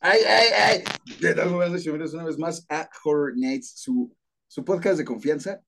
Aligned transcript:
Ay, 0.00 0.20
ay, 0.26 0.48
ay. 0.54 0.84
¿Qué 1.20 1.34
tal? 1.34 1.50
Buenas 1.50 1.70
noches, 1.70 1.84
bienvenidos 1.84 2.14
una 2.14 2.24
vez 2.24 2.38
más 2.38 2.64
a 2.70 2.88
Horror 3.04 3.36
Nights, 3.36 3.72
su, 3.76 4.14
su 4.46 4.64
podcast 4.64 4.96
de 4.98 5.04
confianza, 5.04 5.60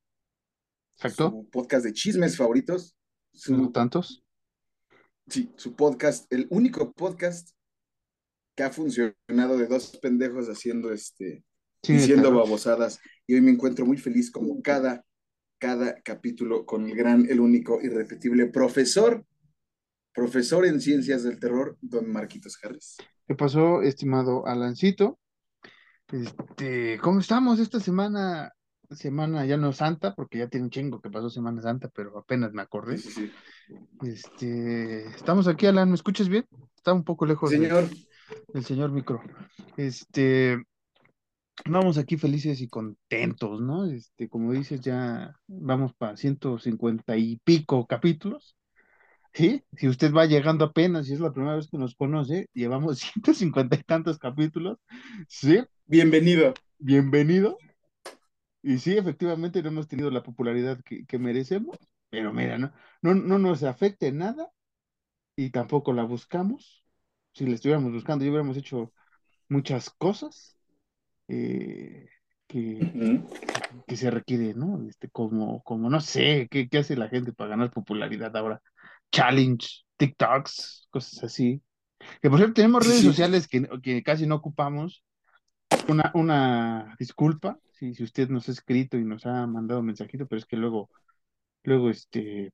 Exacto. 0.96 1.30
su 1.30 1.50
podcast 1.50 1.84
de 1.84 1.92
chismes 1.92 2.36
favoritos, 2.36 2.96
No 3.34 3.64
su, 3.66 3.72
tantos. 3.72 4.24
sí, 5.28 5.52
su 5.56 5.74
podcast, 5.76 6.32
el 6.32 6.46
único 6.50 6.92
podcast 6.92 7.50
que 8.56 8.62
ha 8.62 8.70
funcionado 8.70 9.58
de 9.58 9.66
dos 9.66 9.98
pendejos 10.00 10.48
haciendo 10.48 10.92
este, 10.92 11.44
Sí, 11.82 11.94
diciendo 11.94 12.32
babosadas. 12.32 13.00
Y 13.26 13.34
hoy 13.34 13.40
me 13.40 13.50
encuentro 13.50 13.84
muy 13.84 13.98
feliz 13.98 14.30
como 14.30 14.62
cada, 14.62 15.04
cada 15.58 16.00
capítulo 16.02 16.64
con 16.64 16.86
el 16.88 16.94
gran, 16.96 17.28
el 17.28 17.40
único, 17.40 17.80
irrepetible 17.82 18.46
profesor, 18.46 19.26
profesor 20.12 20.66
en 20.66 20.80
ciencias 20.80 21.22
del 21.22 21.38
terror, 21.38 21.76
don 21.80 22.10
Marquitos 22.10 22.58
Harris. 22.62 22.96
¿Qué 23.26 23.34
pasó, 23.34 23.82
estimado 23.82 24.46
Alancito? 24.46 25.18
Este, 26.10 26.98
¿cómo 27.00 27.20
estamos 27.20 27.58
esta 27.58 27.80
semana? 27.80 28.52
Semana 28.90 29.46
ya 29.46 29.56
no 29.56 29.72
santa, 29.72 30.14
porque 30.14 30.38
ya 30.38 30.48
tiene 30.48 30.64
un 30.64 30.70
chingo 30.70 31.00
que 31.00 31.08
pasó 31.08 31.30
Semana 31.30 31.62
Santa, 31.62 31.88
pero 31.88 32.18
apenas 32.18 32.52
me 32.52 32.60
acordé. 32.60 32.98
sí, 32.98 33.10
sí. 33.10 33.32
Este, 34.02 35.06
estamos 35.06 35.48
aquí, 35.48 35.64
Alan, 35.64 35.88
¿me 35.88 35.94
escuchas 35.94 36.28
bien? 36.28 36.46
Está 36.76 36.92
un 36.92 37.04
poco 37.04 37.24
lejos 37.24 37.48
Señor, 37.48 37.88
del 38.52 38.64
señor 38.64 38.92
micro. 38.92 39.22
Este, 39.78 40.62
vamos 41.64 41.96
aquí 41.96 42.18
felices 42.18 42.60
y 42.60 42.68
contentos, 42.68 43.62
¿no? 43.62 43.86
Este, 43.86 44.28
como 44.28 44.52
dices, 44.52 44.82
ya 44.82 45.34
vamos 45.46 45.94
para 45.94 46.16
150 46.16 47.16
y 47.16 47.38
pico 47.38 47.86
capítulos. 47.86 48.56
Sí, 49.34 49.64
si 49.76 49.88
usted 49.88 50.12
va 50.12 50.26
llegando 50.26 50.66
apenas 50.66 51.08
y 51.08 51.14
es 51.14 51.20
la 51.20 51.32
primera 51.32 51.56
vez 51.56 51.68
que 51.68 51.78
nos 51.78 51.94
conoce, 51.94 52.48
llevamos 52.52 52.98
150 53.22 53.76
y 53.76 53.82
tantos 53.82 54.18
capítulos. 54.18 54.78
Sí, 55.28 55.60
bienvenido. 55.86 56.52
bienvenido. 56.78 57.56
Y 58.62 58.78
sí, 58.78 58.96
efectivamente 58.96 59.62
no 59.62 59.70
hemos 59.70 59.88
tenido 59.88 60.10
la 60.10 60.22
popularidad 60.22 60.80
que, 60.84 61.04
que 61.06 61.18
merecemos, 61.18 61.76
pero 62.10 62.32
mira, 62.32 62.58
no, 62.58 62.72
no, 63.00 63.14
no 63.14 63.38
nos 63.38 63.62
afecta 63.64 64.06
en 64.06 64.18
nada 64.18 64.50
y 65.36 65.50
tampoco 65.50 65.92
la 65.92 66.04
buscamos. 66.04 66.84
Si 67.32 67.46
la 67.46 67.54
estuviéramos 67.54 67.92
buscando, 67.92 68.24
ya 68.24 68.30
hubiéramos 68.30 68.56
hecho 68.56 68.92
muchas 69.48 69.90
cosas 69.90 70.56
eh, 71.28 72.08
que, 72.46 73.22
que 73.86 73.96
se 73.96 74.10
requiere, 74.10 74.54
¿no? 74.54 74.86
Este, 74.88 75.08
como, 75.10 75.62
como 75.62 75.90
no 75.90 76.00
sé, 76.00 76.48
¿qué, 76.50 76.68
qué 76.68 76.78
hace 76.78 76.96
la 76.96 77.08
gente 77.08 77.32
para 77.32 77.50
ganar 77.50 77.70
popularidad 77.70 78.36
ahora? 78.36 78.62
Challenge, 79.12 79.66
TikToks, 79.98 80.88
cosas 80.90 81.24
así. 81.24 81.62
Que 82.22 82.30
por 82.30 82.38
cierto, 82.38 82.54
tenemos 82.54 82.84
Sí, 82.84 82.90
redes 82.90 82.98
sí. 83.00 83.04
sociales 83.04 83.48
que, 83.48 83.68
que 83.82 84.02
casi 84.02 84.26
no 84.26 84.36
ocupamos. 84.36 85.04
Una, 85.88 86.10
una 86.14 86.96
disculpa 86.98 87.58
si, 87.72 87.94
si 87.94 88.04
usted 88.04 88.28
nos 88.30 88.48
ha 88.48 88.52
escrito 88.52 88.98
y 88.98 89.04
nos 89.04 89.26
ha 89.26 89.46
mandado 89.46 89.82
mensajito, 89.82 90.26
pero 90.26 90.38
es 90.40 90.46
que 90.46 90.56
luego, 90.56 90.90
luego, 91.64 91.90
este, 91.90 92.52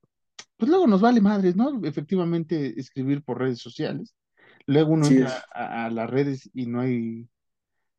pues 0.57 0.69
luego 0.69 0.87
nos 0.87 1.01
vale 1.01 1.21
madres, 1.21 1.55
¿no? 1.55 1.81
Efectivamente, 1.85 2.79
escribir 2.79 3.23
por 3.23 3.39
redes 3.39 3.59
sociales. 3.59 4.15
Luego 4.67 4.93
uno 4.93 5.07
Así 5.07 5.15
entra 5.15 5.45
a, 5.53 5.85
a 5.85 5.89
las 5.91 6.09
redes 6.09 6.49
y 6.53 6.67
no 6.67 6.81
hay, 6.81 7.29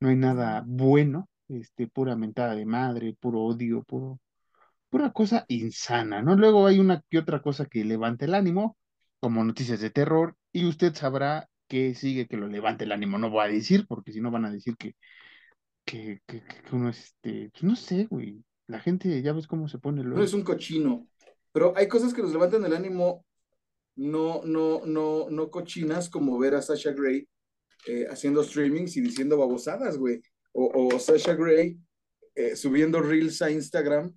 no 0.00 0.08
hay 0.08 0.16
nada 0.16 0.64
bueno, 0.66 1.28
este, 1.48 1.88
pura 1.88 2.16
mentada 2.16 2.54
de 2.54 2.66
madre, 2.66 3.14
puro 3.20 3.42
odio, 3.42 3.82
puro, 3.84 4.20
pura 4.90 5.12
cosa 5.12 5.44
insana, 5.48 6.22
¿no? 6.22 6.36
Luego 6.36 6.66
hay 6.66 6.78
una 6.80 7.02
que 7.10 7.18
otra 7.18 7.42
cosa 7.42 7.66
que 7.66 7.84
levante 7.84 8.26
el 8.26 8.34
ánimo, 8.34 8.76
como 9.20 9.44
noticias 9.44 9.80
de 9.80 9.90
terror, 9.90 10.36
y 10.52 10.66
usted 10.66 10.94
sabrá 10.94 11.48
que 11.68 11.94
sigue 11.94 12.26
que 12.28 12.36
lo 12.36 12.48
levante 12.48 12.84
el 12.84 12.92
ánimo. 12.92 13.18
No 13.18 13.30
voy 13.30 13.44
a 13.46 13.48
decir, 13.48 13.86
porque 13.88 14.12
si 14.12 14.20
no 14.20 14.30
van 14.30 14.44
a 14.46 14.50
decir 14.52 14.76
que, 14.76 14.96
que, 15.84 16.20
que, 16.26 16.42
que 16.44 16.76
uno 16.76 16.90
es, 16.90 16.98
este, 17.06 17.50
pues 17.52 17.62
no 17.64 17.76
sé, 17.76 18.06
güey. 18.06 18.44
La 18.66 18.80
gente 18.80 19.20
ya 19.22 19.32
ves 19.32 19.46
cómo 19.46 19.68
se 19.68 19.78
pone 19.78 20.02
No 20.02 20.08
luego. 20.10 20.24
es 20.24 20.32
un 20.34 20.42
cochino, 20.44 21.08
pero 21.52 21.74
hay 21.76 21.88
cosas 21.88 22.14
que 22.14 22.22
nos 22.22 22.32
levantan 22.32 22.64
el 22.64 22.74
ánimo 22.74 23.24
no, 23.96 24.42
no, 24.44 24.82
no, 24.86 25.28
no 25.30 25.50
cochinas 25.50 26.08
como 26.08 26.38
ver 26.38 26.54
a 26.54 26.62
Sasha 26.62 26.92
Grey 26.92 27.28
eh, 27.86 28.06
haciendo 28.10 28.42
streamings 28.44 28.96
y 28.96 29.00
diciendo 29.00 29.36
babosadas, 29.38 29.98
güey. 29.98 30.22
O, 30.52 30.88
o 30.94 30.98
Sasha 30.98 31.34
Grey 31.34 31.78
eh, 32.34 32.56
subiendo 32.56 33.00
reels 33.00 33.42
a 33.42 33.50
Instagram. 33.50 34.12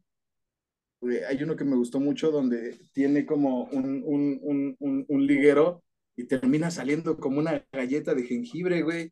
Hay 1.27 1.43
uno 1.43 1.55
que 1.55 1.65
me 1.65 1.75
gustó 1.75 1.99
mucho 1.99 2.31
donde 2.31 2.77
tiene 2.93 3.25
como 3.25 3.65
un, 3.65 4.03
un, 4.05 4.75
un, 4.79 5.05
un, 5.07 5.27
liguero 5.27 5.83
y 6.15 6.25
termina 6.25 6.71
saliendo 6.71 7.17
como 7.17 7.39
una 7.39 7.65
galleta 7.71 8.13
de 8.13 8.23
jengibre, 8.23 8.81
güey. 8.81 9.11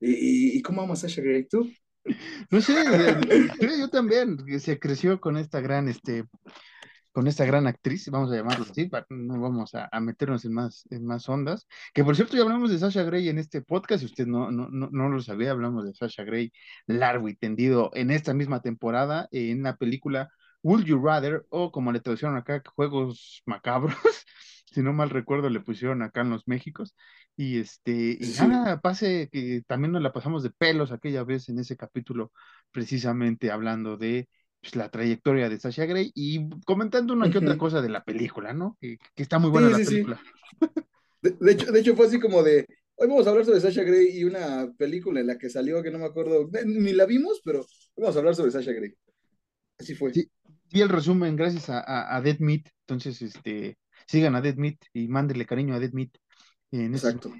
¿Y, 0.00 0.56
y, 0.58 0.62
cómo 0.62 0.82
amo 0.82 0.94
a 0.94 1.20
Grey? 1.20 1.46
¿Tú? 1.46 1.70
No 2.50 2.60
sé, 2.60 2.72
eh, 2.80 3.48
creo 3.58 3.78
yo 3.78 3.88
también, 3.88 4.38
se 4.60 4.78
creció 4.78 5.20
con 5.20 5.36
esta 5.36 5.60
gran, 5.60 5.88
este, 5.88 6.24
con 7.12 7.26
esta 7.26 7.44
gran 7.44 7.66
actriz, 7.66 8.08
vamos 8.10 8.30
a 8.30 8.36
llamarlo 8.36 8.64
así, 8.70 8.88
no 9.10 9.40
vamos 9.40 9.74
a, 9.74 10.00
meternos 10.00 10.44
en 10.44 10.54
más, 10.54 10.84
en 10.90 11.04
más 11.04 11.28
ondas. 11.28 11.66
Que 11.92 12.04
por 12.04 12.16
cierto, 12.16 12.36
ya 12.36 12.42
hablamos 12.42 12.70
de 12.70 12.78
Sasha 12.78 13.02
Grey 13.02 13.28
en 13.28 13.38
este 13.38 13.60
podcast, 13.60 14.00
si 14.00 14.06
usted 14.06 14.26
no, 14.26 14.50
no, 14.50 14.68
no, 14.70 14.88
no 14.90 15.08
lo 15.08 15.20
sabía, 15.20 15.50
hablamos 15.50 15.84
de 15.84 15.94
Sasha 15.94 16.24
Grey 16.24 16.52
largo 16.86 17.28
y 17.28 17.36
tendido 17.36 17.90
en 17.94 18.10
esta 18.10 18.34
misma 18.34 18.62
temporada, 18.62 19.28
en 19.32 19.62
la 19.62 19.76
película 19.76 20.30
Would 20.62 20.84
You 20.84 21.00
Rather, 21.02 21.46
o 21.50 21.70
como 21.72 21.92
le 21.92 22.00
traducieron 22.00 22.36
acá, 22.36 22.62
Juegos 22.74 23.42
Macabros, 23.46 23.96
si 24.66 24.82
no 24.82 24.92
mal 24.92 25.10
recuerdo, 25.10 25.48
le 25.50 25.60
pusieron 25.60 26.02
acá 26.02 26.22
en 26.22 26.30
los 26.30 26.46
Méxicos. 26.48 26.94
Y 27.36 27.58
este, 27.58 28.18
y 28.20 28.24
Sí, 28.24 28.46
nada, 28.48 28.80
pase 28.80 29.28
que 29.30 29.62
también 29.66 29.92
nos 29.92 30.02
la 30.02 30.12
pasamos 30.12 30.42
de 30.42 30.50
pelos 30.50 30.90
aquella 30.92 31.22
vez 31.24 31.48
en 31.48 31.58
ese 31.58 31.76
capítulo, 31.76 32.32
precisamente 32.72 33.50
hablando 33.50 33.96
de 33.96 34.28
pues, 34.60 34.74
la 34.74 34.90
trayectoria 34.90 35.48
de 35.48 35.60
Sasha 35.60 35.86
Grey 35.86 36.10
y 36.14 36.48
comentando 36.66 37.14
una 37.14 37.30
que 37.30 37.38
otra 37.38 37.56
cosa 37.56 37.80
de 37.80 37.88
la 37.90 38.02
película, 38.04 38.52
¿no? 38.52 38.76
Que, 38.80 38.98
que 39.14 39.22
está 39.22 39.38
muy 39.38 39.50
buena 39.50 39.68
Sí, 39.68 39.72
la 39.74 39.84
sí, 39.84 39.84
película. 39.84 40.20
De, 41.22 41.30
de 41.40 41.52
hecho, 41.52 41.72
de 41.72 41.80
hecho, 41.80 41.96
fue 41.96 42.06
así 42.06 42.20
como 42.20 42.42
de, 42.42 42.66
hoy 42.96 43.08
vamos 43.08 43.26
a 43.26 43.30
hablar 43.30 43.44
sobre 43.44 43.60
Sasha 43.60 43.82
Grey 43.82 44.18
y 44.18 44.24
una 44.24 44.72
película 44.76 45.20
en 45.20 45.26
la 45.26 45.38
que 45.38 45.50
salió, 45.50 45.82
que 45.82 45.90
no 45.90 45.98
me 45.98 46.06
acuerdo, 46.06 46.48
ni 46.64 46.92
la 46.92 47.06
vimos, 47.06 47.40
pero 47.44 47.66
vamos 47.96 48.14
a 48.16 48.18
hablar 48.20 48.34
sobre 48.34 48.52
Sasha 48.52 48.72
Grey. 48.72 48.94
Así 49.78 49.94
fue. 49.94 50.12
Sí, 50.12 50.30
vi 50.72 50.80
el 50.80 50.88
resumen 50.88 51.36
gracias 51.36 51.68
a, 51.70 51.80
a, 51.80 52.16
a 52.16 52.20
Dead 52.22 52.38
Meat, 52.40 52.66
entonces 52.86 53.20
este, 53.22 53.78
sigan 54.06 54.34
a 54.34 54.40
Dead 54.40 54.56
Meat 54.56 54.78
y 54.92 55.08
mándenle 55.08 55.46
cariño 55.46 55.74
a 55.74 55.78
Dead 55.80 55.92
Meat 55.92 56.10
en 56.70 56.94
Exacto. 56.94 57.32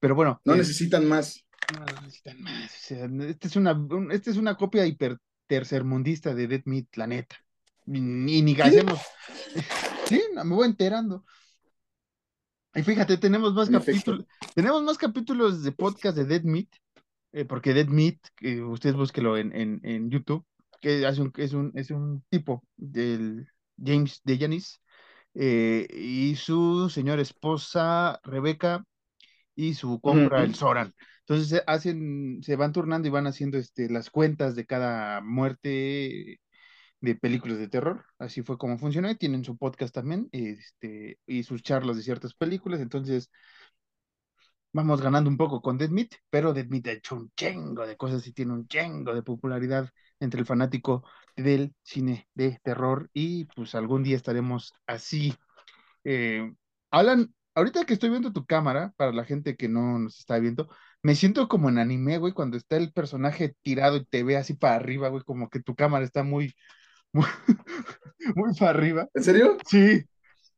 Pero 0.00 0.14
bueno, 0.14 0.40
No 0.44 0.54
eh, 0.54 0.58
necesitan 0.58 1.06
más. 1.08 1.44
no 1.76 1.84
necesitan 2.02 2.40
más. 2.42 2.64
O 2.72 2.78
sea, 2.80 3.08
esta 3.28 3.48
es 3.48 3.56
una, 3.56 3.72
un- 3.72 4.12
esta 4.12 4.30
es 4.30 4.36
una 4.36 4.56
copia 4.56 4.86
hiper 4.86 5.16
tercermundista 5.46 6.34
de 6.34 6.46
Dead 6.46 6.62
Meat, 6.66 6.86
la 6.96 7.06
neta. 7.06 7.36
Ni, 7.86 8.42
ni 8.42 8.54
¿Qué? 8.54 8.62
hacemos. 8.62 9.00
Sí, 10.08 10.22
no, 10.34 10.42
me 10.42 10.54
voy 10.54 10.66
enterando. 10.66 11.22
Y 12.74 12.82
fíjate, 12.82 13.18
tenemos 13.18 13.52
más 13.54 13.68
capítulos, 13.68 14.24
tenemos 14.54 14.82
más 14.82 14.96
capítulos 14.96 15.62
de 15.62 15.72
podcast 15.72 16.16
de 16.16 16.24
Dead 16.24 16.42
Meat, 16.44 16.68
eh, 17.32 17.44
porque 17.44 17.74
Dead 17.74 17.88
Meat, 17.88 18.16
que 18.36 18.62
usted 18.62 18.94
búsquelo 18.94 19.36
en, 19.36 19.54
en, 19.54 19.80
en 19.82 20.10
YouTube, 20.10 20.46
que 20.80 21.06
hace 21.06 21.22
un, 21.22 21.32
es 21.36 21.52
un, 21.52 21.72
es 21.74 21.90
un 21.90 22.22
tipo 22.30 22.64
del 22.76 23.48
James 23.82 24.20
de 24.24 24.38
Janis, 24.38 24.80
eh, 25.34 25.86
y 25.92 26.36
su 26.36 26.90
señora 26.90 27.22
esposa 27.22 28.20
Rebeca 28.24 28.84
y 29.54 29.74
su 29.74 30.00
compra 30.00 30.44
el 30.44 30.50
Ujú. 30.50 30.54
Soran. 30.54 30.94
Entonces 31.20 31.48
se 31.48 31.62
hacen, 31.66 32.42
se 32.42 32.56
van 32.56 32.72
turnando 32.72 33.08
y 33.08 33.10
van 33.10 33.26
haciendo 33.26 33.58
este, 33.58 33.90
las 33.90 34.10
cuentas 34.10 34.54
de 34.56 34.66
cada 34.66 35.20
muerte 35.20 36.40
de 37.00 37.14
películas 37.16 37.58
de 37.58 37.68
terror. 37.68 38.04
Así 38.18 38.42
fue 38.42 38.58
como 38.58 38.78
funcionó. 38.78 39.10
Y 39.10 39.16
tienen 39.16 39.44
su 39.44 39.56
podcast 39.58 39.94
también, 39.94 40.28
este, 40.32 41.18
y 41.26 41.42
sus 41.44 41.62
charlas 41.62 41.96
de 41.96 42.02
ciertas 42.02 42.34
películas. 42.34 42.80
Entonces 42.80 43.30
vamos 44.72 45.00
ganando 45.02 45.30
un 45.30 45.36
poco 45.36 45.60
con 45.62 45.78
Dead 45.78 45.90
Meat, 45.90 46.10
pero 46.30 46.52
Dead 46.52 46.66
Meat 46.66 46.86
ha 46.88 46.92
hecho 46.92 47.16
un 47.16 47.30
chingo 47.36 47.86
de 47.86 47.96
cosas 47.96 48.26
y 48.26 48.32
tiene 48.32 48.52
un 48.52 48.66
chingo 48.68 49.14
de 49.14 49.22
popularidad 49.22 49.90
entre 50.20 50.40
el 50.40 50.46
fanático 50.46 51.04
del 51.36 51.74
cine 51.82 52.28
de 52.34 52.58
terror. 52.62 53.10
Y 53.12 53.44
pues 53.46 53.74
algún 53.74 54.02
día 54.02 54.16
estaremos 54.16 54.74
así. 54.86 55.34
Eh, 56.04 56.52
Alan, 56.90 57.32
ahorita 57.54 57.84
que 57.84 57.94
estoy 57.94 58.10
viendo 58.10 58.32
tu 58.32 58.46
cámara, 58.46 58.92
para 58.96 59.12
la 59.12 59.24
gente 59.24 59.56
que 59.56 59.68
no 59.68 59.98
nos 59.98 60.18
está 60.18 60.38
viendo, 60.38 60.68
me 61.02 61.14
siento 61.14 61.48
como 61.48 61.68
en 61.68 61.78
anime, 61.78 62.18
güey, 62.18 62.32
cuando 62.32 62.56
está 62.56 62.76
el 62.76 62.92
personaje 62.92 63.54
tirado 63.62 63.96
y 63.96 64.04
te 64.04 64.22
ve 64.22 64.36
así 64.36 64.54
para 64.54 64.76
arriba, 64.76 65.08
güey, 65.08 65.22
como 65.24 65.48
que 65.48 65.60
tu 65.60 65.74
cámara 65.74 66.04
está 66.04 66.22
muy, 66.22 66.54
muy, 67.12 67.26
muy 68.34 68.54
para 68.54 68.70
arriba. 68.70 69.08
¿En 69.14 69.24
serio? 69.24 69.58
Sí, 69.66 70.04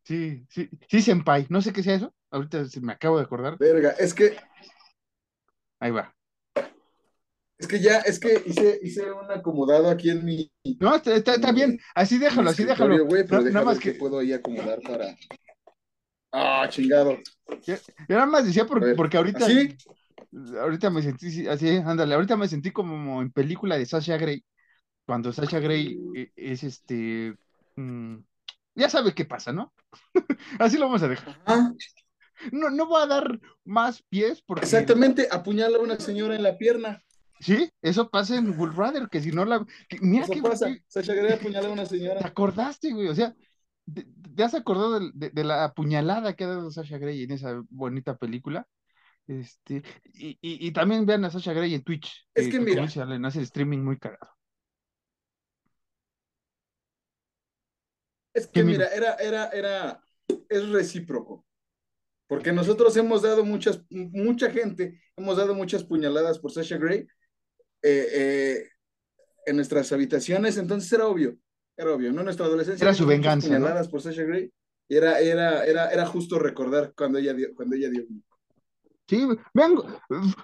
sí, 0.04 0.46
sí, 0.50 0.70
sí, 0.88 1.02
senpai, 1.02 1.46
no 1.50 1.62
sé 1.62 1.72
qué 1.72 1.82
sea 1.82 1.94
eso, 1.94 2.14
ahorita 2.30 2.64
me 2.82 2.92
acabo 2.92 3.18
de 3.18 3.24
acordar, 3.24 3.58
Verga, 3.58 3.90
es 3.98 4.14
que, 4.14 4.36
ahí 5.78 5.90
va. 5.90 6.14
Es 7.60 7.68
que 7.68 7.78
ya, 7.80 7.98
es 7.98 8.18
que 8.18 8.42
hice, 8.46 8.80
hice 8.82 9.12
un 9.12 9.30
acomodado 9.30 9.88
aquí 9.90 10.08
en 10.10 10.24
mi, 10.24 10.50
No, 10.80 10.96
está, 10.96 11.14
está, 11.14 11.34
está 11.34 11.50
en 11.50 11.54
bien, 11.54 11.78
así 11.94 12.18
déjalo, 12.18 12.50
así 12.50 12.64
déjalo. 12.64 13.04
güey, 13.04 13.24
pero 13.26 13.42
No, 13.42 13.50
nada 13.50 13.66
más 13.66 13.78
qué 13.78 13.92
que, 13.92 13.98
puedo 13.98 14.18
ahí 14.18 14.32
acomodar 14.32 14.80
para. 14.80 15.14
Ah, 16.32 16.66
chingado. 16.70 17.18
yo, 17.66 17.74
yo 17.74 18.14
nada 18.16 18.26
más 18.26 18.46
decía 18.46 18.62
A 18.62 18.66
por- 18.66 18.80
ver, 18.80 18.96
porque 18.96 19.16
ahorita, 19.16 19.44
¿así? 19.44 19.76
Ahorita 20.58 20.90
me 20.90 21.02
sentí 21.02 21.46
así, 21.48 21.68
ándale, 21.76 22.14
ahorita 22.14 22.36
me 22.36 22.48
sentí 22.48 22.70
como 22.70 23.20
en 23.20 23.30
película 23.32 23.76
de 23.76 23.84
Sasha 23.84 24.16
Grey, 24.16 24.44
cuando 25.06 25.32
Sasha 25.32 25.58
Grey 25.58 25.98
e- 26.14 26.30
es 26.36 26.62
este, 26.62 27.34
mm, 27.76 28.16
ya 28.76 28.88
sabe 28.88 29.12
qué 29.12 29.24
pasa, 29.24 29.52
¿no? 29.52 29.72
Así 30.60 30.78
lo 30.78 30.86
vamos 30.86 31.02
a 31.02 31.08
dejar. 31.08 31.40
Ajá, 31.44 31.74
No, 32.52 32.70
no 32.70 32.86
voy 32.86 33.02
a 33.02 33.06
dar 33.06 33.38
más 33.64 34.02
pies 34.08 34.40
porque 34.40 34.64
exactamente, 34.64 35.28
apuñala 35.30 35.76
a 35.78 35.80
una 35.80 35.98
señora 35.98 36.36
en 36.36 36.42
la 36.42 36.56
pierna. 36.56 37.02
Sí, 37.40 37.70
eso 37.82 38.10
pasa 38.10 38.36
en 38.36 38.56
Bull 38.56 38.70
Brother, 38.70 39.08
que 39.08 39.20
si 39.20 39.30
no 39.32 39.44
la, 39.44 39.64
que- 39.88 39.98
mira 40.00 40.24
Eso 40.24 40.34
que 40.34 40.42
pasa. 40.42 40.76
Sasha 40.88 41.14
Grey 41.14 41.32
apuñala 41.32 41.68
a 41.68 41.72
una 41.72 41.84
te 41.84 41.96
señora. 41.96 42.20
acordaste, 42.26 42.92
güey, 42.92 43.08
o 43.08 43.14
sea, 43.14 43.34
te, 43.92 44.06
te 44.36 44.42
has 44.44 44.54
acordado 44.54 45.00
de, 45.12 45.30
de 45.30 45.44
la 45.44 45.64
apuñalada 45.64 46.34
que 46.34 46.44
ha 46.44 46.48
dado 46.48 46.70
Sasha 46.70 46.98
Grey 46.98 47.22
en 47.24 47.32
esa 47.32 47.62
bonita 47.70 48.16
película. 48.16 48.66
Este, 49.26 49.82
y, 50.14 50.30
y, 50.40 50.66
y 50.66 50.72
también 50.72 51.06
vean 51.06 51.24
a 51.24 51.30
Sasha 51.30 51.52
Grey 51.52 51.74
en 51.74 51.84
Twitch, 51.84 52.26
Es 52.34 52.48
que, 52.48 52.60
mira. 52.60 52.84
Allen, 52.84 53.24
hace 53.24 53.38
el 53.38 53.44
streaming 53.44 53.78
muy 53.78 53.98
cagado. 53.98 54.30
Es 58.34 58.46
¿Qué 58.46 58.60
que 58.60 58.64
mira, 58.64 58.86
era, 58.88 59.14
era, 59.14 59.48
era, 59.48 60.04
es 60.48 60.68
recíproco. 60.68 61.44
Porque 62.28 62.52
nosotros 62.52 62.96
hemos 62.96 63.22
dado 63.22 63.44
muchas, 63.44 63.82
mucha 63.90 64.50
gente, 64.50 65.00
hemos 65.16 65.36
dado 65.36 65.54
muchas 65.54 65.84
puñaladas 65.84 66.38
por 66.38 66.52
Sasha 66.52 66.78
Grey 66.78 67.06
eh, 67.82 68.06
eh, 68.12 68.68
en 69.46 69.56
nuestras 69.56 69.90
habitaciones, 69.92 70.56
entonces 70.56 70.92
era 70.92 71.06
obvio, 71.06 71.36
era 71.76 71.92
obvio, 71.92 72.12
¿no? 72.12 72.22
Nuestra 72.22 72.46
adolescencia 72.46 72.84
Era 72.84 72.94
su 72.94 73.06
venganza, 73.06 73.48
¿no? 73.48 73.54
puñaladas 73.54 73.88
por 73.88 74.02
Sasha 74.02 74.22
Grey 74.22 74.52
y 74.88 74.96
era, 74.96 75.20
era, 75.20 75.64
era, 75.64 75.90
era 75.90 76.06
justo 76.06 76.38
recordar 76.38 76.92
cuando 76.96 77.18
ella 77.18 77.32
dio, 77.32 77.54
cuando 77.54 77.76
ella 77.76 77.88
dio. 77.90 78.04
Sí, 79.08 79.26
vean, 79.54 79.74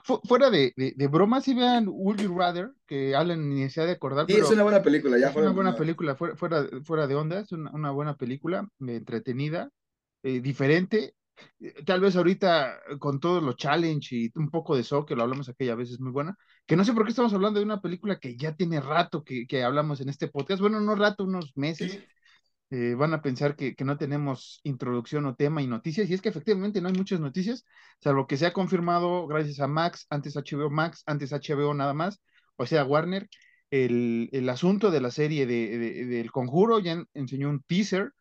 fu- 0.02 0.20
fuera 0.24 0.50
de, 0.50 0.72
de, 0.76 0.92
de 0.96 1.06
bromas, 1.06 1.44
sí 1.44 1.54
vean 1.54 1.86
Would 1.88 2.20
You 2.20 2.36
Rather, 2.36 2.72
que 2.84 3.14
Alan 3.14 3.48
ni 3.48 3.70
se 3.70 3.80
ha 3.80 3.84
de 3.86 3.92
acordar, 3.92 4.26
Y 4.28 4.32
es 4.32 4.38
pero 4.38 4.54
una 4.54 4.64
buena 4.64 4.82
película, 4.82 5.18
ya 5.18 5.28
es 5.28 5.32
fuera 5.32 5.48
una 5.50 5.54
buena 5.54 5.76
película, 5.76 6.16
fuera, 6.16 6.34
fuera, 6.36 6.68
fuera 6.82 7.06
de 7.06 7.14
onda, 7.14 7.40
es 7.40 7.52
una, 7.52 7.70
una 7.70 7.92
buena 7.92 8.16
película, 8.16 8.68
entretenida, 8.80 9.70
eh, 10.24 10.40
diferente. 10.40 11.14
Eh, 11.60 11.82
Tal 11.84 12.00
vez 12.00 12.16
ahorita 12.16 12.76
eh, 12.90 12.98
con 12.98 13.20
todos 13.20 13.42
los 13.42 13.56
challenge 13.56 14.16
y 14.16 14.30
un 14.36 14.50
poco 14.50 14.76
de 14.76 14.82
so, 14.84 15.04
que 15.06 15.14
lo 15.16 15.22
hablamos 15.22 15.48
aquella 15.48 15.74
vez, 15.74 15.90
es 15.90 16.00
muy 16.00 16.12
buena. 16.12 16.36
Que 16.66 16.76
no 16.76 16.84
sé 16.84 16.92
por 16.92 17.04
qué 17.04 17.10
estamos 17.10 17.32
hablando 17.34 17.58
de 17.60 17.64
una 17.66 17.80
película 17.80 18.18
que 18.18 18.36
ya 18.36 18.54
tiene 18.54 18.80
rato 18.80 19.24
que, 19.24 19.46
que 19.46 19.62
hablamos 19.64 20.00
en 20.00 20.08
este 20.08 20.28
podcast. 20.28 20.60
Bueno, 20.60 20.80
no 20.80 20.94
rato, 20.94 21.24
unos 21.24 21.56
meses. 21.56 21.92
Sí, 21.92 22.04
eh, 22.70 22.94
van 22.96 23.14
a 23.14 23.22
pensar 23.22 23.54
que, 23.54 23.76
que 23.76 23.84
no 23.84 23.96
tenemos 23.96 24.60
introducción 24.64 25.24
o 25.26 25.36
tema 25.36 25.62
y 25.62 25.68
noticias, 25.68 26.10
y 26.10 26.14
es 26.14 26.20
que 26.20 26.30
efectivamente 26.30 26.80
no 26.80 26.88
hay 26.88 26.94
muchas 26.94 27.20
noticias, 27.20 27.64
salvo 28.00 28.26
que 28.26 28.36
se 28.36 28.44
ha 28.46 28.52
confirmado 28.52 29.26
gracias 29.28 29.60
a 29.60 29.68
Max, 29.68 30.06
antes 30.10 30.36
HBO 30.36 30.68
Max, 30.68 31.04
antes 31.06 31.32
HBO 31.32 31.74
nada 31.74 31.94
más, 31.94 32.20
o 32.56 32.66
sea, 32.66 32.84
Warner, 32.84 33.28
el, 33.70 34.28
el 34.32 34.48
asunto 34.48 34.90
de 34.90 35.00
la 35.00 35.12
serie 35.12 35.46
de, 35.46 35.78
de- 35.78 36.06
del 36.06 36.32
Conjuro, 36.32 36.80
ya 36.80 36.92
en- 36.92 37.06
enseñó 37.14 37.50
un 37.50 37.62
teaser, 37.62 38.12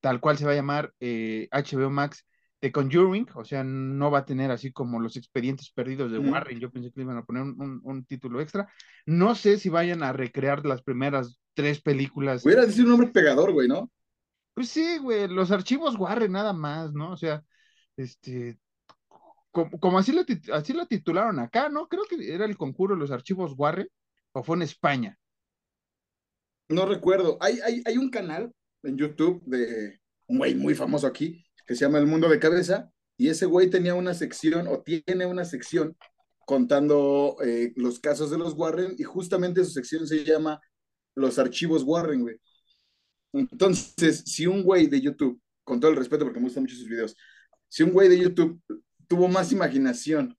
tal 0.00 0.20
cual 0.20 0.38
se 0.38 0.44
va 0.46 0.52
a 0.52 0.56
llamar 0.56 0.92
eh, 1.00 1.48
HBO 1.52 1.88
Max 1.90 2.26
The 2.64 2.72
Conjuring, 2.72 3.28
o 3.34 3.44
sea, 3.44 3.62
no 3.62 4.10
va 4.10 4.20
a 4.20 4.24
tener 4.24 4.50
así 4.50 4.72
como 4.72 4.98
los 4.98 5.18
expedientes 5.18 5.70
perdidos 5.70 6.10
de. 6.10 6.18
Warren, 6.18 6.58
yo 6.58 6.70
pensé 6.70 6.90
que 6.90 7.00
le 7.00 7.04
iban 7.04 7.18
a 7.18 7.22
poner 7.22 7.42
un, 7.42 7.60
un- 7.60 7.80
un 7.84 8.04
título 8.06 8.40
extra. 8.40 8.66
No 9.04 9.34
sé 9.34 9.58
si 9.58 9.68
vayan 9.68 10.02
a 10.02 10.14
recrear 10.14 10.64
las 10.64 10.80
primeras 10.82 11.38
tres 11.52 11.82
películas 11.82 12.42
hubiera 12.42 12.64
sido 12.64 12.84
un 12.84 12.90
nombre 12.92 13.08
pegador, 13.08 13.52
güey, 13.52 13.68
¿no? 13.68 13.90
pues 14.54 14.70
sí, 14.70 14.96
güey, 14.96 15.28
los 15.28 15.50
archivos 15.50 15.96
Warren 15.98 16.32
nada 16.32 16.54
más, 16.54 16.94
¿no? 16.94 17.10
O 17.12 17.16
sea, 17.18 17.42
este, 17.98 18.58
como, 19.50 19.78
como 19.78 19.98
así, 19.98 20.12
lo, 20.12 20.24
tit- 20.24 20.50
así 20.50 20.72
lo 20.72 20.86
titularon 20.86 21.40
acá, 21.40 21.68
¿no? 21.68 21.86
Creo 21.86 22.04
que 22.08 22.32
era 22.34 22.46
el 22.46 22.56
conjuro 22.56 22.94
de 22.94 23.00
los 23.00 23.10
archivos 23.10 23.52
Warren, 23.58 23.88
o 24.32 24.42
fue 24.42 24.56
en 24.56 24.62
España. 24.62 25.18
No 26.70 26.86
recuerdo. 26.86 27.36
Hay, 27.42 27.58
hay, 27.60 27.82
hay 27.84 27.98
un 27.98 28.08
canal 28.08 28.50
en 28.84 28.96
YouTube 28.96 29.42
de 29.44 30.00
un 30.28 30.38
güey 30.38 30.54
muy 30.54 30.74
famoso 30.74 31.06
aquí 31.06 31.43
que 31.66 31.74
se 31.74 31.84
llama 31.84 31.98
El 31.98 32.06
Mundo 32.06 32.28
de 32.28 32.38
Cabeza 32.38 32.90
y 33.16 33.28
ese 33.28 33.46
güey 33.46 33.70
tenía 33.70 33.94
una 33.94 34.14
sección 34.14 34.66
o 34.68 34.82
tiene 34.82 35.26
una 35.26 35.44
sección 35.44 35.96
contando 36.46 37.36
eh, 37.44 37.72
los 37.76 38.00
casos 38.00 38.30
de 38.30 38.38
los 38.38 38.54
Warren 38.54 38.94
y 38.98 39.04
justamente 39.04 39.64
su 39.64 39.70
sección 39.70 40.06
se 40.06 40.24
llama 40.24 40.60
Los 41.14 41.38
Archivos 41.38 41.84
Warren, 41.84 42.22
güey. 42.22 42.36
Entonces, 43.32 44.22
si 44.26 44.46
un 44.46 44.62
güey 44.62 44.86
de 44.86 45.00
YouTube, 45.00 45.40
con 45.64 45.80
todo 45.80 45.90
el 45.90 45.96
respeto 45.96 46.24
porque 46.24 46.40
me 46.40 46.46
gustan 46.46 46.64
mucho 46.64 46.76
sus 46.76 46.88
videos, 46.88 47.16
si 47.68 47.82
un 47.82 47.92
güey 47.92 48.08
de 48.08 48.18
YouTube 48.18 48.60
tuvo 49.08 49.28
más 49.28 49.52
imaginación 49.52 50.36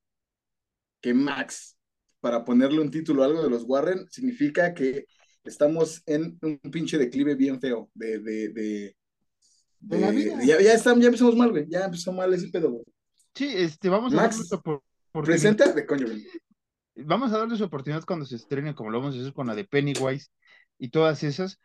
que 1.02 1.14
Max 1.14 1.78
para 2.20 2.44
ponerle 2.46 2.80
un 2.80 2.92
título 2.92 3.24
a 3.24 3.26
algo 3.26 3.44
de 3.44 3.50
los 3.50 3.64
Warren, 3.64 4.08
significa 4.10 4.74
que 4.74 5.06
estamos 5.44 6.02
en 6.06 6.40
un 6.42 6.60
pinche 6.72 6.98
declive 6.98 7.36
bien 7.36 7.60
feo 7.60 7.92
de, 7.94 8.20
de, 8.20 8.50
de, 8.50 8.98
De 9.88 10.00
la 10.00 10.10
vida. 10.12 10.40
ya, 10.44 10.60
ya, 10.62 10.74
estamos, 10.74 11.00
ya 11.02 11.08
empezamos 11.08 11.36
mal, 11.36 11.52
güey, 11.52 11.66
ya 11.70 11.86
empezó 11.86 12.12
mal 12.12 12.34
ese 12.34 12.48
pedo, 12.50 12.72
güey. 12.72 12.84
Sí, 13.36 13.52
este, 13.56 13.90
vamos 13.90 14.14
a 14.14 14.18
darle 14.18 14.38
Max, 14.38 14.52
opor- 14.52 14.82
oportunidad. 15.10 15.24
presenta 15.26 15.72
de 15.74 15.86
coño, 15.86 16.08
güey. 16.08 16.26
Vamos 16.96 17.32
a 17.34 17.38
darle 17.38 17.58
su 17.58 17.64
oportunidad 17.66 18.04
cuando 18.06 18.26
se 18.26 18.36
estrene, 18.38 18.74
como 18.74 18.90
lo 18.90 19.00
vamos 19.00 19.16
a 19.16 19.20
hacer 19.20 19.34
con 19.34 19.48
la 19.48 19.56
de 19.56 19.66
Pennywise 19.66 20.30
y 20.80 20.90
todas 20.90 21.24
esas. 21.24 21.60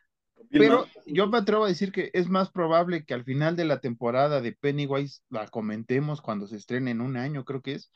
Pero 0.50 0.86
yo 1.06 1.28
me 1.28 1.38
atrevo 1.38 1.64
a 1.64 1.68
decir 1.68 1.92
que 1.92 2.10
es 2.12 2.28
más 2.28 2.50
probable 2.50 3.04
que 3.04 3.14
al 3.14 3.24
final 3.24 3.56
de 3.56 3.64
la 3.64 3.80
temporada 3.80 4.40
de 4.40 4.52
Pennywise 4.52 5.20
la 5.28 5.46
comentemos 5.46 6.20
cuando 6.20 6.46
se 6.48 6.56
estrene 6.56 6.90
en 6.90 7.00
un 7.00 7.16
año, 7.16 7.44
creo 7.44 7.60
que 7.62 7.74
es, 7.74 7.92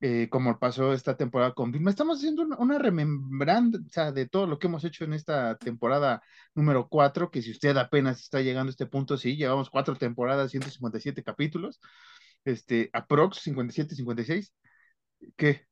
eh, 0.00 0.28
como 0.30 0.58
pasó 0.58 0.92
esta 0.92 1.16
temporada 1.16 1.54
con 1.54 1.72
Vilma. 1.72 1.90
Estamos 1.90 2.18
haciendo 2.18 2.42
una, 2.58 2.78
remembranza 2.78 4.12
de 4.12 4.28
todo 4.28 4.46
lo 4.46 4.58
que 4.58 4.66
hemos 4.66 4.84
hecho 4.84 5.04
en 5.04 5.14
esta 5.14 5.56
temporada 5.56 6.22
número 6.54 6.88
4, 6.88 7.30
que 7.30 7.40
si 7.42 7.50
usted 7.52 7.76
apenas 7.76 8.20
está 8.20 8.42
llegando 8.42 8.68
a 8.70 8.72
este 8.72 8.86
punto, 8.86 9.16
sí, 9.16 9.36
llevamos 9.36 9.70
cuatro 9.70 9.96
temporadas, 9.96 10.50
157 10.50 11.22
capítulos, 11.22 11.80
este, 12.44 12.90
aprox 12.92 13.38
57, 13.38 13.94
56. 13.94 14.52
¿Qué? 15.36 15.66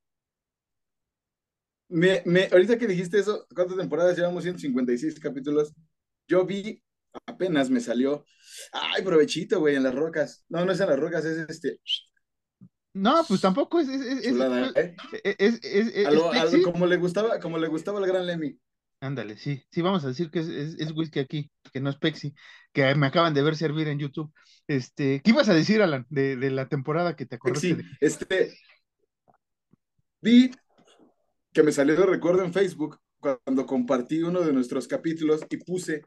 Me, 1.88 2.22
me, 2.24 2.48
ahorita 2.50 2.78
que 2.78 2.86
dijiste 2.86 3.18
eso, 3.18 3.46
¿cuántas 3.54 3.76
temporadas 3.76 4.16
llevamos? 4.16 4.42
156 4.42 5.20
capítulos. 5.20 5.74
Yo 6.26 6.46
vi, 6.46 6.82
apenas 7.26 7.70
me 7.70 7.80
salió. 7.80 8.24
Ay, 8.72 9.02
provechito, 9.02 9.60
güey, 9.60 9.76
en 9.76 9.82
las 9.82 9.94
rocas. 9.94 10.44
No, 10.48 10.64
no 10.64 10.72
es 10.72 10.80
en 10.80 10.88
las 10.88 10.98
rocas, 10.98 11.24
es 11.24 11.48
este. 11.48 11.80
No, 12.94 13.24
pues 13.26 13.40
tampoco 13.40 13.80
es, 13.80 13.88
es, 13.88 14.24
¿eh? 14.76 16.62
como 16.62 16.86
le 16.86 16.96
gustaba, 16.96 17.40
como 17.40 17.58
le 17.58 17.68
gustaba 17.68 17.98
al 17.98 18.06
gran 18.06 18.26
Lemmy. 18.26 18.58
Ándale, 19.00 19.36
sí, 19.36 19.62
sí, 19.70 19.82
vamos 19.82 20.04
a 20.04 20.08
decir 20.08 20.30
que 20.30 20.38
es, 20.38 20.92
whisky 20.94 21.18
aquí, 21.18 21.50
que 21.72 21.80
no 21.80 21.90
es 21.90 21.96
Pepsi, 21.96 22.34
que 22.72 22.94
me 22.94 23.06
acaban 23.08 23.34
de 23.34 23.42
ver 23.42 23.56
servir 23.56 23.88
en 23.88 23.98
YouTube. 23.98 24.32
Este, 24.66 25.20
¿qué 25.22 25.30
ibas 25.32 25.48
a 25.48 25.54
decir, 25.54 25.82
Alan, 25.82 26.06
de, 26.08 26.36
de 26.36 26.50
la 26.50 26.68
temporada 26.68 27.14
que 27.16 27.26
te 27.26 27.34
acordaste 27.34 27.68
Sí, 27.68 27.74
de? 27.74 27.84
este. 28.00 28.56
Vi 30.22 30.50
que 31.52 31.62
me 31.62 31.72
salió 31.72 31.96
de 31.96 32.06
recuerdo 32.06 32.44
en 32.44 32.52
Facebook 32.52 32.98
cuando 33.20 33.66
compartí 33.66 34.22
uno 34.22 34.40
de 34.42 34.52
nuestros 34.52 34.88
capítulos 34.88 35.42
y 35.50 35.56
puse 35.58 36.02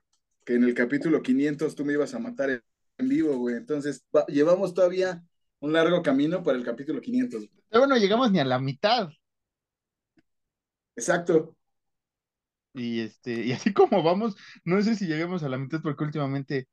que 0.46 0.56
en 0.56 0.64
el 0.64 0.74
capítulo 0.74 1.22
500 1.22 1.76
tú 1.76 1.86
me 1.86 1.94
ibas 1.94 2.14
a 2.14 2.20
matar 2.20 2.50
en, 2.50 2.64
en 2.98 3.10
vivo, 3.10 3.38
güey. 3.38 3.56
Entonces, 3.56 4.06
va- 4.16 4.26
llevamos 4.28 4.74
todavía 4.74 5.24
un 5.60 5.74
largo 5.74 6.02
camino 6.02 6.44
para 6.44 6.58
el 6.58 6.64
capítulo 6.66 7.02
500. 7.02 7.50
Todavía 7.70 7.96
no 7.96 8.00
llegamos 8.02 8.32
ni 8.32 8.40
a 8.40 8.46
la 8.46 8.60
mitad. 8.60 9.10
Exacto. 10.96 11.56
Y 12.74 13.02
este, 13.02 13.32
y 13.46 13.52
así 13.54 13.74
como 13.74 14.04
vamos, 14.04 14.36
no 14.64 14.82
sé 14.82 14.96
si 14.96 15.08
lleguemos 15.08 15.44
a 15.44 15.50
la 15.50 15.58
mitad 15.58 15.82
porque 15.82 16.04
últimamente, 16.04 16.68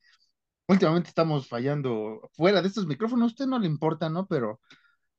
últimamente 0.68 1.08
estamos 1.10 1.48
fallando 1.48 2.30
fuera 2.34 2.62
de 2.62 2.68
estos 2.68 2.86
micrófonos, 2.86 3.24
a 3.24 3.28
usted 3.28 3.46
no 3.46 3.58
le 3.58 3.66
importa, 3.68 4.10
¿no? 4.10 4.26
Pero, 4.26 4.60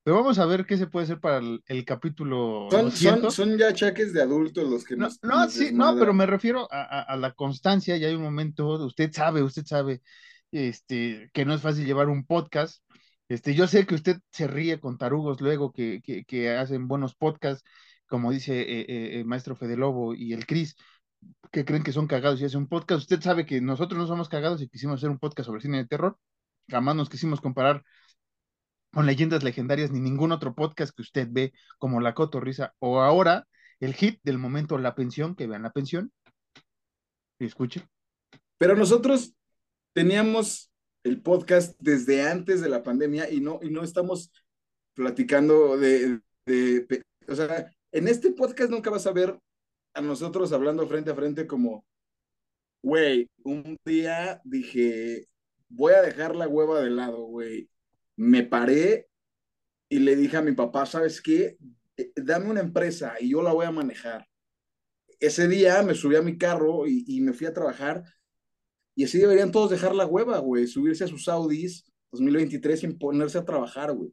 pero 0.04 0.18
vamos 0.18 0.40
a 0.40 0.46
ver 0.46 0.66
qué 0.66 0.78
se 0.78 0.88
puede 0.88 1.06
hacer 1.06 1.20
para 1.22 1.40
el, 1.40 1.64
el 1.68 1.86
capítulo 1.86 2.68
Son, 2.70 2.92
son, 2.92 2.92
200. 2.92 3.34
son 3.36 3.58
ya 3.58 3.70
achaques 3.70 4.14
de 4.14 4.22
adultos 4.24 4.70
los 4.70 4.86
que 4.86 4.96
No, 4.98 5.06
nos, 5.06 5.24
no, 5.24 5.30
nos 5.46 5.54
sí, 5.54 5.72
no, 5.74 5.96
pero 6.00 6.14
me 6.14 6.26
refiero 6.28 6.68
a, 6.72 6.82
a- 6.84 7.04
a 7.04 7.18
la 7.18 7.34
constancia 7.34 7.98
y 7.98 8.06
hay 8.06 8.16
un 8.16 8.24
momento, 8.24 8.68
usted 8.86 9.12
sabe, 9.14 9.44
usted 9.44 9.66
sabe, 9.66 10.02
este, 10.52 11.30
que 11.34 11.46
no 11.46 11.54
es 11.56 11.62
fácil 11.62 11.86
llevar 11.86 12.10
un 12.10 12.26
podcast. 12.26 12.84
Este, 13.28 13.56
yo 13.56 13.68
sé 13.68 13.86
que 13.86 13.96
usted 13.96 14.18
se 14.32 14.48
ríe 14.48 14.80
con 14.80 14.98
tarugos 14.98 15.42
luego 15.42 15.72
que, 15.72 16.02
que, 16.04 16.26
que 16.26 16.56
hacen 16.56 16.88
buenos 16.88 17.16
podcasts, 17.16 17.64
como 18.08 18.32
dice 18.32 18.62
eh, 18.62 19.20
eh, 19.20 19.24
maestro 19.24 19.56
Fede 19.56 19.78
Lobo 19.78 20.14
y 20.14 20.34
el 20.34 20.46
Cris, 20.46 20.76
que 21.52 21.66
creen 21.66 21.84
que 21.84 21.92
son 21.92 22.08
cagados 22.08 22.42
y 22.42 22.46
hacen 22.46 22.62
un 22.62 22.68
podcast. 22.68 23.02
Usted 23.02 23.22
sabe 23.22 23.46
que 23.46 23.62
nosotros 23.62 23.98
no 23.98 24.08
somos 24.08 24.30
cagados 24.30 24.62
y 24.62 24.68
quisimos 24.70 25.00
hacer 25.00 25.10
un 25.10 25.20
podcast 25.20 25.48
sobre 25.48 25.62
cine 25.62 25.78
de 25.78 25.88
terror. 25.88 26.18
Jamás 26.70 26.96
nos 26.96 27.10
quisimos 27.10 27.42
comparar 27.42 27.84
con 28.92 29.06
leyendas 29.06 29.44
legendarias 29.44 29.92
ni 29.92 30.00
ningún 30.00 30.32
otro 30.32 30.56
podcast 30.56 30.96
que 30.96 31.02
usted 31.02 31.28
ve 31.30 31.54
como 31.80 32.00
La 32.00 32.14
Cotorrisa 32.14 32.74
o 32.80 33.02
ahora 33.02 33.46
el 33.80 33.94
hit 33.94 34.20
del 34.24 34.38
momento 34.38 34.78
La 34.78 34.96
Pensión, 34.96 35.36
que 35.36 35.48
vean 35.48 35.64
La 35.64 35.72
Pensión 35.72 36.12
y 37.40 37.46
escuchen. 37.46 37.84
Pero 38.58 38.76
nosotros 38.76 39.34
teníamos 39.94 40.72
el 41.06 41.22
podcast 41.22 41.78
desde 41.80 42.24
antes 42.24 42.62
de 42.62 42.68
la 42.68 42.82
pandemia 42.82 43.30
y 43.30 43.40
no, 43.40 43.60
y 43.62 43.70
no 43.70 43.84
estamos 43.84 44.32
platicando 44.96 45.78
de, 45.78 46.20
o 47.28 47.36
sea, 47.36 47.72
en 47.92 48.08
este 48.08 48.32
podcast 48.32 48.72
nunca 48.72 48.90
vas 48.90 49.06
a 49.06 49.12
ver 49.12 49.40
a 49.94 50.02
nosotros 50.02 50.52
hablando 50.52 50.88
frente 50.88 51.12
a 51.12 51.16
frente 51.16 51.46
como, 51.46 51.86
güey, 52.82 53.30
un 53.44 53.78
día 53.86 54.42
dije, 54.44 55.28
voy 55.70 55.94
a 55.94 56.02
dejar 56.02 56.36
la 56.36 56.48
hueva 56.48 56.82
de 56.82 56.90
lado, 56.90 57.22
güey. 57.26 57.70
Me 58.16 58.42
paré 58.42 59.08
y 59.88 60.00
le 60.00 60.16
dije 60.16 60.38
a 60.38 60.42
mi 60.42 60.54
papá, 60.54 60.88
¿sabes 60.88 61.22
qué? 61.22 61.56
Eh, 61.98 62.14
dame 62.16 62.50
una 62.50 62.62
empresa 62.62 63.14
y 63.20 63.30
yo 63.30 63.44
la 63.44 63.54
voy 63.54 63.68
a 63.68 63.72
manejar. 63.72 64.28
Ese 65.20 65.48
día 65.48 65.84
me 65.84 65.94
subí 65.94 66.16
a 66.16 66.24
mi 66.24 66.36
carro 66.40 66.88
y 66.88 67.22
me 67.22 67.34
fui 67.34 67.46
a 67.46 67.54
trabajar 67.54 68.04
y 68.96 69.04
así 69.04 69.18
deberían 69.18 69.52
todos 69.52 69.70
dejar 69.70 69.94
la 69.94 70.06
hueva, 70.06 70.40
güey, 70.40 70.68
subirse 70.68 71.04
a 71.04 71.08
sus 71.08 71.28
Audis 71.28 71.86
2023 72.12 72.80
sin 72.80 72.98
ponerse 72.98 73.38
a 73.38 73.46
trabajar, 73.46 73.94
güey. 73.94 74.12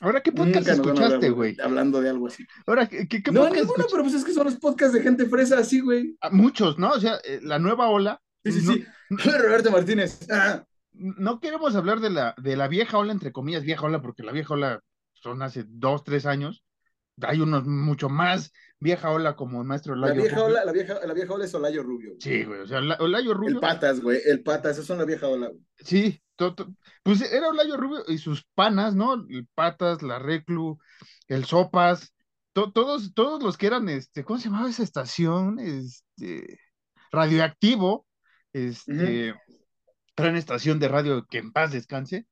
Ahora, 0.00 0.22
¿qué 0.22 0.32
podcast 0.32 0.66
escuchaste, 0.66 1.30
güey? 1.30 1.56
Hablando 1.62 2.00
de 2.00 2.08
algo 2.08 2.26
así. 2.26 2.46
Ahora, 2.66 2.88
¿qué, 2.88 3.06
qué 3.06 3.30
no, 3.30 3.50
ninguno, 3.50 3.84
pero 3.90 4.02
pues 4.02 4.14
es 4.14 4.24
que 4.24 4.32
son 4.32 4.44
los 4.44 4.56
podcasts 4.56 4.94
de 4.94 5.02
gente 5.02 5.26
fresa 5.26 5.58
así, 5.58 5.80
güey. 5.80 6.16
Ah, 6.22 6.30
muchos, 6.30 6.78
¿no? 6.78 6.90
O 6.90 7.00
sea, 7.00 7.20
eh, 7.24 7.40
la 7.42 7.58
nueva 7.58 7.88
ola. 7.88 8.20
Sí, 8.44 8.52
sí, 8.52 8.60
sí. 8.60 8.84
Roberto 9.10 9.70
Martínez. 9.70 10.26
Ah. 10.30 10.64
No 10.92 11.38
queremos 11.40 11.76
hablar 11.76 12.00
de 12.00 12.10
la, 12.10 12.34
de 12.38 12.56
la 12.56 12.68
vieja 12.68 12.96
ola, 12.96 13.12
entre 13.12 13.32
comillas, 13.32 13.62
vieja 13.62 13.84
ola, 13.84 14.00
porque 14.00 14.22
la 14.22 14.32
vieja 14.32 14.54
ola 14.54 14.80
son 15.12 15.42
hace 15.42 15.64
dos, 15.68 16.02
tres 16.02 16.24
años. 16.24 16.64
Hay 17.22 17.40
unos 17.40 17.66
mucho 17.66 18.08
más 18.08 18.52
vieja 18.78 19.10
ola 19.10 19.36
como 19.36 19.60
el 19.60 19.66
maestro 19.66 19.92
Olayo. 19.92 20.14
La 20.14 20.22
vieja 20.22 20.44
ola, 20.44 20.64
la 20.64 20.72
vieja, 20.72 21.06
la 21.06 21.14
vieja 21.14 21.34
ola 21.34 21.44
es 21.44 21.54
Olayo 21.54 21.82
Rubio. 21.82 22.14
Sí, 22.18 22.44
güey, 22.44 22.60
o 22.60 22.66
sea, 22.66 22.80
Olayo 22.98 23.34
Rubio. 23.34 23.54
El 23.54 23.60
patas, 23.60 24.00
güey, 24.00 24.20
el 24.24 24.42
patas, 24.42 24.72
eso 24.72 24.82
es 24.82 24.90
una 24.90 25.04
vieja 25.04 25.28
ola. 25.28 25.50
Sí, 25.78 26.22
pues 27.02 27.20
era 27.32 27.48
Olayo 27.48 27.76
Rubio 27.76 28.04
y 28.08 28.18
sus 28.18 28.44
panas, 28.54 28.94
¿no? 28.94 29.14
El 29.28 29.46
patas, 29.54 30.02
la 30.02 30.18
reclu, 30.18 30.78
el 31.28 31.44
sopas, 31.44 32.14
todos, 32.52 33.14
todos 33.14 33.42
los 33.42 33.56
que 33.56 33.66
eran, 33.66 33.88
este, 33.88 34.24
¿cómo 34.24 34.38
se 34.38 34.46
llamaba 34.48 34.70
esa 34.70 34.82
estación? 34.82 35.58
Este, 35.58 36.58
radioactivo, 37.12 38.06
este, 38.52 39.34
gran 40.16 40.36
estación 40.36 40.78
de 40.78 40.88
radio 40.88 41.26
que 41.28 41.38
en 41.38 41.52
paz 41.52 41.72
descanse. 41.72 42.26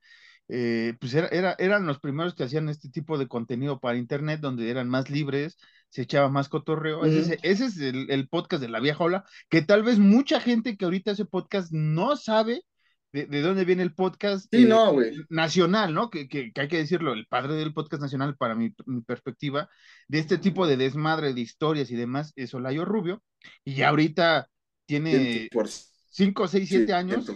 Eh, 0.49 0.95
pues 0.99 1.13
era, 1.15 1.29
era, 1.29 1.57
eran 1.59 1.87
los 1.87 2.01
primeros 2.01 2.35
que 2.35 2.45
hacían 2.45 2.69
este 2.69 2.89
tipo 2.89 3.19
de 3.19 3.29
contenido 3.29 3.81
para 3.81 3.99
internet, 3.99 4.41
donde 4.41 4.71
eran 4.71 4.89
más 4.89 5.11
libres, 5.11 5.59
se 5.91 6.03
echaba 6.03 6.29
más 6.31 6.49
cotorreo. 6.49 7.05
ese, 7.05 7.39
es 7.43 7.79
el, 7.79 8.29
podcast 8.29 8.63
de 8.63 8.69
la 8.69 8.81
vieja 8.81 9.05
ola, 9.05 9.25
que 9.49 9.63
tal 9.63 9.83
vez 9.83 9.99
mucha 9.99 10.41
gente 10.41 10.77
que 10.77 10.87
ahorita 10.87 11.13
hace 11.13 11.27
podcast 11.27 11.71
no 11.73 12.17
sabe 12.17 12.65
de, 13.13 13.41
dónde 13.41 13.65
viene 13.65 13.83
el 13.83 13.95
podcast 13.95 14.49
sí, 14.51 14.65
no, 14.65 14.95
nacional, 15.31 15.95
¿no? 15.95 16.11
Que, 16.11 16.29
que, 16.29 16.53
hay 16.55 16.69
que 16.69 16.77
decirlo, 16.77 17.13
el 17.13 17.27
padre 17.27 17.55
del 17.55 17.73
podcast 17.73 18.03
nacional, 18.03 18.37
para 18.37 18.55
mi, 18.55 18.71
perspectiva, 19.07 19.69
de 20.09 20.19
este 20.19 20.39
tipo 20.39 20.67
de 20.67 20.77
desmadre 20.77 21.33
de 21.33 21.41
historias 21.41 21.91
y 21.91 21.97
demás, 21.97 22.33
es 22.37 22.53
Olayo 22.55 22.85
Rubio, 22.85 23.23
y 23.65 23.77
ya 23.77 23.89
ahorita 23.89 24.49
tiene 24.87 25.49
5, 26.11 26.49
6, 26.49 26.69
7 26.69 26.93
años 26.93 27.33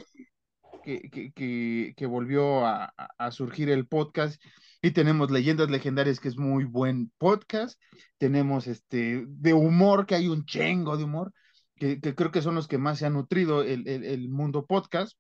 que, 0.83 1.93
que, 1.97 2.07
volvió 2.07 2.67
a, 2.67 2.93
surgir 3.31 3.71
el 3.71 3.87
podcast. 3.87 4.43
Y 4.83 4.91
tenemos 4.91 5.31
Leyendas 5.31 5.71
Legendarias, 5.71 6.21
que 6.21 6.29
es 6.29 6.37
muy 6.37 6.65
buen 6.65 7.12
podcast. 7.19 7.81
Tenemos 8.19 8.67
este 8.67 9.25
de 9.27 9.55
humor, 9.55 10.07
que 10.07 10.17
hay 10.17 10.29
un 10.29 10.45
chengo 10.45 10.97
de 10.97 11.05
humor, 11.05 11.33
que, 11.77 12.01
creo 12.01 12.31
que 12.31 12.43
son 12.43 12.55
los 12.55 12.69
que 12.69 12.79
más 12.79 12.99
se 12.99 13.07
han 13.07 13.15
nutrido 13.15 13.62
el, 13.62 13.87
el, 13.87 14.29
mundo 14.29 14.67
podcast. 14.67 15.17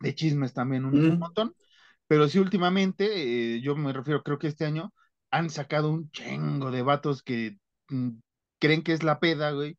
De 0.00 0.14
chismes 0.14 0.52
también 0.52 0.84
un, 0.84 1.18
montón. 1.18 1.54
Pero 2.06 2.28
sí, 2.28 2.38
últimamente, 2.38 3.56
eh, 3.56 3.60
yo 3.62 3.76
me 3.76 3.92
refiero, 3.92 4.22
creo 4.22 4.38
que 4.38 4.48
este 4.48 4.66
año 4.66 4.92
han 5.30 5.48
sacado 5.48 5.90
un 5.90 6.10
chengo 6.10 6.70
de 6.70 6.82
vatos 6.82 7.22
que 7.22 7.56
mm, 7.88 8.10
creen 8.58 8.82
que 8.82 8.92
es 8.92 9.02
la 9.02 9.20
peda, 9.20 9.52
güey. 9.52 9.78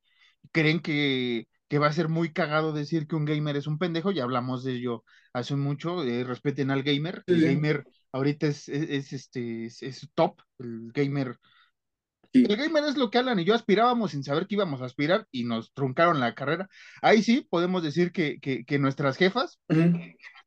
Creen 0.51 0.79
que 0.81 1.47
que 1.73 1.79
va 1.79 1.87
a 1.87 1.91
ser 1.91 2.07
muy 2.07 2.31
cagado 2.31 2.71
decir 2.71 3.07
que 3.07 3.15
un 3.15 3.25
gamer 3.25 3.55
es 3.55 3.65
un 3.65 3.79
pendejo, 3.79 4.11
ya 4.11 4.21
hablamos 4.21 4.63
de 4.63 4.73
ello 4.73 5.03
hace 5.33 5.55
mucho, 5.55 6.03
eh, 6.03 6.23
respeten 6.23 6.69
al 6.69 6.83
gamer, 6.83 7.23
el 7.25 7.41
gamer 7.41 7.83
ahorita 8.11 8.45
es, 8.45 8.69
es, 8.69 9.11
este, 9.11 9.65
es, 9.65 10.07
top, 10.13 10.39
el 10.59 10.91
gamer. 10.93 11.39
El 12.31 12.55
gamer 12.55 12.83
es 12.83 12.95
lo 12.95 13.09
que 13.09 13.17
Alan 13.17 13.39
y 13.39 13.45
yo 13.45 13.55
aspirábamos 13.55 14.11
sin 14.11 14.23
saber 14.23 14.45
que 14.45 14.53
íbamos 14.53 14.83
a 14.83 14.85
aspirar 14.85 15.25
y 15.31 15.45
nos 15.45 15.73
truncaron 15.73 16.19
la 16.19 16.35
carrera. 16.35 16.69
Ahí 17.01 17.23
sí 17.23 17.47
podemos 17.49 17.81
decir 17.81 18.11
que, 18.11 18.39
que, 18.39 18.77
nuestras 18.77 19.17
jefas 19.17 19.59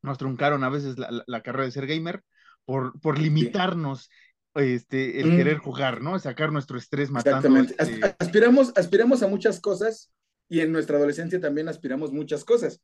nos 0.01 0.17
truncaron 0.17 0.63
a 0.63 0.69
veces 0.69 0.95
la, 0.97 1.41
carrera 1.41 1.65
de 1.65 1.71
ser 1.71 1.87
gamer 1.87 2.23
por, 2.63 2.97
por 3.01 3.19
limitarnos 3.19 4.09
este, 4.55 5.19
el 5.19 5.35
querer 5.35 5.57
jugar, 5.57 6.01
¿no? 6.01 6.17
Sacar 6.19 6.53
nuestro 6.53 6.77
estrés 6.77 7.11
matando. 7.11 7.59
Exactamente. 7.59 7.75
Este 7.77 8.15
aspiramos, 8.17 8.71
aspiramos 8.77 9.23
a 9.23 9.27
muchas 9.27 9.59
cosas 9.59 10.09
y 10.49 10.61
en 10.61 10.71
nuestra 10.71 10.97
adolescencia 10.97 11.39
también 11.39 11.67
aspiramos 11.67 12.11
muchas 12.11 12.43
cosas, 12.43 12.81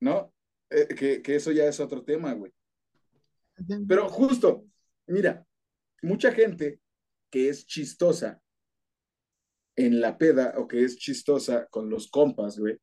¿no? 0.00 0.32
Eh, 0.70 0.88
que, 0.88 1.22
que, 1.22 1.36
eso 1.36 1.52
ya 1.52 1.64
es 1.66 1.80
otro 1.80 2.02
tema, 2.04 2.32
güey. 2.32 2.52
Pero 3.88 4.08
justo, 4.08 4.66
mira, 5.06 5.46
mucha 6.02 6.32
gente 6.32 6.80
que 7.30 7.48
es 7.48 7.66
chistosa 7.66 8.40
en 9.76 10.00
la 10.00 10.18
peda 10.18 10.54
o 10.56 10.66
que 10.66 10.84
es 10.84 10.96
chistosa 10.96 11.66
con 11.66 11.88
los 11.88 12.08
compas, 12.08 12.58
güey, 12.58 12.78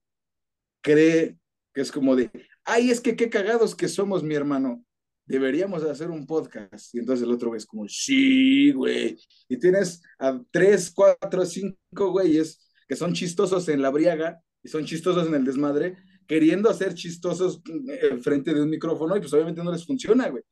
cree 0.82 1.38
que 1.74 1.82
es 1.82 1.92
como 1.92 2.16
de, 2.16 2.30
ay, 2.64 2.92
es 2.92 3.02
que 3.02 3.16
qué 3.16 3.30
cagados 3.30 3.76
que 3.76 3.88
somos, 3.88 4.24
mi 4.24 4.36
hermano. 4.36 4.86
Deberíamos 5.26 5.84
hacer 5.84 6.12
un 6.12 6.28
podcast. 6.28 6.94
Y 6.94 7.00
entonces 7.00 7.26
el 7.26 7.34
otro 7.34 7.50
güey 7.50 7.58
es 7.58 7.66
como, 7.66 7.88
sí, 7.88 8.72
güey. 8.72 9.18
Y 9.48 9.58
tienes 9.58 10.02
a 10.20 10.40
tres, 10.52 10.92
cuatro, 10.92 11.46
cinco 11.46 12.12
güeyes 12.12 12.63
que 12.88 12.96
son 12.96 13.14
chistosos 13.14 13.68
en 13.70 13.82
la 13.82 13.90
briaga 13.90 14.42
y 14.62 14.70
son 14.70 14.86
chistosos 14.86 15.28
en 15.28 15.36
el 15.36 15.46
desmadre, 15.46 15.98
queriendo 16.28 16.70
hacer 16.70 16.94
chistosos 16.94 17.62
eh, 17.90 18.18
frente 18.22 18.54
de 18.54 18.62
un 18.62 18.70
micrófono 18.70 19.16
y 19.16 19.20
pues 19.20 19.34
obviamente 19.34 19.64
no 19.64 19.72
les 19.72 19.86
funciona, 19.86 20.30
güey. 20.30 20.44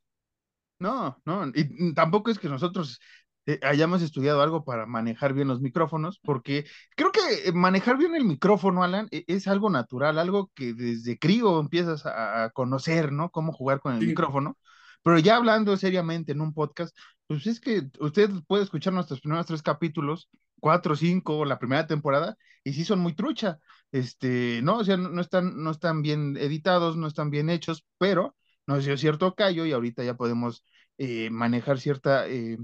No, 0.78 1.20
no, 1.24 1.46
y 1.54 1.94
tampoco 1.94 2.30
es 2.30 2.40
que 2.40 2.48
nosotros 2.48 2.98
eh, 3.46 3.58
hayamos 3.62 4.02
estudiado 4.02 4.40
algo 4.40 4.64
para 4.64 4.86
manejar 4.86 5.34
bien 5.34 5.48
los 5.48 5.60
micrófonos, 5.60 6.20
porque 6.22 6.64
creo 6.96 7.10
que 7.10 7.52
manejar 7.52 7.98
bien 7.98 8.14
el 8.14 8.24
micrófono, 8.24 8.84
Alan, 8.84 9.08
e, 9.10 9.24
es 9.26 9.48
algo 9.48 9.68
natural, 9.68 10.18
algo 10.18 10.50
que 10.54 10.74
desde 10.74 11.18
crío 11.18 11.58
empiezas 11.58 12.06
a, 12.06 12.50
conocer, 12.54 13.12
¿no? 13.12 13.30
Cómo 13.30 13.52
jugar 13.52 13.80
con 13.80 13.94
el 13.94 14.06
micrófono. 14.06 14.58
Pero 15.02 15.18
ya 15.18 15.36
hablando 15.36 15.76
seriamente 15.76 16.32
en 16.32 16.40
un 16.40 16.54
podcast, 16.54 16.96
pues 17.26 17.46
es 17.46 17.60
que 17.60 17.90
usted 17.98 18.30
puede 18.46 18.62
escuchar 18.62 18.92
nuestros 18.92 19.20
primeros 19.20 19.46
tres 19.46 19.62
capítulos 19.62 20.28
cuatro, 20.62 20.94
cinco, 20.94 21.44
la 21.44 21.58
primera 21.58 21.88
temporada, 21.88 22.36
y 22.62 22.72
sí 22.72 22.84
son 22.84 23.00
muy 23.00 23.14
trucha, 23.16 23.58
este, 23.90 24.60
¿no? 24.62 24.78
O 24.78 24.84
sea, 24.84 24.96
no, 24.96 25.20
están, 25.20 25.60
no 25.60 25.72
están 25.72 26.02
bien 26.02 26.36
editados, 26.36 26.96
no 26.96 27.08
están 27.08 27.30
bien 27.30 27.50
hechos, 27.50 27.84
pero 27.98 28.36
nos 28.68 28.84
dio 28.84 28.96
cierto 28.96 29.34
callo 29.34 29.66
y 29.66 29.72
ahorita 29.72 30.04
ya 30.04 30.14
podemos 30.14 30.64
eh, 30.98 31.30
manejar 31.30 31.80
cierta, 31.80 32.28
eh, 32.28 32.58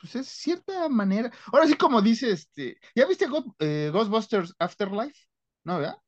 pues 0.00 0.16
es 0.16 0.26
cierta 0.26 0.88
manera. 0.88 1.30
Ahora 1.52 1.68
sí, 1.68 1.76
como 1.76 2.02
dice, 2.02 2.32
este, 2.32 2.78
¿ya 2.96 3.06
viste 3.06 3.26
eh, 3.60 3.90
Ghostbusters 3.92 4.56
Afterlife? 4.58 5.20
¿No, 5.62 5.78
verdad? 5.78 5.98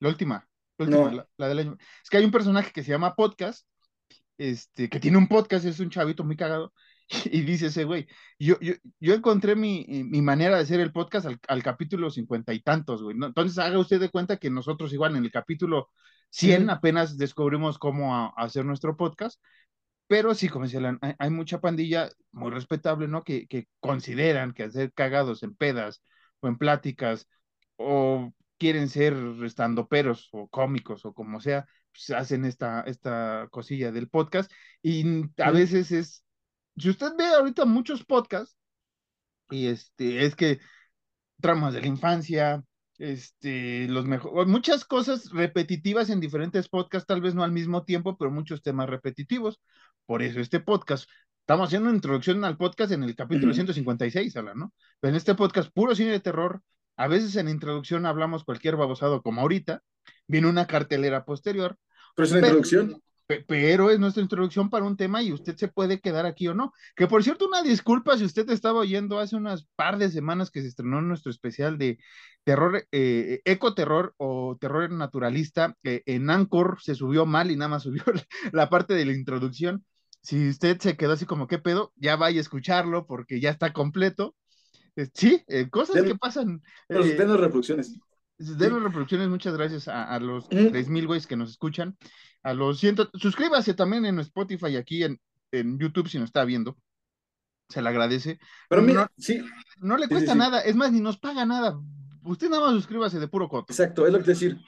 La 0.00 0.08
última, 0.10 0.46
la 0.76 0.84
última, 0.84 1.26
la, 1.38 1.48
del 1.48 1.58
año. 1.60 1.78
Es 2.02 2.10
que 2.10 2.18
hay 2.18 2.24
un 2.26 2.30
personaje 2.30 2.72
que 2.72 2.82
se 2.84 2.90
llama 2.90 3.14
Podcast, 3.14 3.66
este, 4.36 4.90
que 4.90 5.00
tiene 5.00 5.16
un 5.16 5.28
podcast, 5.28 5.64
es 5.64 5.80
un 5.80 5.88
chavito 5.88 6.24
muy 6.24 6.36
cagado, 6.36 6.74
y 7.24 7.42
dice 7.42 7.66
ese 7.66 7.84
güey, 7.84 8.06
yo, 8.38 8.58
yo, 8.60 8.74
yo 9.00 9.14
encontré 9.14 9.56
mi, 9.56 9.84
mi, 9.88 10.22
manera 10.22 10.56
de 10.56 10.62
hacer 10.62 10.80
el 10.80 10.92
podcast 10.92 11.26
al, 11.48 11.62
capítulo 11.62 12.10
cincuenta 12.10 12.54
y 12.54 12.60
tantos, 12.60 13.02
güey. 13.02 13.16
¿no? 13.16 13.26
Entonces 13.26 13.58
haga 13.58 13.78
usted 13.78 14.00
de 14.00 14.10
cuenta 14.10 14.36
que 14.36 14.50
nosotros 14.50 14.92
igual 14.92 15.16
en 15.16 15.24
el 15.24 15.32
capítulo 15.32 15.88
100 16.30 16.70
apenas 16.70 17.18
descubrimos 17.18 17.78
cómo 17.78 18.32
hacer 18.36 18.64
nuestro 18.64 18.96
podcast, 18.96 19.40
pero 20.06 20.34
sí, 20.34 20.48
como 20.48 20.66
decía, 20.66 20.80
hay, 21.02 21.14
hay, 21.18 21.30
mucha 21.30 21.60
pandilla 21.60 22.08
muy 22.32 22.50
respetable, 22.50 23.08
¿no? 23.08 23.24
Que, 23.24 23.46
que 23.48 23.66
consideran 23.80 24.52
que 24.52 24.64
hacer 24.64 24.92
cagados 24.92 25.42
en 25.42 25.54
pedas 25.56 26.02
o 26.40 26.48
en 26.48 26.58
pláticas 26.58 27.28
o 27.76 28.32
quieren 28.58 28.88
ser 28.88 29.16
peros 29.88 30.28
o 30.32 30.48
cómicos 30.48 31.04
o 31.06 31.14
como 31.14 31.40
sea, 31.40 31.66
pues 31.92 32.10
hacen 32.10 32.44
esta, 32.44 32.82
esta 32.82 33.48
cosilla 33.50 33.90
del 33.90 34.08
podcast 34.08 34.52
y 34.82 35.24
a 35.38 35.50
veces 35.50 35.90
es 35.92 36.24
si 36.80 36.90
usted 36.90 37.12
ve 37.16 37.26
ahorita 37.26 37.64
muchos 37.64 38.04
podcasts, 38.04 38.56
y 39.50 39.66
este, 39.66 40.24
es 40.24 40.36
que 40.36 40.60
tramas 41.40 41.74
de 41.74 41.80
la 41.80 41.86
infancia, 41.86 42.62
este, 42.98 43.88
los 43.88 44.04
mejores, 44.06 44.46
muchas 44.46 44.84
cosas 44.84 45.30
repetitivas 45.30 46.10
en 46.10 46.20
diferentes 46.20 46.68
podcasts, 46.68 47.06
tal 47.06 47.20
vez 47.20 47.34
no 47.34 47.42
al 47.42 47.52
mismo 47.52 47.84
tiempo, 47.84 48.16
pero 48.16 48.30
muchos 48.30 48.62
temas 48.62 48.88
repetitivos. 48.88 49.60
Por 50.06 50.22
eso 50.22 50.40
este 50.40 50.60
podcast, 50.60 51.08
estamos 51.40 51.68
haciendo 51.68 51.88
una 51.88 51.96
introducción 51.96 52.44
al 52.44 52.56
podcast 52.56 52.92
en 52.92 53.02
el 53.02 53.16
capítulo 53.16 53.54
156, 53.54 54.34
¿no? 54.54 54.72
Pero 55.00 55.10
en 55.10 55.16
este 55.16 55.34
podcast, 55.34 55.70
puro 55.72 55.94
cine 55.94 56.10
de 56.10 56.20
terror, 56.20 56.62
a 56.96 57.08
veces 57.08 57.34
en 57.36 57.48
introducción 57.48 58.06
hablamos 58.06 58.44
cualquier 58.44 58.76
babosado 58.76 59.22
como 59.22 59.40
ahorita, 59.40 59.82
viene 60.26 60.48
una 60.48 60.66
cartelera 60.66 61.24
posterior. 61.24 61.78
Pero 62.14 62.26
es 62.26 62.32
una 62.32 62.40
introducción. 62.40 63.02
Pero 63.46 63.90
es 63.90 63.98
nuestra 63.98 64.22
introducción 64.22 64.70
para 64.70 64.84
un 64.84 64.96
tema 64.96 65.22
y 65.22 65.32
usted 65.32 65.56
se 65.56 65.68
puede 65.68 66.00
quedar 66.00 66.26
aquí 66.26 66.48
o 66.48 66.54
no. 66.54 66.72
Que 66.96 67.06
por 67.06 67.22
cierto, 67.22 67.46
una 67.46 67.62
disculpa 67.62 68.16
si 68.16 68.24
usted 68.24 68.48
estaba 68.50 68.80
oyendo 68.80 69.18
hace 69.18 69.36
unas 69.36 69.66
par 69.76 69.98
de 69.98 70.10
semanas 70.10 70.50
que 70.50 70.62
se 70.62 70.68
estrenó 70.68 71.00
nuestro 71.02 71.30
especial 71.30 71.78
de 71.78 71.98
terror, 72.44 72.86
eh, 72.92 73.40
ecoterror 73.44 74.14
o 74.16 74.56
terror 74.60 74.90
naturalista. 74.90 75.76
Eh, 75.82 76.02
en 76.06 76.30
Anchor 76.30 76.78
se 76.80 76.94
subió 76.94 77.26
mal 77.26 77.50
y 77.50 77.56
nada 77.56 77.68
más 77.68 77.82
subió 77.84 78.02
la 78.52 78.68
parte 78.68 78.94
de 78.94 79.04
la 79.04 79.12
introducción. 79.12 79.84
Si 80.22 80.48
usted 80.48 80.78
se 80.78 80.96
quedó 80.96 81.12
así 81.12 81.24
como, 81.24 81.46
¿qué 81.46 81.58
pedo? 81.58 81.92
Ya 81.96 82.16
vaya 82.16 82.38
a 82.38 82.42
escucharlo 82.42 83.06
porque 83.06 83.40
ya 83.40 83.50
está 83.50 83.72
completo. 83.72 84.34
Eh, 84.96 85.08
sí, 85.14 85.44
cosas 85.70 86.02
que 86.02 86.14
pasan. 86.14 86.62
denos 86.88 87.40
reproducciones. 88.40 88.58
Denos 88.58 88.82
reproducciones, 88.82 89.28
muchas 89.28 89.54
gracias 89.54 89.88
a, 89.88 90.04
a 90.04 90.18
los 90.18 90.48
tres 90.48 90.88
mil 90.88 91.06
güeyes 91.06 91.26
que 91.26 91.36
nos 91.36 91.50
escuchan 91.50 91.96
a 92.42 92.54
los 92.54 92.80
ciento. 92.80 93.10
Suscríbase 93.14 93.74
también 93.74 94.04
en 94.06 94.18
Spotify 94.20 94.76
aquí 94.76 95.04
en, 95.04 95.20
en 95.52 95.78
YouTube 95.78 96.08
si 96.08 96.18
nos 96.18 96.28
está 96.28 96.44
viendo. 96.44 96.76
Se 97.68 97.80
le 97.80 97.88
agradece. 97.88 98.40
Pero 98.68 98.82
mira, 98.82 99.02
no, 99.02 99.08
sí. 99.16 99.44
No 99.78 99.96
le 99.96 100.08
cuesta 100.08 100.34
nada, 100.34 100.60
es 100.60 100.74
más, 100.74 100.90
ni 100.90 101.00
nos 101.00 101.18
paga 101.18 101.44
nada. 101.44 101.78
Usted 102.24 102.48
nada 102.48 102.66
más 102.66 102.74
suscríbase 102.74 103.20
de 103.20 103.28
puro 103.28 103.48
coto. 103.48 103.72
Exacto, 103.72 104.06
es 104.06 104.12
lo 104.12 104.18
que 104.18 104.24
te 104.24 104.30
decir. 104.32 104.58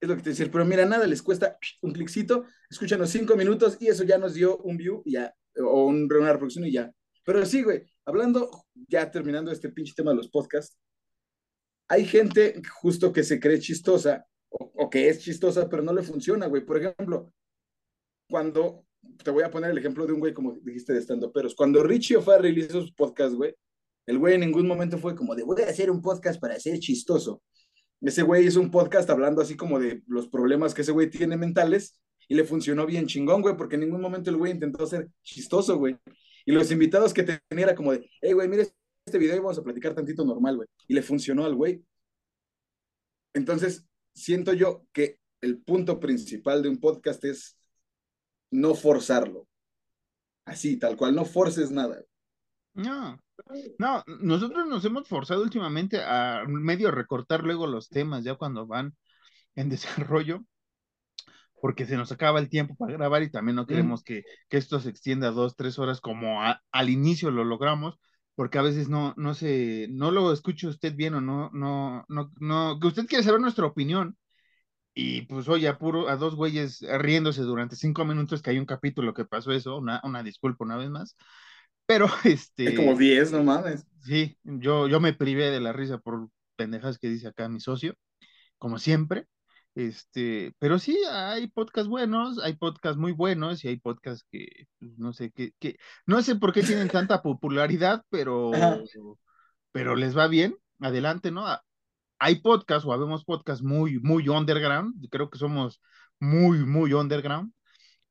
Es 0.00 0.08
lo 0.08 0.16
que 0.16 0.22
te 0.22 0.30
decir. 0.30 0.50
Pero 0.50 0.64
mira, 0.64 0.84
nada 0.86 1.06
les 1.06 1.22
cuesta 1.22 1.58
un 1.82 1.92
cliccito, 1.92 2.46
escúchanos 2.68 3.10
cinco 3.10 3.36
minutos 3.36 3.76
y 3.80 3.88
eso 3.88 4.02
ya 4.04 4.18
nos 4.18 4.34
dio 4.34 4.56
un 4.58 4.76
view 4.76 5.02
y 5.04 5.12
ya, 5.12 5.34
o 5.62 5.86
una 5.86 6.32
reproducción 6.32 6.66
y 6.66 6.72
ya. 6.72 6.90
Pero 7.24 7.44
sí, 7.46 7.62
güey, 7.62 7.84
hablando, 8.04 8.50
ya 8.88 9.10
terminando 9.10 9.52
este 9.52 9.68
pinche 9.68 9.92
tema 9.94 10.10
de 10.10 10.16
los 10.16 10.28
podcasts, 10.28 10.78
hay 11.90 12.04
gente 12.04 12.62
justo 12.80 13.12
que 13.12 13.24
se 13.24 13.40
cree 13.40 13.58
chistosa 13.58 14.24
o, 14.48 14.88
que 14.88 15.08
es 15.08 15.18
chistosa, 15.18 15.68
pero 15.68 15.82
no 15.82 15.92
le 15.92 16.02
funciona, 16.02 16.46
güey. 16.46 16.64
Por 16.64 16.78
ejemplo, 16.78 17.32
cuando, 18.28 18.86
te 19.24 19.30
voy 19.32 19.42
a 19.42 19.50
poner 19.50 19.72
el 19.72 19.78
ejemplo 19.78 20.06
de 20.06 20.12
un 20.12 20.20
güey, 20.20 20.32
como 20.32 20.56
dijiste, 20.62 20.92
de 20.92 21.00
estando 21.00 21.32
peros. 21.32 21.54
Cuando 21.54 21.82
Richie 21.82 22.16
O'Farrell 22.16 22.56
hizo 22.56 22.80
sus 22.80 22.92
podcasts, 22.92 23.34
güey, 23.34 23.54
el 24.06 24.18
güey 24.18 24.34
en 24.34 24.40
ningún 24.40 24.68
momento 24.68 24.98
fue 24.98 25.16
como 25.16 25.34
de 25.34 25.42
voy 25.42 25.62
a 25.62 25.68
hacer 25.68 25.90
un 25.90 26.00
podcast 26.00 26.40
para 26.40 26.58
ser 26.60 26.78
chistoso. 26.78 27.42
Ese 28.00 28.22
güey 28.22 28.46
hizo 28.46 28.60
un 28.60 28.70
podcast 28.70 29.10
hablando 29.10 29.42
así 29.42 29.56
como 29.56 29.80
de 29.80 30.02
los 30.06 30.28
problemas 30.28 30.74
que 30.74 30.82
ese 30.82 30.92
güey 30.92 31.10
tiene 31.10 31.36
mentales 31.36 32.00
y 32.28 32.36
le 32.36 32.44
funcionó 32.44 32.86
bien 32.86 33.06
chingón, 33.06 33.42
güey, 33.42 33.56
porque 33.56 33.74
en 33.74 33.82
ningún 33.82 34.00
momento 34.00 34.30
el 34.30 34.36
güey 34.36 34.52
intentó 34.52 34.86
ser 34.86 35.08
chistoso, 35.24 35.76
güey. 35.76 35.96
Y 36.46 36.52
los 36.52 36.70
invitados 36.70 37.12
que 37.12 37.24
tenía 37.24 37.64
era 37.64 37.74
como 37.74 37.92
de, 37.92 38.08
hey, 38.20 38.32
güey, 38.32 38.48
mire 38.48 38.68
este 39.10 39.18
video 39.18 39.36
y 39.36 39.40
vamos 39.40 39.58
a 39.58 39.62
platicar 39.62 39.94
tantito 39.94 40.24
normal, 40.24 40.56
güey. 40.56 40.68
Y 40.86 40.94
le 40.94 41.02
funcionó 41.02 41.44
al 41.44 41.56
güey. 41.56 41.84
Entonces, 43.34 43.84
siento 44.14 44.52
yo 44.52 44.86
que 44.92 45.18
el 45.40 45.58
punto 45.58 45.98
principal 45.98 46.62
de 46.62 46.68
un 46.68 46.78
podcast 46.78 47.24
es 47.24 47.58
no 48.50 48.74
forzarlo. 48.74 49.48
Así, 50.44 50.78
tal 50.78 50.96
cual, 50.96 51.14
no 51.14 51.24
forces 51.24 51.70
nada. 51.70 52.00
No, 52.72 53.20
no, 53.78 54.04
nosotros 54.06 54.66
nos 54.68 54.84
hemos 54.84 55.08
forzado 55.08 55.42
últimamente 55.42 56.00
a 56.02 56.44
medio 56.46 56.90
recortar 56.90 57.42
luego 57.42 57.66
los 57.66 57.88
temas 57.88 58.22
ya 58.22 58.36
cuando 58.36 58.66
van 58.66 58.94
en 59.56 59.68
desarrollo, 59.70 60.44
porque 61.60 61.84
se 61.84 61.96
nos 61.96 62.12
acaba 62.12 62.38
el 62.38 62.48
tiempo 62.48 62.76
para 62.76 62.92
grabar 62.92 63.22
y 63.22 63.30
también 63.30 63.56
no 63.56 63.66
queremos 63.66 64.02
que, 64.02 64.22
que, 64.48 64.56
esto 64.56 64.80
se 64.80 64.88
extienda 64.88 65.30
dos, 65.30 65.56
tres 65.56 65.78
horas 65.78 66.00
como 66.00 66.40
al 66.42 66.90
inicio 66.90 67.30
lo 67.30 67.44
logramos, 67.44 67.98
porque 68.40 68.56
a 68.56 68.62
veces 68.62 68.88
no, 68.88 69.12
no 69.18 69.34
se, 69.34 69.86
no 69.90 70.10
lo 70.10 70.32
escucha 70.32 70.66
usted 70.66 70.94
bien 70.96 71.12
o 71.12 71.20
no, 71.20 71.50
no, 71.52 72.06
no, 72.08 72.32
no, 72.40 72.80
que 72.80 72.86
usted 72.86 73.04
quiere 73.04 73.22
saber 73.22 73.38
nuestra 73.38 73.66
opinión. 73.66 74.16
Y 74.94 75.26
pues 75.26 75.46
oye, 75.50 75.68
a 75.68 75.76
puro, 75.76 76.08
a 76.08 76.16
dos 76.16 76.36
güeyes 76.36 76.80
riéndose 76.80 77.42
durante 77.42 77.76
cinco 77.76 78.06
minutos 78.06 78.40
que 78.40 78.48
hay 78.48 78.58
un 78.58 78.64
capítulo 78.64 79.12
que 79.12 79.26
pasó 79.26 79.52
eso, 79.52 79.76
una, 79.76 80.00
una 80.04 80.22
disculpa 80.22 80.64
una 80.64 80.78
vez 80.78 80.88
más. 80.88 81.18
Pero 81.84 82.06
este. 82.24 82.64
Es 82.64 82.76
como 82.76 82.96
diez, 82.96 83.30
no 83.30 83.44
mames. 83.44 83.86
Sí, 84.04 84.38
yo, 84.42 84.88
yo 84.88 85.00
me 85.00 85.12
privé 85.12 85.50
de 85.50 85.60
la 85.60 85.74
risa 85.74 85.98
por 85.98 86.30
pendejas 86.56 86.98
que 86.98 87.10
dice 87.10 87.28
acá 87.28 87.46
mi 87.50 87.60
socio, 87.60 87.92
como 88.56 88.78
siempre. 88.78 89.26
Este, 89.74 90.52
pero 90.58 90.78
sí, 90.78 90.98
hay 91.10 91.46
podcasts 91.46 91.88
buenos, 91.88 92.38
hay 92.42 92.54
podcasts 92.56 92.98
muy 92.98 93.12
buenos 93.12 93.64
y 93.64 93.68
hay 93.68 93.76
podcasts 93.78 94.26
que 94.30 94.66
pues, 94.78 94.98
no 94.98 95.12
sé 95.12 95.30
qué, 95.30 95.52
que, 95.58 95.76
no 96.06 96.22
sé 96.22 96.36
por 96.36 96.52
qué 96.52 96.62
tienen 96.62 96.88
tanta 97.08 97.22
popularidad, 97.22 98.04
pero, 98.10 98.50
pero 99.72 99.96
les 99.96 100.16
va 100.16 100.26
bien. 100.28 100.56
Adelante, 100.80 101.30
¿no? 101.30 101.46
Ah, 101.46 101.62
hay 102.18 102.36
podcasts 102.40 102.86
o 102.86 102.92
habemos 102.92 103.24
podcasts 103.24 103.64
muy, 103.64 104.00
muy 104.00 104.28
underground. 104.28 104.94
Creo 105.10 105.30
que 105.30 105.38
somos 105.38 105.80
muy, 106.20 106.58
muy 106.64 106.92
underground. 106.92 107.52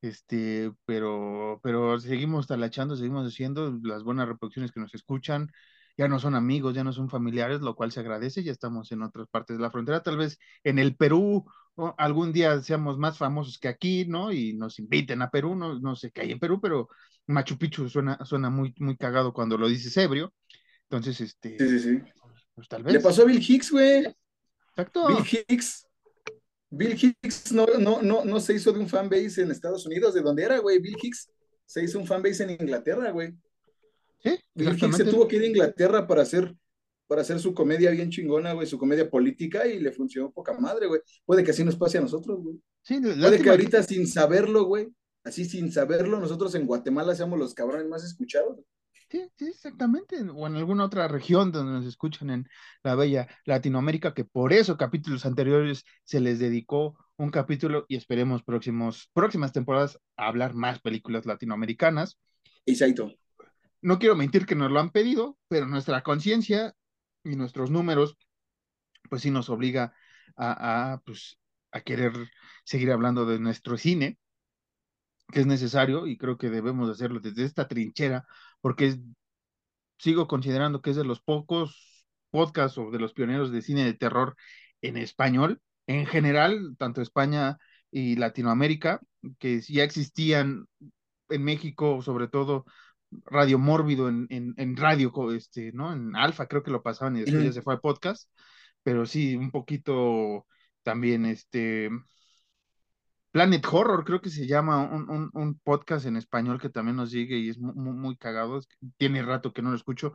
Este, 0.01 0.71
pero, 0.85 1.59
pero 1.63 1.99
seguimos 1.99 2.47
talachando, 2.47 2.95
seguimos 2.95 3.27
haciendo 3.27 3.77
las 3.83 4.03
buenas 4.03 4.27
reproducciones 4.27 4.71
que 4.71 4.79
nos 4.79 4.93
escuchan 4.95 5.51
ya 5.99 6.07
no 6.07 6.17
son 6.17 6.33
amigos, 6.33 6.73
ya 6.73 6.85
no 6.85 6.93
son 6.93 7.09
familiares, 7.09 7.59
lo 7.59 7.75
cual 7.75 7.91
se 7.91 7.99
agradece, 7.99 8.41
ya 8.41 8.53
estamos 8.53 8.89
en 8.93 9.01
otras 9.01 9.27
partes 9.27 9.57
de 9.57 9.61
la 9.61 9.69
frontera, 9.69 10.01
tal 10.01 10.15
vez 10.15 10.39
en 10.63 10.79
el 10.79 10.95
Perú 10.95 11.43
algún 11.97 12.31
día 12.31 12.61
seamos 12.61 12.97
más 12.97 13.17
famosos 13.17 13.59
que 13.59 13.67
aquí, 13.67 14.05
¿no? 14.05 14.31
Y 14.31 14.53
nos 14.53 14.79
inviten 14.79 15.21
a 15.21 15.29
Perú, 15.29 15.55
no, 15.55 15.77
no 15.77 15.97
sé 15.97 16.11
qué 16.11 16.21
hay 16.21 16.31
en 16.31 16.39
Perú, 16.39 16.61
pero 16.61 16.87
Machu 17.27 17.57
Picchu 17.57 17.89
suena, 17.89 18.17
suena 18.23 18.49
muy, 18.49 18.73
muy 18.79 18.95
cagado 18.95 19.33
cuando 19.33 19.57
lo 19.57 19.67
dices 19.67 19.97
ebrio, 19.97 20.33
entonces, 20.83 21.19
este... 21.19 21.57
Sí, 21.59 21.67
sí, 21.67 21.79
sí. 21.79 22.11
Pues, 22.55 22.69
tal 22.69 22.81
vez. 22.83 22.93
Le 22.93 23.01
pasó 23.01 23.23
a 23.23 23.25
Bill 23.25 23.43
Hicks, 23.45 23.69
güey. 23.69 24.05
Exacto. 24.69 25.05
Bill 25.07 25.25
Hicks. 25.49 25.85
Bill 26.69 26.97
Hicks 26.97 27.51
no, 27.51 27.65
no, 27.77 28.01
no, 28.01 28.23
no 28.23 28.39
se 28.39 28.53
hizo 28.53 28.71
de 28.71 28.79
un 28.79 28.87
fanbase 28.87 29.41
en 29.41 29.51
Estados 29.51 29.85
Unidos, 29.85 30.13
¿de 30.13 30.21
dónde 30.21 30.43
era, 30.43 30.59
güey? 30.59 30.79
Bill 30.79 30.95
Hicks 31.01 31.29
se 31.65 31.83
hizo 31.83 31.99
un 31.99 32.07
fanbase 32.07 32.43
en 32.43 32.51
Inglaterra, 32.51 33.11
güey. 33.11 33.33
Sí, 34.21 34.37
se 34.95 35.05
tuvo 35.05 35.27
que 35.27 35.37
ir 35.37 35.43
a 35.43 35.47
Inglaterra 35.47 36.05
para 36.05 36.23
hacer, 36.23 36.53
para 37.07 37.21
hacer 37.21 37.39
su 37.39 37.53
comedia 37.53 37.91
bien 37.91 38.09
chingona, 38.09 38.53
güey, 38.53 38.67
su 38.67 38.77
comedia 38.77 39.09
política 39.09 39.65
y 39.65 39.79
le 39.79 39.91
funcionó 39.91 40.31
poca 40.31 40.53
madre, 40.59 40.87
güey. 40.87 41.01
Puede 41.25 41.43
que 41.43 41.51
así 41.51 41.63
nos 41.63 41.77
pase 41.77 41.97
a 41.97 42.01
nosotros, 42.01 42.39
güey. 42.41 42.59
Sí, 42.81 42.99
Puede 42.99 43.41
que 43.41 43.49
ahorita 43.49 43.81
sin 43.83 44.07
saberlo, 44.07 44.65
güey, 44.65 44.89
así 45.23 45.45
sin 45.45 45.71
saberlo, 45.71 46.19
nosotros 46.19 46.53
en 46.55 46.65
Guatemala 46.65 47.15
seamos 47.15 47.39
los 47.39 47.53
cabrones 47.53 47.87
más 47.87 48.03
escuchados. 48.03 48.59
Sí, 49.09 49.27
sí, 49.37 49.47
exactamente. 49.47 50.21
O 50.21 50.45
en 50.45 50.55
alguna 50.55 50.85
otra 50.85 51.07
región 51.07 51.51
donde 51.51 51.71
nos 51.71 51.85
escuchan 51.85 52.29
en 52.29 52.47
la 52.83 52.93
bella 52.93 53.27
Latinoamérica, 53.45 54.13
que 54.13 54.23
por 54.23 54.53
eso 54.53 54.77
capítulos 54.77 55.25
anteriores 55.25 55.83
se 56.03 56.19
les 56.19 56.37
dedicó 56.37 56.95
un 57.17 57.31
capítulo 57.31 57.85
y 57.87 57.95
esperemos 57.95 58.43
próximos, 58.43 59.09
próximas 59.13 59.51
temporadas 59.51 59.99
a 60.15 60.27
hablar 60.27 60.53
más 60.53 60.79
películas 60.79 61.25
latinoamericanas. 61.25 62.19
Y 62.65 62.75
Saito 62.75 63.15
no 63.81 63.99
quiero 63.99 64.15
mentir 64.15 64.45
que 64.45 64.55
nos 64.55 64.71
lo 64.71 64.79
han 64.79 64.91
pedido, 64.91 65.37
pero 65.47 65.65
nuestra 65.65 66.03
conciencia 66.03 66.73
y 67.23 67.35
nuestros 67.35 67.71
números, 67.71 68.17
pues 69.09 69.21
sí 69.21 69.31
nos 69.31 69.49
obliga 69.49 69.93
a, 70.37 71.01
pues, 71.05 71.37
a 71.71 71.81
querer 71.81 72.13
seguir 72.63 72.91
hablando 72.91 73.25
de 73.25 73.39
nuestro 73.39 73.77
cine, 73.77 74.17
que 75.31 75.41
es 75.41 75.45
necesario 75.45 76.07
y 76.07 76.17
creo 76.17 76.37
que 76.37 76.49
debemos 76.49 76.89
hacerlo 76.89 77.19
desde 77.19 77.45
esta 77.45 77.67
trinchera, 77.67 78.25
porque 78.61 78.97
sigo 79.97 80.27
considerando 80.27 80.81
que 80.81 80.91
es 80.91 80.95
de 80.95 81.03
los 81.03 81.21
pocos 81.21 82.05
podcasts 82.31 82.77
o 82.77 82.91
de 82.91 82.99
los 82.99 83.13
pioneros 83.13 83.51
de 83.51 83.61
cine 83.61 83.85
de 83.85 83.93
terror 83.93 84.35
en 84.81 84.97
español, 84.97 85.61
en 85.87 86.05
general, 86.05 86.75
tanto 86.77 87.01
España 87.01 87.57
y 87.91 88.15
Latinoamérica, 88.15 89.01
que 89.39 89.61
ya 89.61 89.83
existían 89.83 90.67
en 91.29 91.43
México, 91.43 92.01
sobre 92.01 92.27
todo 92.27 92.65
Radio 93.25 93.59
Mórbido 93.59 94.09
en, 94.09 94.27
en, 94.29 94.77
radio, 94.77 95.11
este, 95.33 95.71
¿no? 95.73 95.91
En 95.91 96.15
Alfa 96.15 96.47
creo 96.47 96.63
que 96.63 96.71
lo 96.71 96.83
pasaban 96.83 97.17
y 97.17 97.21
después 97.21 97.43
ya 97.43 97.51
se 97.53 97.61
fue 97.61 97.73
al 97.73 97.81
podcast, 97.81 98.29
pero 98.83 99.05
sí, 99.05 99.35
un 99.35 99.51
poquito 99.51 100.45
también, 100.83 101.25
este, 101.25 101.89
Planet 103.31 103.65
Horror 103.71 104.03
creo 104.05 104.21
que 104.21 104.29
se 104.29 104.47
llama 104.47 104.79
un, 104.81 105.29
un, 105.33 105.59
podcast 105.59 106.05
en 106.05 106.17
español 106.17 106.59
que 106.59 106.69
también 106.69 106.97
nos 106.97 107.11
sigue 107.11 107.37
y 107.37 107.49
es 107.49 107.59
muy, 107.59 107.73
muy 107.75 108.17
cagado, 108.17 108.59
tiene 108.97 109.21
rato 109.21 109.53
que 109.53 109.61
no 109.61 109.69
lo 109.69 109.75
escucho 109.75 110.13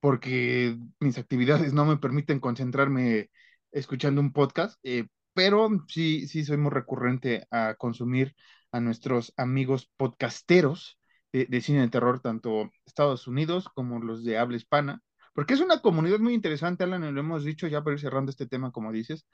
porque 0.00 0.78
mis 1.00 1.18
actividades 1.18 1.72
no 1.72 1.84
me 1.84 1.96
permiten 1.96 2.40
concentrarme 2.40 3.30
escuchando 3.72 4.20
un 4.20 4.32
podcast, 4.32 4.78
eh, 4.82 5.06
pero 5.34 5.68
sí, 5.88 6.26
sí 6.28 6.44
soy 6.44 6.56
muy 6.56 6.70
recurrente 6.70 7.46
a 7.50 7.74
consumir 7.74 8.34
a 8.72 8.80
nuestros 8.80 9.32
amigos 9.36 9.90
podcasteros 9.96 10.97
de, 11.32 11.60
cine 11.60 11.80
de 11.80 11.88
terror, 11.88 12.20
tanto 12.20 12.70
Estados 12.86 13.26
Unidos 13.26 13.68
como 13.74 14.00
los 14.00 14.24
de 14.24 14.38
habla 14.38 14.56
hispana, 14.56 15.02
porque 15.34 15.54
es 15.54 15.60
una 15.60 15.80
comunidad 15.80 16.18
muy 16.18 16.34
interesante, 16.34 16.84
Alan, 16.84 17.04
y 17.04 17.12
lo 17.12 17.20
hemos 17.20 17.44
dicho 17.44 17.66
ya 17.68 17.82
para 17.82 17.94
ir 17.94 18.00
cerrando 18.00 18.30
este 18.30 18.46
tema, 18.46 18.72
como 18.72 18.92
dices, 18.92 19.26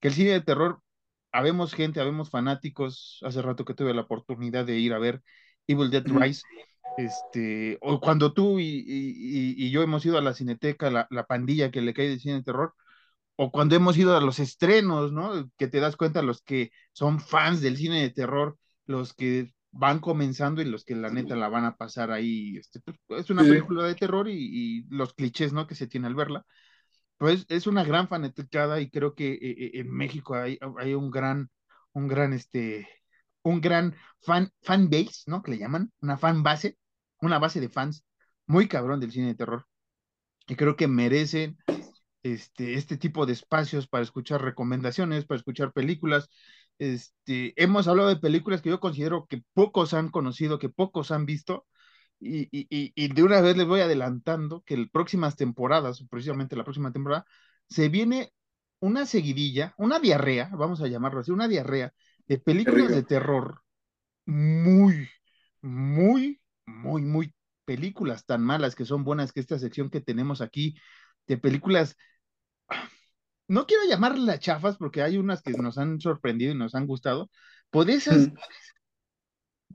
que 0.00 0.08
el 0.08 0.14
cine 0.14 0.30
de 0.30 0.40
terror, 0.40 0.80
habemos 1.32 1.74
gente, 1.74 2.00
habemos 2.00 2.30
fanáticos, 2.30 3.20
hace 3.22 3.42
rato 3.42 3.64
que 3.64 3.74
tuve 3.74 3.94
la 3.94 4.02
oportunidad 4.02 4.64
de 4.66 4.78
ir 4.78 4.92
a 4.92 4.98
ver 4.98 5.22
Evil 5.66 5.90
Dead 5.90 6.04
Rise, 6.06 6.42
este, 6.98 7.78
o 7.80 8.00
cuando 8.00 8.32
tú 8.34 8.58
y, 8.58 8.84
y, 8.86 9.70
yo 9.70 9.82
hemos 9.82 10.04
ido 10.04 10.18
a 10.18 10.22
la 10.22 10.34
cineteca, 10.34 10.90
la, 10.90 11.06
la, 11.10 11.26
pandilla 11.26 11.70
que 11.70 11.80
le 11.80 11.94
cae 11.94 12.08
de 12.08 12.18
cine 12.18 12.34
de 12.34 12.42
terror, 12.42 12.74
o 13.36 13.50
cuando 13.50 13.76
hemos 13.76 13.96
ido 13.96 14.16
a 14.16 14.20
los 14.20 14.38
estrenos, 14.38 15.12
¿no? 15.12 15.50
Que 15.56 15.68
te 15.68 15.80
das 15.80 15.96
cuenta 15.96 16.22
los 16.22 16.42
que 16.42 16.70
son 16.92 17.20
fans 17.20 17.60
del 17.60 17.76
cine 17.76 18.02
de 18.02 18.10
terror, 18.10 18.58
los 18.86 19.14
que 19.14 19.52
van 19.72 20.00
comenzando 20.00 20.62
y 20.62 20.66
los 20.66 20.84
que 20.84 20.94
la 20.94 21.10
neta 21.10 21.34
la 21.36 21.48
van 21.48 21.64
a 21.64 21.76
pasar 21.76 22.10
ahí. 22.12 22.56
Este, 22.58 22.80
pues, 22.80 23.22
es 23.22 23.30
una 23.30 23.42
película 23.42 23.84
de 23.84 23.94
terror 23.94 24.28
y, 24.28 24.34
y, 24.34 24.84
los 24.90 25.14
clichés, 25.14 25.52
¿no? 25.52 25.66
Que 25.66 25.74
se 25.74 25.86
tiene 25.86 26.06
al 26.06 26.14
verla. 26.14 26.44
Pues 27.18 27.46
es 27.48 27.66
una 27.66 27.84
gran 27.84 28.08
fanaticada 28.08 28.80
y 28.80 28.90
creo 28.90 29.14
que 29.14 29.32
eh, 29.34 29.38
eh, 29.40 29.70
en 29.74 29.90
México 29.90 30.34
hay, 30.34 30.58
hay 30.78 30.94
un 30.94 31.10
gran, 31.10 31.50
un 31.92 32.08
gran, 32.08 32.32
este, 32.32 32.88
un 33.42 33.60
gran 33.60 33.94
fan, 34.20 34.50
fan 34.62 34.90
base, 34.90 35.24
¿no? 35.26 35.42
Que 35.42 35.52
le 35.52 35.58
llaman, 35.58 35.92
una 36.00 36.18
fan 36.18 36.42
base, 36.42 36.78
una 37.20 37.38
base 37.38 37.60
de 37.60 37.68
fans 37.68 38.04
muy 38.46 38.68
cabrón 38.68 39.00
del 39.00 39.12
cine 39.12 39.28
de 39.28 39.34
terror. 39.36 39.66
Y 40.48 40.56
creo 40.56 40.76
que 40.76 40.88
merecen 40.88 41.56
este, 42.22 42.74
este 42.74 42.96
tipo 42.96 43.26
de 43.26 43.32
espacios 43.32 43.88
para 43.88 44.04
escuchar 44.04 44.42
recomendaciones, 44.42 45.24
para 45.24 45.38
escuchar 45.38 45.72
películas. 45.72 46.28
Este, 46.82 47.54
hemos 47.62 47.86
hablado 47.86 48.08
de 48.08 48.16
películas 48.16 48.60
que 48.60 48.70
yo 48.70 48.80
considero 48.80 49.26
que 49.28 49.44
pocos 49.54 49.94
han 49.94 50.08
conocido, 50.10 50.58
que 50.58 50.68
pocos 50.68 51.12
han 51.12 51.26
visto, 51.26 51.64
y, 52.18 52.48
y, 52.50 52.66
y 52.96 53.08
de 53.14 53.22
una 53.22 53.40
vez 53.40 53.56
les 53.56 53.66
voy 53.68 53.80
adelantando 53.80 54.62
que 54.66 54.74
en 54.74 54.88
próximas 54.88 55.36
temporadas, 55.36 56.04
precisamente 56.10 56.56
la 56.56 56.64
próxima 56.64 56.92
temporada, 56.92 57.24
se 57.68 57.88
viene 57.88 58.32
una 58.80 59.06
seguidilla, 59.06 59.74
una 59.78 60.00
diarrea, 60.00 60.50
vamos 60.54 60.80
a 60.82 60.88
llamarlo 60.88 61.20
así, 61.20 61.30
una 61.30 61.46
diarrea 61.46 61.92
de 62.26 62.38
películas 62.38 62.88
de 62.90 63.04
terror 63.04 63.60
muy, 64.26 65.08
muy, 65.60 66.40
muy, 66.66 67.02
muy 67.02 67.32
películas 67.64 68.26
tan 68.26 68.42
malas 68.42 68.74
que 68.74 68.84
son 68.84 69.04
buenas 69.04 69.32
que 69.32 69.38
esta 69.38 69.58
sección 69.60 69.88
que 69.88 70.00
tenemos 70.00 70.40
aquí 70.40 70.74
de 71.28 71.38
películas 71.38 71.96
no 73.52 73.66
quiero 73.66 73.84
llamarlas 73.84 74.40
chafas 74.40 74.78
porque 74.78 75.02
hay 75.02 75.18
unas 75.18 75.42
que 75.42 75.52
nos 75.52 75.76
han 75.76 76.00
sorprendido 76.00 76.52
y 76.52 76.56
nos 76.56 76.74
han 76.74 76.86
gustado, 76.86 77.30
pues 77.70 77.86
esas 77.88 78.30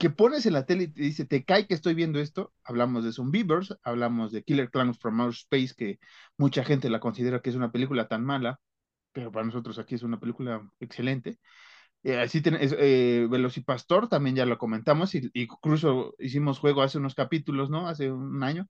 que 0.00 0.10
pones 0.10 0.46
en 0.46 0.54
la 0.54 0.66
tele 0.66 0.84
y 0.84 0.88
te 0.88 1.02
dice, 1.02 1.24
te 1.26 1.44
cae 1.44 1.68
que 1.68 1.74
estoy 1.74 1.94
viendo 1.94 2.18
esto, 2.18 2.52
hablamos 2.64 3.04
de 3.04 3.12
Zombievers, 3.12 3.76
hablamos 3.84 4.32
de 4.32 4.42
Killer 4.42 4.70
Clowns 4.70 4.98
from 4.98 5.20
Outer 5.20 5.36
Space, 5.36 5.74
que 5.76 6.00
mucha 6.36 6.64
gente 6.64 6.90
la 6.90 6.98
considera 6.98 7.40
que 7.40 7.50
es 7.50 7.56
una 7.56 7.70
película 7.70 8.08
tan 8.08 8.24
mala, 8.24 8.58
pero 9.12 9.30
para 9.30 9.46
nosotros 9.46 9.78
aquí 9.78 9.94
es 9.94 10.02
una 10.02 10.18
película 10.18 10.68
excelente. 10.80 11.38
Eh, 12.02 12.18
así 12.18 12.40
tenemos 12.40 12.74
eh, 12.78 13.28
Velocipastor, 13.30 14.08
también 14.08 14.34
ya 14.34 14.46
lo 14.46 14.58
comentamos, 14.58 15.14
y, 15.14 15.30
y, 15.32 15.42
incluso 15.42 16.16
hicimos 16.18 16.58
juego 16.58 16.82
hace 16.82 16.98
unos 16.98 17.14
capítulos, 17.14 17.70
¿no? 17.70 17.86
Hace 17.88 18.10
un 18.10 18.42
año, 18.42 18.68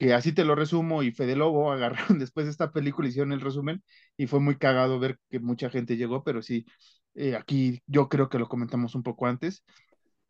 que 0.00 0.14
así 0.14 0.32
te 0.32 0.46
lo 0.46 0.54
resumo, 0.54 1.02
y 1.02 1.12
Fede 1.12 1.36
Lobo 1.36 1.70
agarraron 1.72 2.18
después 2.18 2.46
de 2.46 2.52
esta 2.52 2.72
película, 2.72 3.08
hicieron 3.08 3.32
el 3.32 3.42
resumen, 3.42 3.82
y 4.16 4.26
fue 4.26 4.40
muy 4.40 4.56
cagado 4.56 4.98
ver 4.98 5.18
que 5.28 5.38
mucha 5.40 5.68
gente 5.70 5.96
llegó, 5.96 6.24
pero 6.24 6.42
sí, 6.42 6.64
eh, 7.14 7.36
aquí 7.36 7.82
yo 7.86 8.08
creo 8.08 8.30
que 8.30 8.38
lo 8.38 8.48
comentamos 8.48 8.94
un 8.94 9.02
poco 9.02 9.26
antes, 9.26 9.62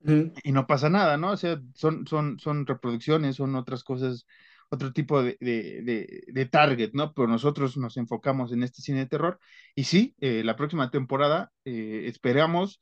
mm. 0.00 0.32
y 0.42 0.52
no 0.52 0.66
pasa 0.66 0.90
nada, 0.90 1.16
¿no? 1.16 1.30
O 1.30 1.36
sea, 1.36 1.60
son, 1.74 2.06
son, 2.08 2.40
son 2.40 2.66
reproducciones, 2.66 3.36
son 3.36 3.54
otras 3.54 3.84
cosas, 3.84 4.26
otro 4.70 4.92
tipo 4.92 5.22
de, 5.22 5.36
de, 5.40 6.24
de, 6.26 6.46
target, 6.46 6.90
¿no? 6.92 7.14
Pero 7.14 7.28
nosotros 7.28 7.76
nos 7.76 7.96
enfocamos 7.96 8.52
en 8.52 8.64
este 8.64 8.82
cine 8.82 9.00
de 9.00 9.06
terror, 9.06 9.38
y 9.76 9.84
sí, 9.84 10.16
eh, 10.20 10.42
la 10.44 10.56
próxima 10.56 10.90
temporada 10.90 11.52
eh, 11.64 12.06
esperamos 12.06 12.80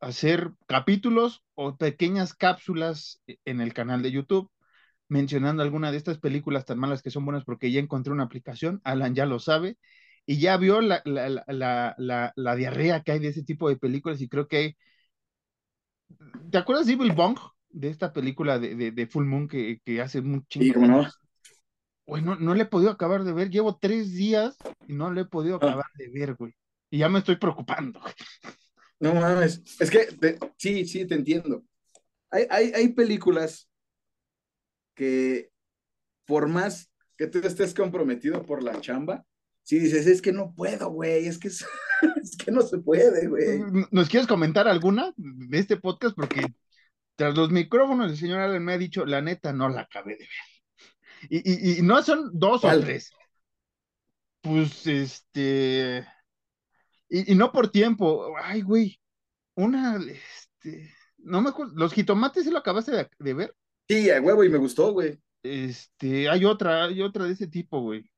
hacer 0.00 0.50
capítulos 0.66 1.44
o 1.54 1.76
pequeñas 1.76 2.34
cápsulas 2.34 3.22
en 3.44 3.60
el 3.60 3.72
canal 3.72 4.02
de 4.02 4.10
YouTube 4.10 4.50
mencionando 5.08 5.62
alguna 5.62 5.90
de 5.90 5.98
estas 5.98 6.18
películas 6.18 6.64
tan 6.64 6.78
malas 6.78 7.02
que 7.02 7.10
son 7.10 7.24
buenas 7.24 7.44
porque 7.44 7.70
ya 7.70 7.80
encontré 7.80 8.12
una 8.12 8.24
aplicación, 8.24 8.80
Alan 8.84 9.14
ya 9.14 9.26
lo 9.26 9.38
sabe, 9.38 9.78
y 10.26 10.38
ya 10.38 10.56
vio 10.56 10.80
la, 10.80 11.02
la, 11.04 11.44
la, 11.46 12.32
la 12.34 12.56
diarrea 12.56 13.02
que 13.02 13.12
hay 13.12 13.18
de 13.20 13.28
ese 13.28 13.44
tipo 13.44 13.68
de 13.68 13.76
películas 13.76 14.20
y 14.20 14.28
creo 14.28 14.48
que 14.48 14.56
hay... 14.56 14.76
¿Te 16.50 16.58
acuerdas 16.58 16.86
de 16.86 16.94
Evil 16.94 17.12
Bong? 17.12 17.38
De 17.68 17.88
esta 17.88 18.12
película 18.12 18.58
de, 18.58 18.74
de, 18.74 18.90
de 18.90 19.06
Full 19.06 19.24
Moon 19.24 19.48
que, 19.48 19.80
que, 19.84 20.00
hace 20.00 20.20
un 20.20 20.44
chingo. 20.46 20.80
no? 20.80 21.06
Güey, 22.06 22.22
no, 22.22 22.36
no 22.36 22.54
le 22.54 22.62
he 22.62 22.66
podido 22.66 22.90
acabar 22.90 23.22
de 23.22 23.32
ver. 23.32 23.50
Llevo 23.50 23.76
tres 23.76 24.12
días 24.12 24.56
y 24.88 24.94
no 24.94 25.12
le 25.12 25.22
he 25.22 25.24
podido 25.26 25.56
ah. 25.56 25.66
acabar 25.66 25.86
de 25.94 26.08
ver, 26.08 26.34
güey. 26.34 26.54
Y 26.90 26.98
ya 26.98 27.08
me 27.08 27.18
estoy 27.18 27.36
preocupando. 27.36 28.00
No 28.98 29.14
mames. 29.14 29.62
Es 29.78 29.90
que 29.90 30.08
sí, 30.56 30.86
sí, 30.86 31.06
te 31.06 31.14
entiendo. 31.14 31.62
Hay, 32.30 32.46
hay, 32.48 32.72
hay 32.74 32.88
películas 32.94 33.68
que 34.96 35.52
por 36.24 36.48
más 36.48 36.90
que 37.16 37.28
tú 37.28 37.38
estés 37.38 37.72
comprometido 37.72 38.44
por 38.44 38.64
la 38.64 38.80
chamba, 38.80 39.24
si 39.62 39.78
dices, 39.78 40.06
es 40.06 40.22
que 40.22 40.32
no 40.32 40.54
puedo, 40.54 40.90
güey, 40.90 41.26
es 41.26 41.38
que, 41.38 41.48
es, 41.48 41.64
que 42.44 42.50
no 42.50 42.62
se 42.62 42.78
puede, 42.78 43.28
güey. 43.28 43.60
¿Nos 43.90 44.08
quieres 44.08 44.26
comentar 44.26 44.66
alguna 44.66 45.12
de 45.16 45.58
este 45.58 45.76
podcast? 45.76 46.16
Porque 46.16 46.44
tras 47.14 47.36
los 47.36 47.50
micrófonos, 47.50 48.10
el 48.10 48.16
señor 48.16 48.40
Allen 48.40 48.64
me 48.64 48.74
ha 48.74 48.78
dicho, 48.78 49.04
la 49.04 49.20
neta, 49.20 49.52
no 49.52 49.68
la 49.68 49.82
acabé 49.82 50.12
de 50.12 50.18
ver. 50.20 50.28
Y, 51.30 51.78
y, 51.78 51.82
no 51.82 52.02
son 52.02 52.30
dos 52.32 52.64
o 52.64 52.80
tres. 52.80 53.10
Pues, 54.40 54.86
este... 54.86 56.06
Y, 57.08 57.34
no 57.34 57.50
por 57.52 57.70
tiempo. 57.70 58.34
Ay, 58.40 58.62
güey. 58.62 59.00
Una, 59.54 59.96
este... 59.96 60.92
No 61.18 61.40
me 61.40 61.48
acuerdo. 61.48 61.72
¿Los 61.74 61.92
jitomates 61.92 62.44
se 62.44 62.50
lo 62.52 62.58
acabaste 62.58 62.92
de, 62.92 63.10
de 63.18 63.34
ver? 63.34 63.56
Sí, 63.88 64.10
a 64.10 64.20
huevo, 64.20 64.42
y 64.44 64.48
me 64.48 64.58
gustó, 64.58 64.92
güey. 64.92 65.18
Este, 65.42 66.28
hay 66.28 66.44
otra, 66.44 66.84
hay 66.84 67.02
otra 67.02 67.24
de 67.24 67.32
ese 67.32 67.46
tipo, 67.46 67.80
güey. 67.80 68.10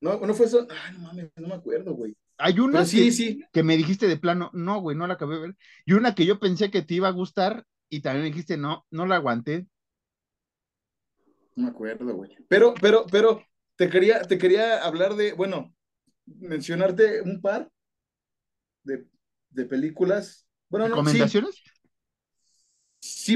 No, 0.00 0.18
no 0.18 0.34
fue 0.34 0.46
eso. 0.46 0.66
Ay, 0.70 0.94
no 0.94 1.00
mames, 1.00 1.30
no 1.36 1.48
me 1.48 1.54
acuerdo, 1.54 1.94
güey. 1.94 2.16
Hay 2.38 2.60
una 2.60 2.84
sí, 2.84 3.06
que, 3.06 3.12
sí. 3.12 3.44
que 3.52 3.62
me 3.62 3.76
dijiste 3.76 4.06
de 4.06 4.16
plano, 4.16 4.50
no, 4.54 4.80
güey, 4.80 4.96
no 4.96 5.06
la 5.06 5.14
acabé 5.14 5.34
de 5.34 5.40
ver. 5.40 5.56
Y 5.84 5.92
una 5.92 6.14
que 6.14 6.24
yo 6.24 6.38
pensé 6.38 6.70
que 6.70 6.82
te 6.82 6.94
iba 6.94 7.08
a 7.08 7.12
gustar 7.12 7.64
y 7.88 8.00
también 8.00 8.22
me 8.22 8.30
dijiste, 8.30 8.56
no, 8.56 8.86
no 8.90 9.06
la 9.06 9.16
aguanté. 9.16 9.66
No 11.56 11.64
me 11.64 11.70
acuerdo, 11.70 12.14
güey. 12.14 12.36
Pero, 12.48 12.74
pero, 12.80 13.04
pero, 13.10 13.42
te 13.76 13.90
quería, 13.90 14.22
te 14.22 14.38
quería 14.38 14.84
hablar 14.84 15.16
de, 15.16 15.32
bueno, 15.32 15.74
mencionarte 16.26 17.22
un 17.22 17.40
par 17.40 17.68
de, 18.84 19.06
de 19.50 19.64
películas. 19.64 20.46
Bueno, 20.68 20.86
¿Recomendaciones? 20.86 21.56
Sí, 21.56 21.70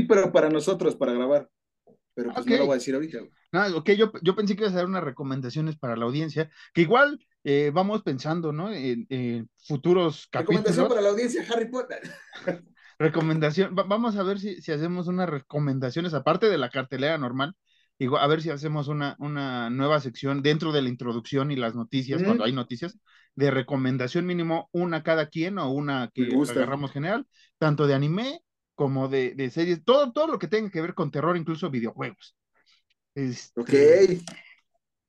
pero 0.09 0.33
para 0.33 0.49
nosotros, 0.49 0.97
para 0.97 1.13
grabar. 1.13 1.49
Pero 2.15 2.33
pues 2.33 2.47
no 2.47 2.57
lo 2.59 2.67
voy 2.67 2.73
a 2.73 2.77
decir 2.77 2.95
ahorita. 2.95 3.19
No, 3.53 3.77
ok, 3.77 3.91
yo, 3.93 4.13
yo 4.23 4.35
pensé 4.35 4.55
que 4.55 4.63
ibas 4.63 4.75
a 4.75 4.79
dar 4.79 4.87
unas 4.87 5.05
recomendaciones 5.05 5.77
para 5.77 5.97
la 5.97 6.05
audiencia, 6.05 6.51
que 6.75 6.83
igual 6.83 7.19
eh, 7.45 7.71
vamos 7.73 8.03
pensando, 8.03 8.53
¿no? 8.53 8.73
En, 8.73 9.49
futuros 9.67 10.27
capítulos. 10.31 10.61
Recomendación 10.61 10.89
para 10.89 11.01
la 11.01 11.09
audiencia, 11.09 11.45
Harry 11.51 11.71
Potter. 11.71 12.01
Recomendación, 12.99 13.75
vamos 13.75 14.17
a 14.17 14.23
ver 14.23 14.39
si, 14.39 14.61
si 14.61 14.71
hacemos 14.71 15.09
unas 15.09 15.29
recomendaciones, 15.29 16.15
aparte 16.15 16.49
de 16.49 16.59
la 16.59 16.71
cartelera 16.71 17.19
normal, 17.19 17.57
igual, 17.99 18.23
a 18.23 18.27
ver 18.27 18.43
si 18.43 18.51
hacemos 18.51 18.89
una, 18.89 19.17
una 19.19 19.71
nueva 19.71 19.99
sección 20.01 20.43
dentro 20.43 20.71
de 20.71 20.83
la 20.83 20.89
introducción 20.89 21.51
y 21.51 21.57
las 21.57 21.75
noticias, 21.75 22.23
cuando 22.23 22.45
hay 22.45 22.53
noticias, 22.53 22.99
de 23.35 23.51
recomendación 23.51 24.27
mínimo, 24.27 24.69
una 24.73 25.03
cada 25.03 25.31
quien 25.31 25.59
o 25.59 25.71
una 25.71 26.11
que 26.15 26.29
agarramos 26.51 26.93
general, 26.93 27.27
tanto 27.59 27.87
de 27.87 27.95
anime 27.95 28.43
como 28.75 29.09
de, 29.09 29.35
de, 29.35 29.51
series, 29.51 29.85
todo, 29.85 30.13
todo 30.13 30.27
lo 30.27 30.39
que 30.39 30.49
tenga 30.49 30.71
que 30.71 30.81
ver 30.81 30.95
con 30.95 31.11
terror, 31.11 31.37
incluso 31.37 31.71
videojuegos. 31.71 32.37
Este, 33.15 33.61
ok. 33.61 33.71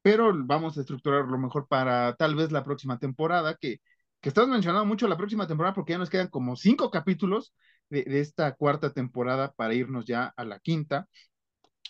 Pero 0.01 0.33
vamos 0.35 0.77
a 0.77 0.81
estructurar 0.81 1.25
lo 1.25 1.37
mejor 1.37 1.67
para 1.67 2.15
tal 2.15 2.35
vez 2.35 2.51
la 2.51 2.63
próxima 2.63 2.99
temporada, 2.99 3.55
que, 3.59 3.79
que 4.19 4.29
estamos 4.29 4.49
mencionando 4.49 4.85
mucho 4.85 5.07
la 5.07 5.17
próxima 5.17 5.47
temporada 5.47 5.73
porque 5.73 5.93
ya 5.93 5.97
nos 5.97 6.09
quedan 6.09 6.27
como 6.27 6.55
cinco 6.57 6.91
capítulos 6.91 7.53
de, 7.89 8.03
de 8.03 8.19
esta 8.19 8.53
cuarta 8.55 8.91
temporada 8.91 9.53
para 9.53 9.73
irnos 9.73 10.05
ya 10.05 10.33
a 10.35 10.43
la 10.43 10.59
quinta. 10.59 11.07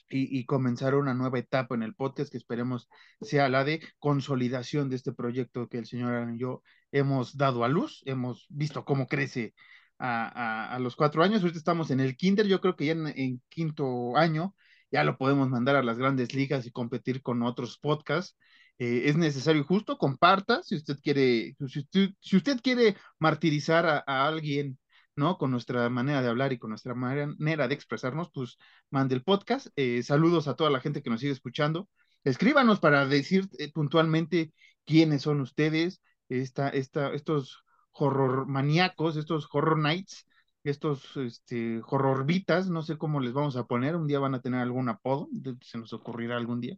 Y, 0.09 0.37
y, 0.37 0.45
comenzar 0.45 0.93
una 0.93 1.15
nueva 1.15 1.39
etapa 1.39 1.73
en 1.73 1.81
el 1.81 1.95
podcast 1.95 2.31
que 2.31 2.37
esperemos 2.37 2.87
sea 3.21 3.49
la 3.49 3.63
de 3.63 3.81
consolidación 3.97 4.89
de 4.89 4.97
este 4.97 5.11
proyecto 5.11 5.67
que 5.69 5.79
el 5.79 5.87
señor 5.87 6.29
y 6.35 6.37
yo 6.37 6.61
hemos 6.91 7.35
dado 7.35 7.63
a 7.63 7.67
luz, 7.67 8.03
hemos 8.05 8.45
visto 8.49 8.85
cómo 8.85 9.07
crece 9.07 9.55
a, 9.99 10.75
a, 10.75 10.79
los 10.79 10.95
cuatro 10.95 11.23
años, 11.23 11.41
ahorita 11.41 11.57
estamos 11.57 11.91
en 11.91 11.99
el 11.99 12.17
kinder, 12.17 12.47
yo 12.47 12.61
creo 12.61 12.75
que 12.75 12.85
ya 12.85 12.93
en, 12.93 13.41
quinto 13.49 14.17
año 14.17 14.55
ya 14.91 15.03
lo 15.03 15.17
podemos 15.17 15.49
mandar 15.49 15.75
a 15.75 15.83
las 15.83 15.97
grandes 15.97 16.33
ligas 16.33 16.65
y 16.65 16.71
competir 16.71 17.21
con 17.21 17.41
otros 17.43 17.77
podcasts. 17.79 18.37
Eh, 18.79 19.03
es 19.05 19.17
necesario 19.17 19.61
y 19.61 19.65
justo, 19.65 19.97
comparta 19.97 20.63
si 20.63 20.75
usted 20.75 20.97
quiere, 21.01 21.55
si 21.67 22.35
usted, 22.37 22.59
quiere 22.61 22.95
martirizar 23.19 23.85
a, 23.85 24.03
a, 24.05 24.27
alguien, 24.27 24.79
¿no? 25.15 25.37
Con 25.37 25.51
nuestra 25.51 25.89
manera 25.89 26.21
de 26.21 26.29
hablar 26.29 26.53
y 26.53 26.59
con 26.59 26.69
nuestra 26.69 26.95
manera 26.95 27.67
de 27.67 27.73
expresarnos, 27.75 28.29
pues 28.33 28.57
mande 28.89 29.15
el 29.15 29.23
podcast. 29.23 29.67
Eh, 29.75 30.03
saludos 30.03 30.47
a 30.47 30.55
toda 30.55 30.69
la 30.69 30.81
gente 30.81 31.01
que 31.03 31.09
nos 31.09 31.19
sigue 31.21 31.33
escuchando. 31.33 31.89
Escríbanos 32.23 32.79
para 32.79 33.05
decir 33.05 33.47
eh, 33.59 33.71
puntualmente 33.71 34.53
quiénes 34.85 35.21
son 35.23 35.41
ustedes, 35.41 36.01
esta, 36.29 36.69
esta, 36.69 37.13
estos 37.13 37.62
horror 37.93 38.47
maníacos, 38.47 39.17
estos 39.17 39.47
horror 39.51 39.79
nights, 39.79 40.25
estos 40.63 41.15
este, 41.17 41.81
horrorvitas, 41.85 42.69
no 42.69 42.81
sé 42.81 42.97
cómo 42.97 43.19
les 43.19 43.33
vamos 43.33 43.55
a 43.57 43.65
poner, 43.65 43.95
un 43.95 44.07
día 44.07 44.19
van 44.19 44.35
a 44.35 44.41
tener 44.41 44.61
algún 44.61 44.89
apodo, 44.89 45.27
se 45.61 45.77
nos 45.77 45.93
ocurrirá 45.93 46.37
algún 46.37 46.61
día. 46.61 46.77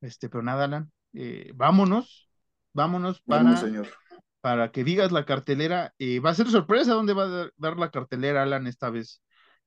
Este, 0.00 0.28
pero 0.28 0.42
nada, 0.42 0.64
Alan, 0.64 0.90
eh, 1.12 1.50
vámonos, 1.54 2.30
vámonos 2.72 3.20
para 3.22 3.56
señor. 3.56 3.88
para 4.40 4.70
que 4.70 4.84
digas 4.84 5.12
la 5.12 5.26
cartelera. 5.26 5.94
Eh, 5.98 6.20
va 6.20 6.30
a 6.30 6.34
ser 6.34 6.48
sorpresa 6.48 6.94
dónde 6.94 7.12
va 7.12 7.24
a 7.24 7.50
dar 7.56 7.76
la 7.76 7.90
cartelera, 7.90 8.42
Alan, 8.42 8.66
esta 8.66 8.90
vez. 8.90 9.22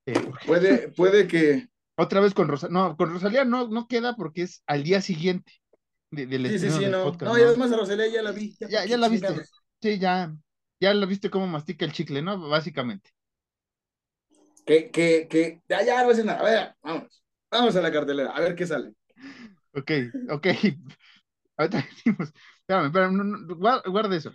Eh, 0.06 0.14
puede, 0.48 0.90
puede 0.90 1.28
que. 1.28 1.68
Otra 1.96 2.22
vez 2.22 2.34
con 2.34 2.48
Rosalía. 2.48 2.74
No, 2.74 2.98
con 2.98 3.12
Rosalía 3.12 3.46
no, 3.46 3.68
no 3.68 3.88
queda 3.88 4.16
porque 4.16 4.44
es 4.44 4.64
al 4.66 4.84
día 4.84 5.02
siguiente 5.02 5.54
del 6.10 6.48
sí, 6.50 6.60
sí, 6.60 6.70
sí, 6.70 6.86
no. 6.86 7.12
no, 7.12 7.38
y 7.38 7.42
además 7.42 7.72
a 7.72 7.78
Rosalía 7.78 8.08
ya 8.08 8.22
la 8.22 8.32
vi. 8.32 8.56
Ya, 8.60 8.86
ya, 8.86 8.98
la 8.98 9.10
viste. 9.10 9.44
Sí, 9.82 10.00
ya, 10.00 10.34
ya 10.84 10.94
la 10.94 11.06
viste 11.06 11.30
cómo 11.30 11.48
mastica 11.48 11.86
el 11.86 11.94
chicle, 11.94 12.22
¿no? 12.22 12.50
Básicamente. 12.50 13.10
Que, 14.66 14.92
que, 14.92 15.28
que, 15.30 15.62
ya, 15.70 15.82
ya 15.84 16.04
no 16.04 16.10
a 16.10 16.14
nada. 16.14 16.40
A 16.40 16.44
ver, 16.44 16.76
vamos. 16.84 17.24
Vamos 17.50 17.76
a 17.76 17.82
la 17.82 17.92
cartelera, 17.92 18.32
a 18.32 18.40
ver 18.42 18.56
qué 18.56 18.68
sale. 18.68 18.94
Ok, 19.74 19.92
ok. 20.30 20.48
Ahorita 21.58 21.78
decimos. 21.78 22.34
Espérame, 22.60 22.88
espérame, 22.88 23.84
guarda 23.92 24.16
eso. 24.16 24.34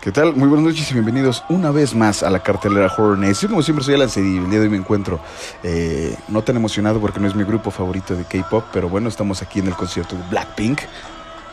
¿Qué 0.00 0.12
tal? 0.12 0.34
Muy 0.34 0.48
buenas 0.48 0.66
noches 0.66 0.90
y 0.90 0.94
bienvenidos 0.94 1.44
una 1.48 1.72
vez 1.72 1.94
más 1.94 2.22
a 2.22 2.30
la 2.30 2.42
cartelera 2.42 2.86
Horror 2.86 3.18
Nights. 3.18 3.42
Yo 3.42 3.48
como 3.48 3.62
siempre 3.62 3.84
soy 3.84 3.94
Alan 3.96 4.08
Cedillo, 4.08 4.44
el 4.44 4.50
día 4.50 4.60
de 4.60 4.66
hoy 4.66 4.70
me 4.70 4.76
encuentro 4.76 5.20
eh, 5.62 6.16
no 6.28 6.42
tan 6.42 6.56
emocionado 6.56 7.00
porque 7.00 7.20
no 7.20 7.26
es 7.26 7.34
mi 7.34 7.44
grupo 7.44 7.70
favorito 7.70 8.14
de 8.14 8.24
K-Pop, 8.24 8.66
pero 8.72 8.88
bueno, 8.88 9.08
estamos 9.08 9.42
aquí 9.42 9.58
en 9.58 9.66
el 9.66 9.74
concierto 9.74 10.16
de 10.16 10.22
Blackpink 10.30 10.80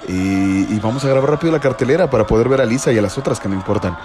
y, 0.08 0.80
vamos 0.80 1.04
a 1.04 1.10
grabar 1.10 1.32
rápido 1.32 1.52
la 1.52 1.60
cartelera 1.60 2.10
para 2.10 2.28
poder 2.28 2.48
ver 2.48 2.62
a 2.62 2.66
Lisa 2.66 2.92
y 2.92 2.98
a 2.98 3.02
las 3.02 3.18
otras 3.18 3.40
que 3.40 3.50
no 3.50 3.56
importan. 3.56 3.98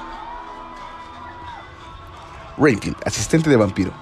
Rainfield, 2.57 2.97
asistente 3.05 3.51
de 3.51 3.57
vampiro. 3.57 3.93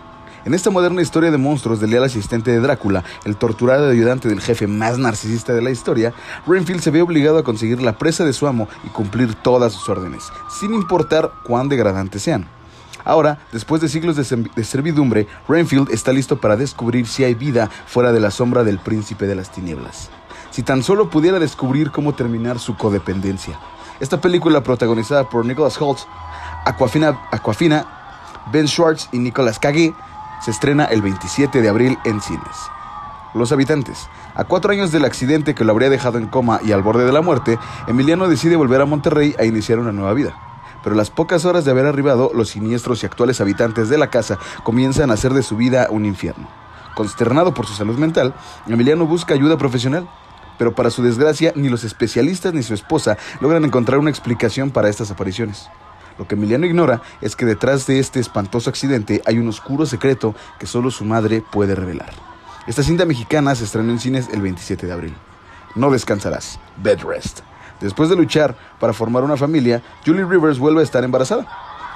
En 0.45 0.55
esta 0.55 0.71
moderna 0.71 1.03
historia 1.03 1.31
de 1.31 1.37
monstruos 1.37 1.81
del 1.81 1.91
leal 1.91 2.05
asistente 2.05 2.51
de 2.51 2.61
Drácula, 2.61 3.05
el 3.25 3.37
torturado 3.37 3.91
ayudante 3.91 4.29
del 4.29 4.41
jefe 4.41 4.67
más 4.67 4.99
narcisista 4.99 5.53
de 5.53 5.61
la 5.61 5.71
historia, 5.71 6.15
Renfield 6.47 6.81
se 6.81 6.91
ve 6.91 7.03
obligado 7.03 7.39
a 7.39 7.45
conseguir 7.45 7.83
la 7.83 7.99
presa 7.99 8.25
de 8.25 8.33
su 8.33 8.47
amo 8.47 8.69
y 8.85 8.89
cumplir 8.89 9.35
todas 9.35 9.73
sus 9.73 9.89
órdenes, 9.89 10.25
sin 10.61 10.73
importar 10.75 11.33
cuán 11.45 11.69
degradantes 11.69 12.23
sean. 12.23 12.47
Ahora, 13.05 13.39
después 13.53 13.81
de 13.81 13.89
siglos 13.89 14.17
de, 14.17 14.65
servidumbre, 14.65 15.27
Renfield 15.49 15.91
está 15.91 16.13
listo 16.13 16.41
para 16.41 16.57
descubrir 16.57 17.07
si 17.07 17.25
hay 17.25 17.35
vida 17.35 17.71
fuera 17.87 18.13
de 18.13 18.21
la 18.21 18.31
sombra 18.31 18.65
del 18.65 18.79
príncipe 18.79 19.27
de 19.27 19.35
las 19.35 19.51
tinieblas. 19.53 20.11
Si 20.59 20.65
tan 20.65 20.83
solo 20.83 21.09
pudiera 21.09 21.39
descubrir 21.39 21.93
cómo 21.93 22.15
terminar 22.15 22.59
su 22.59 22.77
codependencia. 22.77 23.57
Esta 24.01 24.21
película 24.21 24.61
protagonizada 24.61 25.29
por 25.29 25.47
Nicholas 25.47 25.81
Holt, 25.81 26.01
Aquafina, 26.65 27.87
Ben 28.51 28.67
Schwartz 28.67 29.09
y 29.13 29.21
Nicolas 29.21 29.61
Cage 29.61 29.95
se 30.45 30.51
estrena 30.51 30.87
el 30.87 31.01
27 31.01 31.63
de 31.63 31.69
abril 31.69 31.97
en 32.05 32.21
cines. 32.21 32.43
Los 33.35 33.53
habitantes. 33.53 34.09
A 34.35 34.43
cuatro 34.47 34.73
años 34.73 34.91
del 34.91 35.05
accidente 35.05 35.55
que 35.55 35.63
lo 35.63 35.71
habría 35.71 35.91
dejado 35.91 36.19
en 36.19 36.27
coma 36.27 36.59
y 36.65 36.73
al 36.73 36.83
borde 36.83 37.05
de 37.05 37.13
la 37.13 37.23
muerte, 37.23 37.57
Emiliano 37.87 38.27
decide 38.27 38.57
volver 38.57 38.81
a 38.81 38.85
Monterrey 38.85 39.37
a 39.39 39.45
iniciar 39.45 39.79
una 39.79 39.93
nueva 39.93 40.13
vida. 40.13 40.37
Pero 40.83 40.97
las 40.97 41.11
pocas 41.11 41.45
horas 41.45 41.65
de 41.65 41.71
haber 41.71 41.87
arribado, 41.87 42.33
los 42.35 42.49
siniestros 42.49 43.05
y 43.05 43.07
actuales 43.07 43.41
habitantes 43.41 43.91
de 43.91 43.99
la 43.99 44.11
casa 44.11 44.41
comienzan 44.65 45.13
a 45.13 45.15
hacer 45.15 45.35
de 45.35 45.45
su 45.45 45.57
vida 45.57 45.87
un 45.89 46.05
infierno. 46.05 46.49
Consternado 46.97 47.55
por 47.55 47.65
su 47.65 47.75
salud 47.75 47.97
mental, 47.97 48.35
Emiliano 48.67 49.07
busca 49.07 49.35
ayuda 49.35 49.57
profesional, 49.57 50.09
pero 50.59 50.75
para 50.75 50.91
su 50.91 51.03
desgracia 51.03 51.53
ni 51.55 51.69
los 51.69 51.85
especialistas 51.85 52.53
ni 52.53 52.63
su 52.63 52.75
esposa 52.75 53.17
logran 53.41 53.65
encontrar 53.65 53.99
una 53.99 54.11
explicación 54.11 54.71
para 54.71 54.89
estas 54.89 55.11
apariciones. 55.11 55.69
Lo 56.19 56.27
que 56.27 56.35
Emiliano 56.35 56.67
ignora 56.67 57.01
es 57.21 57.37
que 57.37 57.47
detrás 57.47 57.87
de 57.87 58.01
este 58.01 58.19
espantoso 58.19 58.69
accidente 58.69 59.23
hay 59.25 59.39
un 59.39 59.49
oscuro 59.49 59.87
secreto 59.87 60.35
que 60.59 60.67
solo 60.67 60.91
su 60.91 61.05
madre 61.05 61.43
puede 61.53 61.75
revelar. 61.75 62.11
Esta 62.67 62.83
cinta 62.83 63.07
mexicana 63.07 63.55
se 63.55 63.65
estrenó 63.65 63.93
en 63.93 64.01
cines 64.01 64.29
el 64.33 64.43
27 64.43 64.87
de 64.87 64.93
abril. 64.93 65.15
No 65.75 65.91
descansarás. 65.91 66.59
Bed 66.83 67.01
rest. 67.03 67.41
Después 67.81 68.11
de 68.11 68.17
luchar 68.17 68.57
para 68.81 68.93
formar 68.93 69.23
una 69.23 69.37
familia, 69.37 69.83
Julie 70.05 70.25
Rivers 70.25 70.59
vuelve 70.59 70.81
a 70.81 70.85
estar 70.85 71.05
embarazada. 71.05 71.47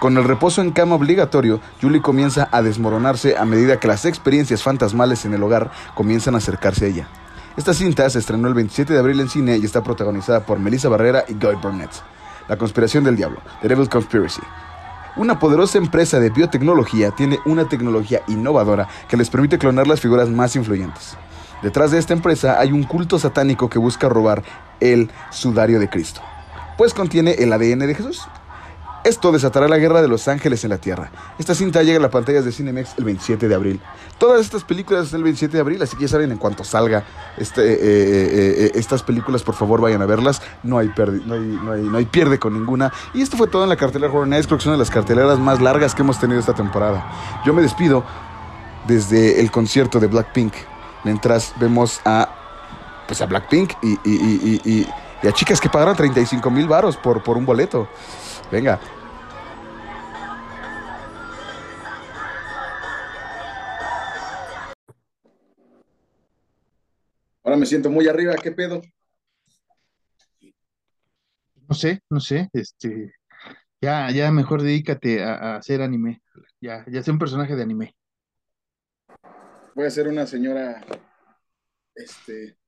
Con 0.00 0.16
el 0.16 0.24
reposo 0.24 0.62
en 0.62 0.70
cama 0.70 0.94
obligatorio, 0.94 1.60
Julie 1.80 2.00
comienza 2.00 2.48
a 2.52 2.62
desmoronarse 2.62 3.36
a 3.36 3.44
medida 3.44 3.80
que 3.80 3.88
las 3.88 4.04
experiencias 4.04 4.62
fantasmales 4.62 5.24
en 5.24 5.34
el 5.34 5.42
hogar 5.42 5.70
comienzan 5.94 6.34
a 6.34 6.38
acercarse 6.38 6.86
a 6.86 6.88
ella. 6.88 7.08
Esta 7.54 7.74
cinta 7.74 8.08
se 8.08 8.18
estrenó 8.18 8.48
el 8.48 8.54
27 8.54 8.94
de 8.94 8.98
abril 8.98 9.20
en 9.20 9.28
cine 9.28 9.58
y 9.58 9.64
está 9.66 9.82
protagonizada 9.82 10.46
por 10.46 10.58
Melissa 10.58 10.88
Barrera 10.88 11.26
y 11.28 11.34
Guy 11.34 11.56
Burnett. 11.62 11.90
La 12.48 12.56
conspiración 12.56 13.04
del 13.04 13.16
diablo, 13.16 13.40
The 13.60 13.68
Devil 13.68 13.90
Conspiracy. 13.90 14.40
Una 15.16 15.38
poderosa 15.38 15.76
empresa 15.76 16.18
de 16.18 16.30
biotecnología 16.30 17.10
tiene 17.10 17.38
una 17.44 17.68
tecnología 17.68 18.22
innovadora 18.26 18.88
que 19.06 19.18
les 19.18 19.28
permite 19.28 19.58
clonar 19.58 19.86
las 19.86 20.00
figuras 20.00 20.30
más 20.30 20.56
influyentes. 20.56 21.18
Detrás 21.62 21.90
de 21.90 21.98
esta 21.98 22.14
empresa 22.14 22.58
hay 22.58 22.72
un 22.72 22.84
culto 22.84 23.18
satánico 23.18 23.68
que 23.68 23.78
busca 23.78 24.08
robar 24.08 24.42
el 24.80 25.10
sudario 25.30 25.78
de 25.78 25.90
Cristo, 25.90 26.22
pues 26.78 26.94
contiene 26.94 27.32
el 27.32 27.52
ADN 27.52 27.80
de 27.80 27.94
Jesús. 27.94 28.26
Esto 29.04 29.32
desatará 29.32 29.66
la 29.66 29.78
guerra 29.78 30.00
de 30.00 30.06
los 30.06 30.28
ángeles 30.28 30.62
en 30.62 30.70
la 30.70 30.78
tierra. 30.78 31.10
Esta 31.36 31.56
cinta 31.56 31.82
llega 31.82 31.98
a 31.98 32.02
las 32.02 32.12
pantallas 32.12 32.44
de 32.44 32.52
Cinemex 32.52 32.94
el 32.98 33.04
27 33.04 33.48
de 33.48 33.54
abril. 33.54 33.80
Todas 34.16 34.40
estas 34.40 34.62
películas 34.62 35.06
están 35.06 35.18
el 35.18 35.24
27 35.24 35.56
de 35.56 35.60
abril, 35.60 35.82
así 35.82 35.96
que 35.96 36.02
ya 36.02 36.08
saben, 36.08 36.30
en 36.30 36.38
cuanto 36.38 36.62
salga 36.62 37.02
este, 37.36 37.62
eh, 37.62 37.76
eh, 37.80 38.64
eh, 38.66 38.72
estas 38.76 39.02
películas, 39.02 39.42
por 39.42 39.56
favor 39.56 39.80
vayan 39.80 40.02
a 40.02 40.06
verlas. 40.06 40.40
No 40.62 40.78
hay, 40.78 40.92
no, 41.26 41.34
hay, 41.34 41.82
no, 41.82 41.98
hay, 41.98 42.04
pierde 42.04 42.38
con 42.38 42.52
ninguna. 42.54 42.92
Y 43.12 43.22
esto 43.22 43.36
fue 43.36 43.48
todo 43.48 43.64
en 43.64 43.70
la 43.70 43.76
cartelera 43.76 44.12
Horror 44.12 44.28
Nights. 44.28 44.46
Creo 44.46 44.58
que 44.58 44.62
es 44.62 44.66
una 44.66 44.76
de 44.76 44.80
las 44.80 44.90
carteleras 44.90 45.40
más 45.40 45.60
largas 45.60 45.96
que 45.96 46.02
hemos 46.02 46.20
tenido 46.20 46.38
esta 46.38 46.54
temporada. 46.54 47.42
Yo 47.44 47.52
me 47.52 47.62
despido 47.62 48.04
desde 48.86 49.40
el 49.40 49.50
concierto 49.50 49.98
de 49.98 50.06
Blackpink, 50.06 50.52
mientras 51.02 51.54
vemos 51.58 52.00
a, 52.04 52.28
pues 53.08 53.20
a 53.20 53.26
Blackpink 53.26 53.72
y, 53.82 53.98
y, 54.04 54.86
y 55.22 55.26
a 55.26 55.32
chicas 55.32 55.60
que 55.60 55.68
pagaron 55.68 55.96
35 55.96 56.50
mil 56.50 56.68
varos 56.68 56.96
por, 56.96 57.22
por 57.22 57.36
un 57.36 57.46
boleto. 57.46 57.88
Venga. 58.52 58.78
Ahora 67.42 67.56
me 67.56 67.64
siento 67.64 67.88
muy 67.88 68.06
arriba, 68.08 68.34
¿qué 68.34 68.52
pedo? 68.52 68.82
No 71.66 71.74
sé, 71.74 72.00
no 72.10 72.20
sé, 72.20 72.50
este, 72.52 73.14
ya, 73.80 74.10
ya 74.10 74.30
mejor 74.30 74.60
dedícate 74.60 75.24
a, 75.24 75.56
hacer 75.56 75.80
anime, 75.80 76.20
ya, 76.60 76.84
ya 76.92 77.02
sé 77.02 77.10
un 77.10 77.18
personaje 77.18 77.56
de 77.56 77.62
anime. 77.62 77.96
Voy 79.74 79.86
a 79.86 79.90
ser 79.90 80.08
una 80.08 80.26
señora, 80.26 80.84
este, 81.94 82.58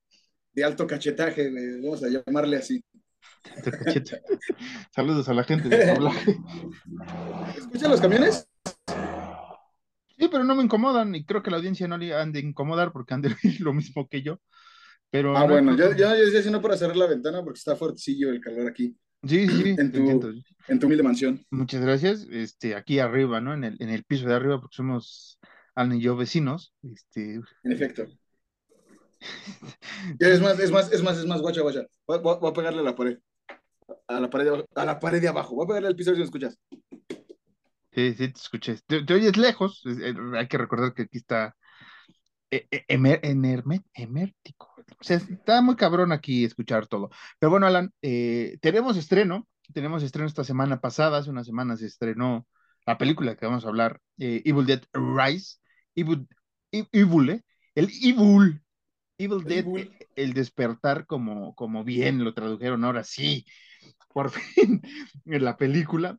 de 0.55 0.65
alto 0.65 0.87
cachetaje, 0.87 1.51
vamos 1.83 2.03
a 2.03 2.09
llamarle 2.09 2.57
así. 2.57 2.83
Saludos 4.95 5.29
a 5.29 5.35
la 5.35 5.45
gente 5.45 5.69
de 5.69 5.93
¿Escuchan 7.59 7.91
los 7.91 8.01
camiones? 8.01 8.49
Sí, 10.17 10.29
pero 10.31 10.45
no 10.45 10.55
me 10.55 10.63
incomodan 10.63 11.15
y 11.15 11.25
creo 11.25 11.43
que 11.43 11.51
la 11.51 11.59
audiencia 11.59 11.89
no 11.89 11.99
le 11.99 12.15
han 12.15 12.33
de 12.33 12.41
incomodar 12.41 12.93
porque 12.93 13.15
han 13.15 13.23
de 13.23 13.35
oír 13.45 13.61
lo 13.61 13.73
mismo 13.73 14.09
que 14.09 14.23
yo. 14.23 14.41
Pero 15.11 15.37
ah, 15.37 15.47
bueno, 15.47 15.77
yo, 15.77 15.95
yo, 15.95 16.11
decía 16.11 16.43
si 16.43 16.51
no 16.51 16.61
para 16.61 16.77
cerrar 16.77 16.97
la 16.97 17.07
ventana 17.07 17.43
porque 17.43 17.59
está 17.59 17.77
fuertecillo 17.77 18.31
el 18.31 18.41
calor 18.41 18.69
aquí. 18.69 18.97
Sí, 19.23 19.49
sí, 19.49 19.75
en 19.79 19.93
tu, 19.93 20.43
en 20.69 20.79
tu 20.79 20.87
humilde 20.87 21.03
mansión. 21.03 21.45
Muchas 21.51 21.81
gracias. 21.81 22.27
Este, 22.31 22.75
aquí 22.75 22.99
arriba, 22.99 23.41
¿no? 23.41 23.55
En 23.55 23.65
el, 23.65 23.77
en 23.81 23.89
el 23.89 24.05
piso 24.05 24.27
de 24.27 24.35
arriba, 24.35 24.61
porque 24.61 24.77
somos 24.77 25.39
Alan 25.75 25.97
y 25.97 26.03
yo 26.03 26.17
vecinos. 26.17 26.75
Este... 26.83 27.41
En 27.63 27.73
efecto. 27.73 28.07
es 30.19 30.41
más, 30.41 30.59
es 30.59 30.71
más, 30.71 30.93
es 30.93 31.03
más, 31.03 31.19
es 31.19 31.27
más, 31.27 31.41
guacha, 31.41 31.63
guacha. 31.63 31.87
Voy, 32.07 32.19
voy 32.21 32.51
a 32.51 32.53
pegarle 32.53 32.81
a 32.81 32.85
la 32.85 32.97
pared 32.97 33.19
a 34.07 34.21
la 34.21 34.31
pared 34.31 34.45
de, 34.45 34.65
a 34.75 34.85
la 34.85 34.99
pared 34.99 35.21
de 35.21 35.29
abajo. 35.29 35.55
Voy 35.55 35.65
a 35.65 35.69
pegarle 35.69 35.89
al 35.89 35.97
piso 35.97 36.13
si 36.13 36.19
me 36.19 36.25
escuchas. 36.25 36.59
Sí, 37.95 38.13
sí, 38.15 38.29
te 38.29 38.41
escuché. 38.41 38.79
Te, 38.87 39.15
oyes 39.15 39.37
lejos. 39.37 39.83
Eh, 39.87 40.15
hay 40.37 40.49
que 40.49 40.59
recordar 40.59 40.95
que 40.95 41.03
aquí 41.03 41.19
está 41.19 41.55
eh, 42.51 42.67
eh, 42.71 42.85
emer, 42.89 43.21
emértico. 43.95 44.75
O 45.01 45.05
sea, 45.05 45.19
está 45.19 45.63
muy 45.63 45.77
cabrón 45.77 46.11
aquí 46.11 46.45
escuchar 46.45 46.87
todo. 46.87 47.11
Pero 47.39 47.51
bueno, 47.51 47.67
Alan, 47.67 47.93
tenemos 48.01 48.97
estreno. 48.97 49.47
Tenemos 49.73 50.03
estreno 50.03 50.27
esta 50.27 50.45
semana 50.45 50.81
pasada. 50.81 51.19
Hace 51.19 51.31
unas 51.31 51.47
semanas 51.47 51.81
se 51.81 51.87
estrenó 51.87 52.47
la 52.87 52.99
película 52.99 53.37
que 53.37 53.47
vamos 53.47 53.65
a 53.65 53.69
hablar, 53.69 54.01
Evil 54.19 54.67
Dead 54.67 54.83
Rise. 54.93 55.59
Evil, 55.95 56.27
Evil, 56.73 57.43
el 57.75 57.91
Evil. 58.03 58.61
Evil 59.17 59.45
Dead, 59.45 59.65
el 60.17 60.35
despertar 60.35 61.07
como, 61.07 61.55
como 61.55 61.85
bien 61.85 62.25
lo 62.25 62.35
tradujeron 62.35 62.85
ahora 62.85 63.05
sí, 63.05 63.47
por 64.15 64.31
fin 64.31 64.81
en 65.27 65.45
la 65.45 65.59
película. 65.59 66.17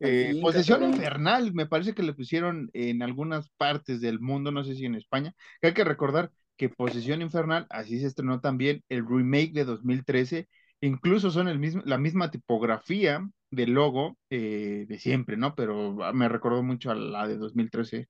Eh, 0.00 0.38
posesión 0.40 0.82
infernal, 0.82 1.52
me 1.52 1.66
parece 1.66 1.94
que 1.94 2.02
le 2.02 2.14
pusieron 2.14 2.70
en 2.72 3.02
algunas 3.02 3.50
partes 3.50 4.00
del 4.00 4.20
mundo, 4.20 4.50
no 4.50 4.64
sé 4.64 4.74
si 4.74 4.86
en 4.86 4.94
España, 4.94 5.34
que 5.60 5.68
hay 5.68 5.74
que 5.74 5.84
recordar 5.84 6.30
que 6.56 6.68
Posesión 6.68 7.22
Infernal, 7.22 7.66
así 7.70 7.98
se 7.98 8.06
estrenó 8.06 8.40
también 8.40 8.84
el 8.88 9.06
remake 9.06 9.52
de 9.52 9.64
2013, 9.64 10.48
incluso 10.80 11.30
son 11.30 11.48
el 11.48 11.58
mismo, 11.58 11.82
la 11.84 11.98
misma 11.98 12.30
tipografía 12.30 13.26
del 13.50 13.72
logo 13.72 14.18
eh, 14.30 14.84
de 14.88 14.98
siempre, 14.98 15.36
¿no? 15.36 15.54
Pero 15.54 15.96
me 16.12 16.28
recordó 16.28 16.62
mucho 16.62 16.90
a 16.90 16.94
la 16.94 17.26
de 17.26 17.36
2013, 17.36 18.08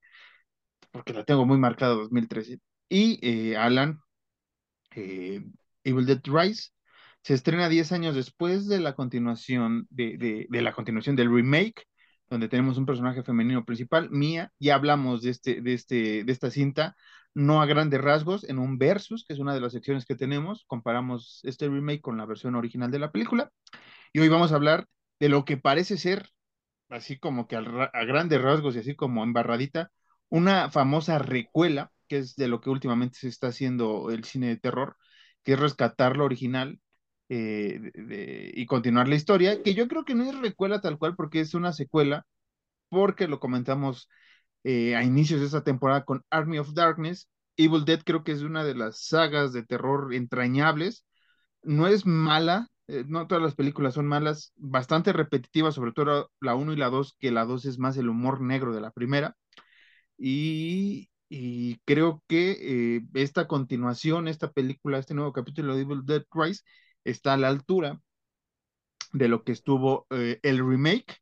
porque 0.91 1.13
la 1.13 1.25
tengo 1.25 1.47
muy 1.47 1.59
marcada 1.59 1.95
2013. 1.95 2.59
Y 2.89 3.19
eh, 3.23 3.57
Alan, 3.57 4.01
Evil 4.95 6.07
Dead 6.07 6.21
Rise, 6.25 6.71
se 7.25 7.33
estrena 7.33 7.71
10 7.71 7.91
años 7.93 8.15
después 8.15 8.69
de 8.69 8.81
la 8.81 8.95
continuación, 8.95 9.87
de, 9.89 10.19
de, 10.19 10.47
de, 10.51 10.63
la 10.63 10.75
continuación 10.75 11.17
del 11.17 11.35
remake, 11.35 11.87
donde 12.29 12.49
tenemos 12.51 12.77
un 12.77 12.85
personaje 12.85 13.23
femenino 13.23 13.65
principal, 13.65 14.11
Mia, 14.11 14.53
ya 14.59 14.75
hablamos 14.75 15.23
de, 15.23 15.31
este, 15.31 15.63
de, 15.63 15.73
este, 15.73 16.25
de 16.25 16.33
esta 16.33 16.51
cinta, 16.51 16.95
no 17.33 17.63
a 17.63 17.67
grandes 17.67 18.03
rasgos, 18.03 18.45
en 18.45 18.59
un 18.59 18.77
versus, 18.77 19.25
que 19.25 19.33
es 19.33 19.39
una 19.39 19.55
de 19.55 19.63
las 19.63 19.73
secciones 19.73 20.05
que 20.05 20.17
tenemos, 20.17 20.65
comparamos 20.67 21.41
este 21.45 21.67
remake 21.67 22.03
con 22.03 22.19
la 22.19 22.27
versión 22.27 22.57
original 22.57 22.91
de 22.91 22.99
la 22.99 23.11
película, 23.11 23.51
y 24.13 24.19
hoy 24.21 24.29
vamos 24.29 24.53
a 24.53 24.57
hablar 24.57 24.87
de 25.19 25.31
lo 25.31 25.47
que 25.47 25.57
parece 25.57 25.97
ser, 25.97 26.29
así 26.91 27.19
como 27.19 27.49
que 27.49 27.57
a, 27.57 27.61
a 27.61 28.05
grandes 28.05 28.43
rasgos 28.43 28.77
y 28.77 28.81
así 28.81 28.95
como 28.97 29.25
embarradita, 29.25 29.91
una 30.29 30.71
famosa 30.71 31.19
recuela, 31.19 31.91
que 32.07 32.19
es 32.19 32.37
de 32.37 32.49
lo 32.49 32.61
que 32.61 32.69
últimamente 32.69 33.19
se 33.19 33.29
está 33.29 33.47
haciendo 33.47 34.11
el 34.11 34.25
cine 34.25 34.49
de 34.49 34.59
terror, 34.59 34.99
que 35.43 35.55
es 35.55 35.59
rescatar 35.59 36.19
lo 36.19 36.25
original 36.27 36.81
eh, 37.35 37.81
de, 37.95 38.53
y 38.55 38.67
continuar 38.67 39.09
la 39.09 39.17
historia, 39.17 39.61
que 39.63 39.75
yo 39.75 39.89
creo 39.89 40.05
que 40.05 40.15
no 40.15 40.25
es 40.25 40.39
recuela 40.39 40.81
tal 40.81 40.99
cual 40.99 41.17
porque 41.17 41.41
es 41.41 41.55
una 41.55 41.73
secuela, 41.73 42.27
porque 42.89 43.29
lo 43.29 43.41
comentamos 43.41 44.09
eh, 44.65 44.97
a 44.97 45.03
inicios 45.05 45.41
de 45.41 45.47
esta 45.47 45.65
temporada 45.65 46.05
con 46.05 46.23
Army 46.31 46.59
of 46.59 46.75
Darkness. 46.75 47.29
Evil 47.57 47.85
Dead 47.85 48.03
creo 48.05 48.25
que 48.25 48.33
es 48.33 48.43
una 48.43 48.65
de 48.65 48.75
las 48.77 49.07
sagas 49.09 49.53
de 49.53 49.65
terror 49.65 50.15
entrañables. 50.15 51.05
No 51.63 51.89
es 51.89 52.07
mala, 52.07 52.69
eh, 52.89 53.05
no 53.09 53.27
todas 53.27 53.43
las 53.43 53.57
películas 53.57 53.95
son 53.95 54.07
malas, 54.07 54.53
bastante 54.57 55.13
repetitivas, 55.13 55.75
sobre 55.75 55.93
todo 55.93 56.31
la 56.41 56.55
1 56.55 56.73
y 56.73 56.77
la 56.77 56.91
2, 56.91 57.17
que 57.19 57.33
la 57.33 57.45
2 57.47 57.65
es 57.67 57.79
más 57.81 57.97
el 57.97 58.09
humor 58.11 58.41
negro 58.43 58.75
de 58.75 58.81
la 58.81 58.93
primera. 58.93 59.37
Y, 60.19 61.11
y 61.29 61.79
creo 61.85 62.23
que 62.29 62.97
eh, 62.97 63.03
esta 63.15 63.49
continuación, 63.49 64.29
esta 64.29 64.53
película, 64.53 64.99
este 64.99 65.15
nuevo 65.15 65.33
capítulo 65.33 65.75
de 65.75 65.83
Evil 65.83 66.03
Dead 66.07 66.25
Rise 66.33 66.63
está 67.05 67.35
a 67.35 67.37
la 67.37 67.49
altura 67.49 68.01
de 69.13 69.29
lo 69.29 69.45
que 69.45 69.53
estuvo 69.53 70.07
eh, 70.11 70.41
el 70.43 70.59
remake, 70.59 71.19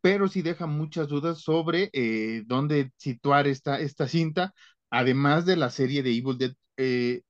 pero 0.00 0.28
sí 0.28 0.42
deja 0.42 0.66
muchas 0.66 1.08
dudas 1.08 1.40
sobre 1.40 1.90
eh, 1.92 2.42
dónde 2.46 2.92
situar 2.96 3.46
esta, 3.46 3.80
esta 3.80 4.08
cinta, 4.08 4.54
además 4.90 5.44
de 5.46 5.56
la 5.56 5.70
serie 5.70 6.02
de 6.02 6.10
Evil 6.10 6.38
Dead, 6.38 6.54
eh, 6.76 7.22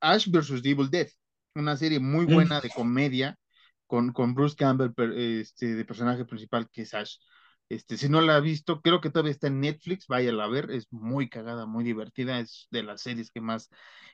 Ash 0.00 0.28
vs. 0.28 0.60
Evil 0.64 0.90
Dead, 0.90 1.08
una 1.54 1.76
serie 1.76 2.00
muy 2.00 2.26
buena 2.26 2.60
de 2.60 2.70
comedia 2.70 3.38
con, 3.86 4.12
con 4.12 4.34
Bruce 4.34 4.56
Campbell 4.56 4.92
este, 5.16 5.74
de 5.74 5.84
personaje 5.84 6.24
principal 6.24 6.68
que 6.70 6.82
es 6.82 6.94
Ash. 6.94 7.16
Este, 7.70 7.96
si 7.96 8.08
no 8.08 8.20
la 8.20 8.36
ha 8.36 8.40
visto, 8.40 8.82
creo 8.82 9.00
que 9.00 9.08
todavía 9.08 9.32
está 9.32 9.46
en 9.46 9.60
Netflix, 9.60 10.06
váyala 10.06 10.44
a 10.44 10.48
ver, 10.48 10.70
es 10.70 10.86
muy 10.90 11.28
cagada, 11.30 11.64
muy 11.64 11.82
divertida, 11.82 12.38
es 12.40 12.66
de 12.70 12.82
las 12.82 13.00
series 13.00 13.30
que 13.30 13.40
más 13.40 13.70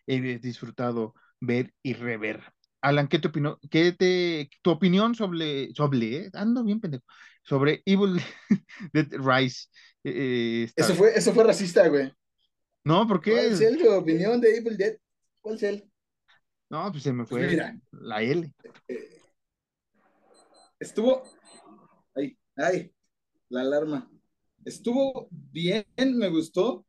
he 0.06 0.38
disfrutado 0.38 1.14
ver 1.40 1.74
y 1.82 1.94
rever. 1.94 2.52
Alan, 2.80 3.08
¿qué 3.08 3.18
te 3.18 3.28
opinó? 3.28 3.58
¿Qué 3.70 3.92
te, 3.92 4.50
tu 4.62 4.70
opinión 4.70 5.14
sobre, 5.14 5.72
sobre, 5.74 6.16
eh? 6.16 6.30
ando 6.32 6.64
bien 6.64 6.80
pendejo, 6.80 7.04
sobre 7.42 7.82
Evil 7.84 8.20
Dead 8.92 9.08
Rise? 9.12 9.68
Eh, 10.04 10.70
eso, 10.74 10.94
fue, 10.94 11.12
eso 11.14 11.32
fue 11.32 11.44
racista, 11.44 11.86
güey. 11.88 12.12
No, 12.84 13.06
¿por 13.06 13.20
qué? 13.20 13.32
¿Cuál 13.32 13.62
es 13.62 13.78
tu 13.78 13.90
opinión 13.92 14.40
de 14.40 14.56
Evil 14.56 14.76
Dead? 14.76 14.96
¿Cuál 15.40 15.56
es 15.56 15.62
el? 15.62 15.90
No, 16.70 16.90
pues 16.90 17.02
se 17.02 17.12
me 17.12 17.26
fue 17.26 17.40
pues 17.40 17.50
mira, 17.50 17.78
la 17.90 18.22
L. 18.22 18.52
Eh, 18.88 19.20
estuvo, 20.78 21.24
ay, 22.14 22.38
ay, 22.56 22.94
la 23.48 23.60
alarma. 23.62 24.10
Estuvo 24.64 25.28
bien, 25.30 25.84
me 25.96 26.28
gustó. 26.28 26.86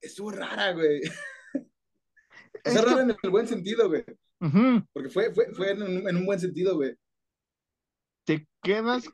Estuvo 0.00 0.30
rara, 0.30 0.72
güey. 0.72 1.00
Es 2.64 2.80
que... 2.80 2.90
en 3.00 3.16
el 3.22 3.30
buen 3.30 3.46
sentido, 3.46 3.88
güey. 3.88 4.04
Uh 4.40 4.46
-huh. 4.46 4.86
Porque 4.92 5.10
fue, 5.10 5.34
fue, 5.34 5.52
fue 5.52 5.72
en, 5.72 5.82
un, 5.82 6.08
en, 6.08 6.16
un, 6.16 6.26
buen 6.26 6.38
sentido, 6.38 6.76
güey. 6.76 6.94
Te 8.24 8.46
quedas. 8.62 9.08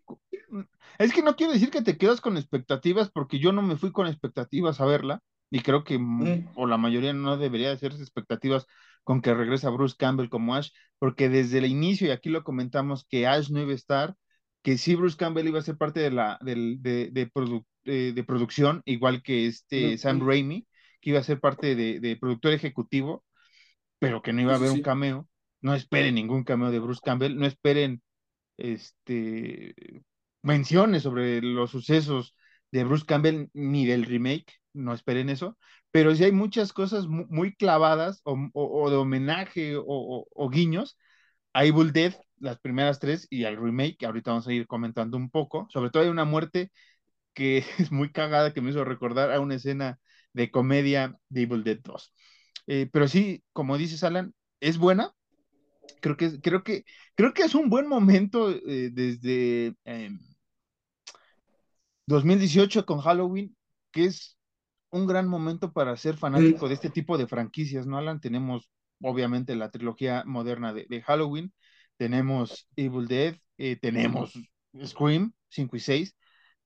Es 0.99 1.13
que 1.13 1.23
no 1.23 1.37
quiero 1.37 1.53
decir 1.53 1.71
que 1.71 1.83
te 1.83 1.97
quedas 1.97 2.21
con 2.21 2.37
expectativas, 2.37 3.11
porque 3.11 3.39
yo 3.39 3.53
no 3.53 3.63
me 3.63 3.77
fui 3.77 3.93
con 3.93 4.07
expectativas 4.07 4.81
a 4.81 4.87
verla, 4.87 5.21
y 5.51 5.61
creo 5.61 5.85
que, 5.85 5.99
mm. 5.99 6.51
o 6.57 6.67
la 6.67 6.77
mayoría 6.77 7.13
no 7.13 7.37
debería 7.37 7.73
hacerse 7.73 8.01
expectativas 8.03 8.67
con 9.03 9.21
que 9.21 9.35
regresa 9.35 9.71
Bruce 9.71 9.97
Campbell 9.99 10.29
como 10.29 10.55
Ash, 10.55 10.71
porque 10.99 11.29
desde 11.29 11.59
el 11.59 11.67
inicio, 11.67 12.09
y 12.09 12.11
aquí 12.11 12.29
lo 12.29 12.45
comentamos, 12.45 13.07
que 13.09 13.27
Ash 13.27 13.51
no 13.51 13.61
iba 13.61 13.73
a 13.73 13.77
estar, 13.77 14.15
que 14.63 14.79
sí 14.79 14.95
Bruce 14.95 15.17
Campbell 15.17 15.49
iba 15.49 15.59
a 15.59 15.63
ser 15.63 15.77
parte 15.77 16.01
de 16.01 16.11
la 16.11 16.39
de, 16.41 16.77
de, 16.79 17.11
de, 17.13 17.27
produ, 17.27 17.65
de 17.85 18.25
producción, 18.27 18.83
igual 18.85 19.23
que 19.23 19.47
este. 19.47 19.99
Sam 19.99 20.27
Raimi, 20.27 20.67
que 21.05 21.11
iba 21.11 21.21
a 21.21 21.23
ser 21.23 21.39
parte 21.39 21.77
de, 21.77 22.17
productor 22.19 22.53
ejecutivo, 22.55 23.25
pero 24.05 24.23
que 24.23 24.33
no 24.33 24.43
iba 24.43 24.53
a 24.53 24.57
haber 24.57 24.71
sí. 24.71 24.77
un 24.77 24.83
cameo. 24.83 25.29
No 25.61 25.75
esperen 25.75 26.15
ningún 26.15 26.45
cameo 26.45 26.71
de 26.71 26.79
Bruce 26.79 27.01
Campbell, 27.03 27.37
no 27.37 27.47
esperen 27.47 28.03
este 28.59 29.75
menciones 30.43 31.03
sobre 31.03 31.41
los 31.41 31.71
sucesos 31.71 32.37
de 32.71 32.85
Bruce 32.85 33.07
Campbell 33.07 33.49
ni 33.55 33.87
del 33.87 34.05
remake, 34.05 34.61
no 34.75 34.93
esperen 34.93 35.31
eso, 35.31 35.57
pero 35.91 36.15
sí 36.15 36.25
hay 36.25 36.33
muchas 36.33 36.73
cosas 36.73 37.07
muy, 37.07 37.25
muy 37.29 37.55
clavadas 37.55 38.21
o, 38.25 38.33
o, 38.53 38.83
o, 38.83 38.91
de 38.91 38.97
homenaje 38.97 39.77
o, 39.77 39.85
o, 40.31 40.51
guiños 40.51 40.99
a 41.55 41.65
Evil 41.65 41.93
Dead, 41.93 42.15
las 42.39 42.59
primeras 42.59 42.99
tres, 42.99 43.27
y 43.31 43.45
al 43.45 43.57
remake, 43.57 43.97
que 43.97 44.07
ahorita 44.07 44.33
vamos 44.33 44.49
a 44.49 44.53
ir 44.53 44.67
comentando 44.67 45.17
un 45.17 45.31
poco, 45.31 45.67
sobre 45.71 45.91
todo 45.91 46.03
hay 46.03 46.09
una 46.11 46.25
muerte 46.25 46.71
que 47.35 47.59
es 47.79 47.93
muy 47.93 48.13
cagada, 48.13 48.53
que 48.53 48.61
me 48.61 48.71
hizo 48.71 48.85
recordar 48.85 49.33
a 49.33 49.41
una 49.41 49.57
escena 49.57 49.99
de 50.33 50.51
comedia 50.51 51.17
de 51.29 51.43
Evil 51.43 51.65
Dead 51.65 51.79
2. 51.83 52.13
Eh, 52.67 52.89
pero 52.93 53.09
sí, 53.09 53.43
como 53.53 53.79
dices, 53.79 54.05
Alan, 54.05 54.35
es 54.61 54.79
buena. 54.79 55.13
Creo 56.01 56.17
que, 56.17 56.41
creo 56.41 56.63
que, 56.63 56.85
creo 57.15 57.35
que 57.35 57.43
es 57.43 57.55
un 57.55 57.69
buen 57.69 57.87
momento 57.87 58.51
eh, 58.51 58.91
desde 58.93 59.75
eh, 59.85 60.11
2018 62.07 62.87
con 62.87 63.01
Halloween, 63.01 63.57
que 63.91 64.07
es 64.07 64.39
un 64.91 65.07
gran 65.07 65.29
momento 65.29 65.73
para 65.73 65.97
ser 65.97 66.17
fanático 66.17 66.69
de 66.69 66.75
este 66.75 66.91
tipo 66.91 67.19
de 67.19 67.27
franquicias, 67.27 67.87
¿no, 67.87 67.99
Alan? 67.99 68.21
Tenemos, 68.21 68.71
obviamente, 69.01 69.57
la 69.57 69.71
trilogía 69.71 70.23
moderna 70.25 70.73
de, 70.73 70.87
de 70.89 71.03
Halloween, 71.03 71.53
tenemos 71.97 72.69
Evil 72.77 73.09
Dead, 73.09 73.37
eh, 73.59 73.77
tenemos 73.77 74.33
Scream 74.85 75.33
5 75.49 75.77
y 75.77 75.81
6, 75.81 76.17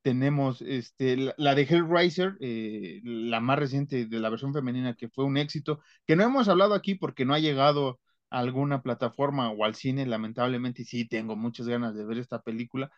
tenemos 0.02 0.62
este, 0.62 1.16
la, 1.16 1.34
la 1.38 1.54
de 1.54 1.62
Hellraiser, 1.62 2.36
eh, 2.40 3.00
la 3.04 3.40
más 3.40 3.58
reciente 3.58 4.06
de 4.06 4.20
la 4.20 4.30
versión 4.30 4.52
femenina, 4.54 4.94
que 4.94 5.08
fue 5.08 5.24
un 5.24 5.36
éxito, 5.36 5.80
que 6.06 6.16
no 6.16 6.24
hemos 6.24 6.48
hablado 6.48 6.74
aquí 6.74 6.94
porque 6.94 7.24
no 7.24 7.34
ha 7.34 7.38
llegado 7.38 8.00
a 8.30 8.38
alguna 8.40 8.82
plataforma 8.82 9.50
o 9.50 9.64
al 9.64 9.74
cine, 9.74 10.06
lamentablemente, 10.06 10.84
sí 10.84 11.06
tengo 11.08 11.36
muchas 11.36 11.68
ganas 11.68 11.94
de 11.94 12.04
ver 12.04 12.18
esta 12.18 12.42
película, 12.42 12.90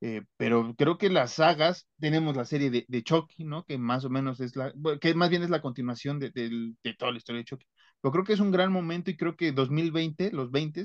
eh, 0.00 0.22
pero 0.36 0.74
creo 0.76 0.98
que 0.98 1.10
las 1.10 1.34
sagas, 1.34 1.88
tenemos 2.00 2.36
la 2.36 2.44
serie 2.44 2.70
de, 2.70 2.84
de, 2.88 3.02
Chucky, 3.04 3.44
¿no? 3.44 3.64
Que 3.64 3.78
más 3.78 4.04
o 4.04 4.10
menos 4.10 4.40
es 4.40 4.56
la, 4.56 4.72
que 5.00 5.14
más 5.14 5.30
bien 5.30 5.42
es 5.44 5.50
la 5.50 5.62
continuación 5.62 6.18
de, 6.18 6.30
de, 6.30 6.74
de 6.82 6.94
toda 6.94 7.12
la 7.12 7.18
historia 7.18 7.40
de 7.40 7.44
Chucky, 7.44 7.66
pero 8.00 8.12
creo 8.12 8.24
que 8.24 8.32
es 8.32 8.40
un 8.40 8.50
gran 8.50 8.72
momento 8.72 9.10
y 9.10 9.16
creo 9.16 9.36
que 9.36 9.52
2020, 9.52 10.32
los 10.32 10.50
20 10.50 10.84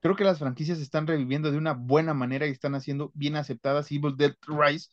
creo 0.00 0.16
que 0.16 0.24
las 0.24 0.38
franquicias 0.38 0.78
están 0.80 1.06
reviviendo 1.06 1.50
de 1.50 1.58
una 1.58 1.72
buena 1.72 2.14
manera 2.14 2.46
y 2.46 2.50
están 2.50 2.74
haciendo 2.74 3.10
bien 3.14 3.36
aceptadas. 3.36 3.90
Evil 3.90 4.16
Dead 4.16 4.34
Rise 4.46 4.88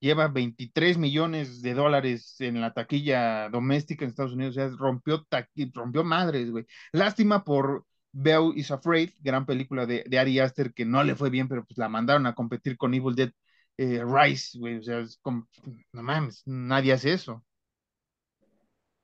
lleva 0.00 0.28
23 0.28 0.98
millones 0.98 1.62
de 1.62 1.74
dólares 1.74 2.36
en 2.40 2.60
la 2.60 2.74
taquilla 2.74 3.48
doméstica 3.50 4.04
en 4.04 4.10
Estados 4.10 4.32
Unidos, 4.32 4.56
o 4.56 4.60
sea, 4.60 4.68
rompió, 4.76 5.26
rompió 5.72 6.04
madres, 6.04 6.50
güey. 6.50 6.66
Lástima 6.92 7.44
por 7.44 7.86
Bell 8.12 8.52
is 8.56 8.70
Afraid, 8.70 9.10
gran 9.20 9.46
película 9.46 9.86
de, 9.86 10.04
de, 10.06 10.18
Ari 10.18 10.40
Aster 10.40 10.74
que 10.74 10.84
no 10.84 11.04
le 11.04 11.14
fue 11.14 11.30
bien, 11.30 11.48
pero 11.48 11.64
pues 11.64 11.78
la 11.78 11.88
mandaron 11.88 12.26
a 12.26 12.34
competir 12.34 12.76
con 12.76 12.92
Evil 12.94 13.14
Dead 13.14 13.30
eh, 13.78 14.04
Rise, 14.04 14.58
güey, 14.58 14.78
o 14.78 14.82
sea, 14.82 14.98
es 14.98 15.18
como, 15.22 15.48
no 15.92 16.02
mames, 16.02 16.42
nadie 16.46 16.92
hace 16.92 17.12
eso. 17.12 17.44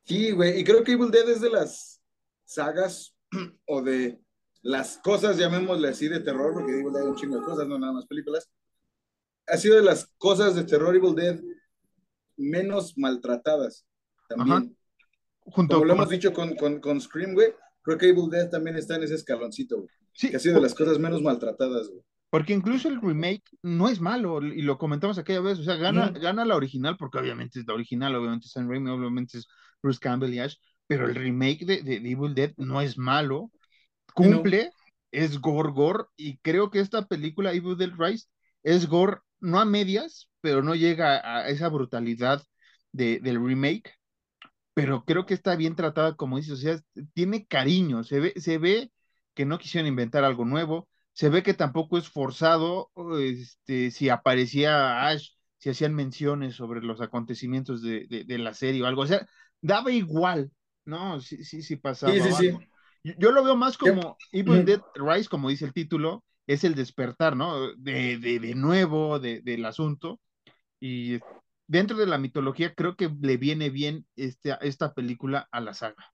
Sí, 0.04 0.32
güey, 0.32 0.60
y 0.60 0.64
creo 0.64 0.82
que 0.82 0.92
Evil 0.92 1.10
Dead 1.10 1.28
es 1.28 1.40
de 1.40 1.50
las 1.50 2.02
sagas 2.44 3.14
o 3.66 3.82
de 3.82 4.18
las 4.62 4.98
cosas, 4.98 5.38
llamémosle 5.38 5.88
así, 5.88 6.08
de 6.08 6.20
terror, 6.20 6.52
porque 6.52 6.72
Evil 6.72 6.92
Dead 6.92 7.02
hay 7.02 7.08
un 7.08 7.16
chingo 7.16 7.38
de 7.38 7.44
cosas, 7.44 7.68
no 7.68 7.78
nada 7.78 7.92
más 7.92 8.06
películas, 8.06 8.50
ha 9.46 9.56
sido 9.56 9.76
de 9.76 9.82
las 9.82 10.12
cosas 10.18 10.54
de 10.54 10.64
terror 10.64 10.94
Evil 10.94 11.14
Dead 11.14 11.40
menos 12.36 12.96
maltratadas 12.96 13.86
también. 14.28 14.56
Ajá. 14.56 14.66
Junto 15.40 15.74
Como 15.74 15.80
con... 15.80 15.88
lo 15.88 15.94
hemos 15.94 16.08
dicho 16.08 16.32
con, 16.32 16.54
con, 16.56 16.80
con 16.80 17.00
Scream, 17.00 17.34
güey, 17.34 17.54
creo 17.82 17.96
que 17.96 18.08
Evil 18.08 18.28
Dead 18.30 18.50
también 18.50 18.76
está 18.76 18.96
en 18.96 19.04
ese 19.04 19.14
escaloncito, 19.14 19.76
güey. 19.78 19.88
Sí, 20.12 20.30
que 20.30 20.36
ha 20.36 20.40
sido 20.40 20.56
de 20.56 20.62
las 20.62 20.74
cosas 20.74 20.98
menos 20.98 21.22
maltratadas, 21.22 21.88
güey. 21.88 22.02
Porque 22.30 22.52
incluso 22.52 22.88
el 22.88 23.00
remake 23.00 23.44
no 23.62 23.88
es 23.88 24.00
malo, 24.00 24.42
y 24.42 24.60
lo 24.60 24.76
comentamos 24.76 25.16
aquella 25.16 25.40
vez, 25.40 25.58
o 25.60 25.62
sea, 25.62 25.76
gana, 25.76 26.10
mm. 26.10 26.20
gana 26.20 26.44
la 26.44 26.56
original, 26.56 26.96
porque 26.98 27.18
obviamente 27.18 27.60
es 27.60 27.66
la 27.66 27.72
original, 27.72 28.14
obviamente 28.14 28.46
es 28.46 28.52
Sam 28.52 28.68
Raimi, 28.68 28.90
obviamente 28.90 29.38
es 29.38 29.48
Bruce 29.82 29.98
Campbell 29.98 30.34
y 30.34 30.40
Ash, 30.40 30.56
pero 30.86 31.06
el 31.06 31.14
remake 31.14 31.64
de, 31.64 31.82
de, 31.82 32.00
de 32.00 32.10
Evil 32.10 32.34
Dead 32.34 32.52
no 32.58 32.82
es 32.82 32.98
malo, 32.98 33.50
cumple, 34.26 34.64
no. 34.64 34.70
es 35.12 35.40
gore 35.40 35.72
gore, 35.72 36.04
y 36.16 36.38
creo 36.38 36.70
que 36.70 36.80
esta 36.80 37.06
película, 37.06 37.52
Evil 37.52 37.76
Dead 37.76 37.92
Rise, 37.96 38.28
es 38.62 38.86
gore 38.86 39.18
no 39.40 39.60
a 39.60 39.64
medias, 39.64 40.28
pero 40.40 40.62
no 40.62 40.74
llega 40.74 41.20
a 41.24 41.48
esa 41.48 41.68
brutalidad 41.68 42.42
de, 42.92 43.20
del 43.20 43.44
remake, 43.44 43.94
pero 44.74 45.04
creo 45.04 45.26
que 45.26 45.34
está 45.34 45.56
bien 45.56 45.76
tratada, 45.76 46.14
como 46.14 46.36
dices, 46.36 46.52
o 46.52 46.56
sea, 46.56 46.80
tiene 47.14 47.46
cariño, 47.46 48.04
se 48.04 48.20
ve, 48.20 48.32
se 48.36 48.58
ve 48.58 48.92
que 49.34 49.44
no 49.44 49.58
quisieron 49.58 49.88
inventar 49.88 50.24
algo 50.24 50.44
nuevo, 50.44 50.88
se 51.12 51.28
ve 51.28 51.42
que 51.42 51.54
tampoco 51.54 51.98
es 51.98 52.08
forzado, 52.08 52.90
este, 53.20 53.90
si 53.90 54.08
aparecía 54.08 55.06
Ash, 55.08 55.30
si 55.58 55.70
hacían 55.70 55.94
menciones 55.94 56.54
sobre 56.54 56.80
los 56.80 57.00
acontecimientos 57.00 57.82
de, 57.82 58.06
de, 58.06 58.38
la 58.38 58.54
serie 58.54 58.82
o 58.82 58.86
algo, 58.86 59.02
o 59.02 59.06
sea, 59.06 59.26
daba 59.60 59.90
igual, 59.90 60.52
¿no? 60.84 61.20
Sí, 61.20 61.42
sí, 61.42 61.62
sí 61.62 61.76
pasaba. 61.76 62.12
Sí, 62.12 62.20
sí, 62.20 62.32
sí. 62.32 62.58
Yo, 63.16 63.32
lo 63.32 63.44
veo 63.44 63.56
más 63.56 63.78
como 63.78 64.16
Evil 64.32 64.64
Dead 64.64 64.80
Rise, 64.94 65.28
como 65.28 65.48
dice 65.48 65.64
el 65.64 65.72
título, 65.72 66.24
es 66.46 66.64
el 66.64 66.74
despertar, 66.74 67.36
¿no? 67.36 67.74
De, 67.76 68.18
de, 68.18 68.38
de 68.40 68.54
nuevo 68.54 69.18
de, 69.18 69.40
del 69.42 69.64
asunto. 69.64 70.20
Y 70.80 71.18
dentro 71.66 71.96
de 71.96 72.06
la 72.06 72.18
mitología 72.18 72.74
creo 72.74 72.96
que 72.96 73.10
le 73.20 73.36
viene 73.36 73.70
bien 73.70 74.06
este, 74.16 74.56
esta 74.62 74.94
película 74.94 75.48
a 75.52 75.60
la 75.60 75.74
saga. 75.74 76.12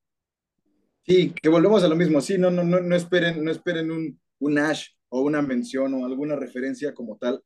Sí, 1.06 1.32
que 1.40 1.48
volvemos 1.48 1.82
a 1.84 1.88
lo 1.88 1.96
mismo. 1.96 2.20
Sí, 2.20 2.38
no, 2.38 2.50
no, 2.50 2.64
no, 2.64 2.80
no 2.80 2.96
esperen, 2.96 3.44
no 3.44 3.50
esperen 3.50 3.90
un, 3.90 4.20
un 4.38 4.58
Ash 4.58 4.88
o 5.08 5.22
una 5.22 5.42
mención 5.42 5.94
o 5.94 6.04
alguna 6.04 6.36
referencia 6.36 6.92
como 6.94 7.16
tal. 7.16 7.42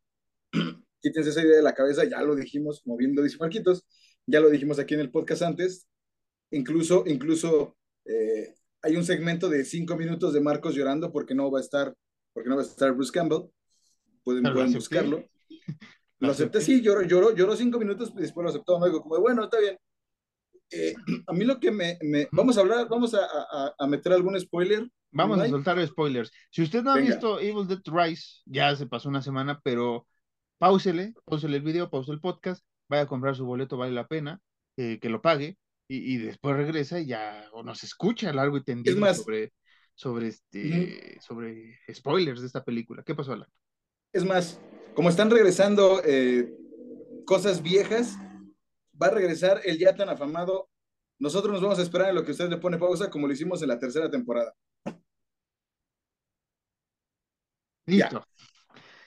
Quítense 1.01 1.31
esa 1.31 1.43
idea 1.43 1.57
de 1.57 1.63
la 1.63 1.75
cabeza, 1.75 2.05
ya 2.05 2.23
lo 2.23 2.35
dijimos, 2.35 2.83
lo 2.85 3.23
dice 3.23 3.37
Marquitos, 3.39 3.85
ya 4.27 4.41
lo 4.41 4.49
dijimos 4.49 4.79
aquí 4.79 4.95
en 4.95 5.01
el 5.01 5.11
podcast 5.11 5.43
antes. 5.43 5.87
Incluso, 6.51 7.05
incluso 7.07 7.77
eh, 8.05 8.55
hay 8.83 8.97
un 8.97 9.05
segmento 9.05 9.49
de 9.49 9.65
cinco 9.65 9.97
minutos 9.97 10.33
de 10.33 10.41
Marcos 10.41 10.75
llorando 10.75 11.13
porque 11.13 11.35
no 11.35 11.51
va 11.51 11.59
a 11.59 11.63
estar, 11.63 11.95
porque 12.33 12.49
no 12.49 12.57
va 12.57 12.63
a 12.63 12.65
estar 12.65 12.93
Bruce 12.93 13.13
Campbell. 13.13 13.51
Pueden, 14.23 14.43
pueden 14.43 14.73
buscarlo. 14.73 15.25
Lo 16.21 16.33
acepté, 16.33 16.61
sí, 16.61 16.83
lloró, 16.83 17.03
lloró, 17.03 17.35
lloró 17.35 17.55
cinco 17.55 17.79
minutos 17.79 18.13
y 18.17 18.23
después 18.23 18.43
lo 18.43 18.51
aceptó. 18.51 18.81
Me 18.81 18.89
dijo, 18.89 19.03
como, 19.03 19.21
bueno, 19.21 19.45
está 19.45 19.61
bien. 19.61 19.79
Eh, 20.71 20.95
a 21.29 21.33
mí 21.33 21.45
lo 21.45 21.61
que 21.61 21.71
me, 21.71 21.97
me, 22.03 22.29
Vamos 22.33 22.59
a 22.59 22.61
hablar, 22.61 22.89
vamos 22.89 23.15
a, 23.15 23.21
a, 23.25 23.75
a 23.79 23.87
meter 23.87 24.13
algún 24.13 24.39
spoiler. 24.41 24.91
Vamos 25.11 25.39
a 25.41 25.49
soltar 25.49 25.85
spoilers. 25.87 26.31
Si 26.51 26.63
usted 26.63 26.83
no 26.83 26.93
ha 26.93 26.97
visto 26.97 27.41
Evil 27.41 27.67
Dead 27.67 27.81
Rise, 27.85 28.43
ya 28.47 28.75
se 28.77 28.87
pasó 28.87 29.09
una 29.09 29.23
semana, 29.23 29.61
pero 29.63 30.07
pausele, 30.59 31.15
pausele 31.25 31.59
el 31.59 31.63
video, 31.63 31.89
pause 31.89 32.11
el 32.11 32.21
podcast, 32.21 32.65
vaya 32.89 33.05
a 33.05 33.07
comprar 33.07 33.35
su 33.35 33.47
boleto, 33.47 33.77
vale 33.77 33.93
la 33.93 34.07
pena, 34.07 34.41
eh, 34.77 34.99
que 35.01 35.09
lo 35.09 35.23
pague, 35.23 35.57
y, 35.89 36.15
y, 36.15 36.19
después 36.19 36.57
regresa 36.57 37.01
y 37.01 37.07
ya 37.07 37.49
o 37.53 37.63
nos 37.63 37.83
escucha 37.83 38.33
largo 38.33 38.59
y 38.59 38.65
tendido 38.65 39.15
sobre, 39.15 39.53
sobre, 39.95 40.29
este, 40.29 41.19
sobre 41.21 41.79
spoilers 41.93 42.41
de 42.41 42.47
esta 42.47 42.63
película. 42.63 43.03
¿Qué 43.03 43.15
pasó, 43.15 43.33
Alan? 43.33 43.49
Es 44.13 44.25
más, 44.25 44.61
como 44.95 45.09
están 45.09 45.31
regresando 45.31 46.03
eh, 46.05 46.53
cosas 47.25 47.63
viejas, 47.63 48.17
va 49.01 49.09
a 49.09 49.11
regresar 49.11 49.61
el 49.65 49.79
ya 49.79 49.95
tan 49.95 50.09
afamado. 50.09 50.69
Nosotros 51.19 51.53
nos 51.53 51.63
vamos 51.63 51.79
a 51.79 51.83
esperar 51.83 52.11
en 52.11 52.15
lo 52.15 52.25
que 52.25 52.33
usted 52.33 52.49
le 52.49 52.59
pone 52.59 52.79
pausa, 52.79 53.11
como 53.11 53.27
lo 53.27 53.33
hicimos 53.33 53.63
en 53.63 53.69
la 53.69 53.79
tercera 53.79 54.11
temporada. 54.11 54.55
Listo. 57.87 58.25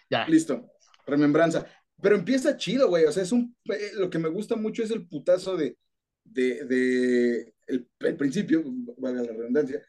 Ya. 0.09 0.27
Listo. 0.27 0.71
Remembranza. 1.05 1.65
Pero 2.01 2.15
empieza 2.15 2.57
chido, 2.57 2.89
güey. 2.89 3.05
O 3.05 3.11
sea, 3.11 3.23
es 3.23 3.31
un. 3.31 3.55
Eh, 3.65 3.91
lo 3.93 4.09
que 4.09 4.19
me 4.19 4.29
gusta 4.29 4.55
mucho 4.55 4.83
es 4.83 4.91
el 4.91 5.07
putazo 5.07 5.55
de. 5.55 5.77
De, 6.23 6.65
de 6.65 7.53
el, 7.67 8.17
principio, 8.17 8.63
valga 8.97 9.23
la 9.23 9.33
redundancia, 9.33 9.81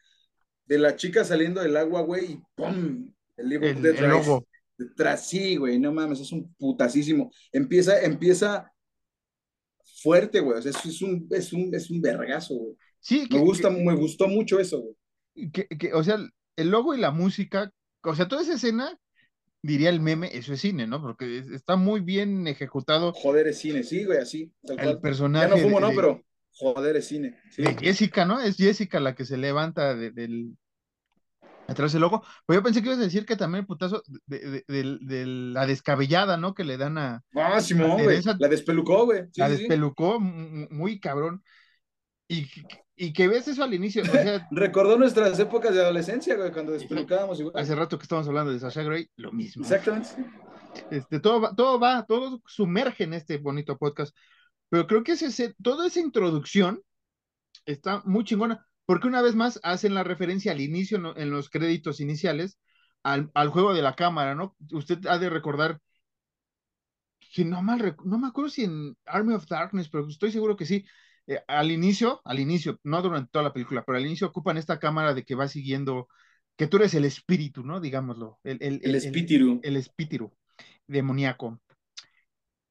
de 0.65 0.77
la 0.77 0.95
chica 0.95 1.23
saliendo 1.23 1.61
del 1.61 1.77
agua, 1.77 2.01
güey, 2.01 2.33
y 2.33 2.43
¡pum! 2.55 3.13
El 3.35 3.49
libro 3.49 3.67
el 3.67 4.09
logo. 4.09 4.47
Detrás, 4.77 5.27
sí, 5.27 5.55
güey, 5.55 5.79
no 5.79 5.91
mames, 5.91 6.19
es 6.19 6.31
un 6.31 6.53
putasísimo. 6.55 7.31
Empieza, 7.51 8.01
empieza 8.01 8.71
fuerte, 10.01 10.39
güey. 10.39 10.57
O 10.57 10.61
sea, 10.61 10.71
es 10.71 11.01
un, 11.01 11.27
es 11.31 11.53
un, 11.53 11.73
es 11.73 11.89
un 11.89 12.01
vergazo, 12.01 12.55
güey. 12.55 12.75
Sí, 12.99 13.27
me 13.29 13.39
gusta, 13.39 13.69
me 13.69 13.95
gustó 13.95 14.27
mucho 14.27 14.59
eso, 14.59 14.81
güey. 14.81 15.51
Que, 15.51 15.67
que, 15.67 15.93
o 15.93 16.03
sea, 16.03 16.17
el 16.55 16.69
logo 16.69 16.93
y 16.93 16.99
la 16.99 17.11
música, 17.11 17.71
o 18.03 18.15
sea, 18.15 18.27
toda 18.27 18.43
esa 18.43 18.53
escena, 18.53 18.97
diría 19.63 19.89
el 19.89 20.01
meme, 20.01 20.29
eso 20.33 20.53
es 20.53 20.61
cine, 20.61 20.85
¿no? 20.85 21.01
Porque 21.01 21.43
está 21.53 21.75
muy 21.77 22.01
bien 22.01 22.45
ejecutado. 22.47 23.13
Joder, 23.13 23.47
es 23.47 23.57
cine, 23.57 23.83
sí, 23.83 24.03
güey, 24.03 24.19
así. 24.19 24.51
el 24.63 24.99
personaje. 24.99 25.49
Ya 25.49 25.55
no 25.55 25.61
fumo, 25.61 25.79
no, 25.79 25.91
pero 25.95 26.21
joder, 26.51 26.97
es 26.97 27.07
cine. 27.07 27.39
De 27.57 27.73
Jessica, 27.75 28.25
¿no? 28.25 28.39
Es 28.39 28.57
Jessica 28.57 28.99
la 28.99 29.15
que 29.15 29.25
se 29.25 29.37
levanta 29.37 29.95
del, 29.95 30.57
atrás 31.67 31.93
del 31.93 32.01
logo. 32.01 32.23
Pues 32.45 32.57
yo 32.57 32.63
pensé 32.63 32.81
que 32.81 32.87
ibas 32.87 32.99
a 32.99 33.03
decir 33.03 33.25
que 33.25 33.37
también 33.37 33.61
el 33.61 33.67
putazo 33.67 34.03
de, 34.27 34.63
la 34.67 35.65
descabellada, 35.65 36.35
¿no? 36.35 36.53
Que 36.53 36.65
le 36.65 36.77
dan 36.77 36.97
a. 36.97 37.23
Ah, 37.33 37.61
Simón, 37.61 38.03
güey. 38.03 38.21
La 38.39 38.47
despelucó, 38.49 39.05
güey. 39.05 39.23
la 39.35 39.49
despelucó 39.49 40.19
muy 40.19 40.99
cabrón. 40.99 41.41
Y, 42.27 42.47
y, 42.95 43.13
que 43.13 43.27
ves 43.27 43.47
eso 43.47 43.63
al 43.63 43.73
inicio. 43.73 44.03
O 44.03 44.05
sea, 44.05 44.47
Recordó 44.51 44.97
nuestras 44.97 45.39
épocas 45.39 45.73
de 45.73 45.81
adolescencia, 45.81 46.35
güey, 46.35 46.51
cuando 46.51 46.73
despelucábamos. 46.73 47.39
Igual. 47.39 47.55
Hace 47.57 47.75
rato 47.75 47.97
que 47.97 48.03
estábamos 48.03 48.27
hablando 48.27 48.51
de 48.51 48.59
Sasha 48.59 48.83
Grey, 48.83 49.09
lo 49.15 49.31
mismo. 49.31 49.63
Exactamente. 49.63 50.09
Este, 50.89 51.19
todo, 51.19 51.41
va, 51.41 51.55
todo 51.55 51.79
va, 51.79 52.05
todo 52.05 52.41
sumerge 52.45 53.03
en 53.03 53.13
este 53.13 53.37
bonito 53.37 53.77
podcast. 53.77 54.15
Pero 54.69 54.87
creo 54.87 55.03
que 55.03 55.13
ese, 55.13 55.53
toda 55.61 55.87
esa 55.87 55.99
introducción 55.99 56.81
está 57.65 58.01
muy 58.05 58.23
chingona 58.23 58.65
porque 58.85 59.07
una 59.07 59.21
vez 59.21 59.35
más 59.35 59.59
hacen 59.63 59.93
la 59.93 60.03
referencia 60.03 60.51
al 60.51 60.61
inicio, 60.61 61.15
en 61.15 61.29
los 61.31 61.49
créditos 61.49 61.99
iniciales, 61.99 62.59
al, 63.03 63.31
juego 63.49 63.73
de 63.73 63.81
la 63.81 63.95
cámara, 63.95 64.35
¿no? 64.35 64.55
Usted 64.71 65.05
ha 65.07 65.17
de 65.17 65.29
recordar, 65.29 65.79
si 67.21 67.45
no 67.45 67.61
mal, 67.61 67.95
no 68.05 68.17
me 68.17 68.27
acuerdo 68.27 68.49
si 68.49 68.63
en 68.65 68.97
Army 69.05 69.33
of 69.33 69.47
Darkness, 69.47 69.89
pero 69.89 70.07
estoy 70.07 70.31
seguro 70.31 70.55
que 70.55 70.65
sí, 70.65 70.85
eh, 71.27 71.41
al 71.47 71.71
inicio, 71.71 72.21
al 72.25 72.39
inicio, 72.39 72.79
no 72.83 73.01
durante 73.01 73.31
toda 73.31 73.43
la 73.43 73.53
película, 73.53 73.83
pero 73.85 73.97
al 73.97 74.05
inicio 74.05 74.27
ocupan 74.27 74.57
esta 74.57 74.79
cámara 74.79 75.13
de 75.13 75.23
que 75.23 75.35
va 75.35 75.47
siguiendo, 75.47 76.07
que 76.57 76.67
tú 76.67 76.77
eres 76.77 76.93
el 76.95 77.05
espíritu, 77.05 77.63
¿no? 77.63 77.79
Digámoslo. 77.79 78.39
El, 78.43 78.57
el, 78.61 78.95
espíritu. 78.95 79.59
El, 79.63 79.77
espíritu 79.77 80.33
demoníaco. 80.87 81.61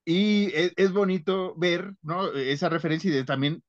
Y 0.04 0.46
es, 0.54 0.72
es, 0.76 0.92
bonito 0.92 1.54
ver, 1.56 1.94
¿no? 2.02 2.32
Esa 2.34 2.68
referencia 2.68 3.10
y 3.10 3.14
de 3.14 3.24
también 3.24 3.62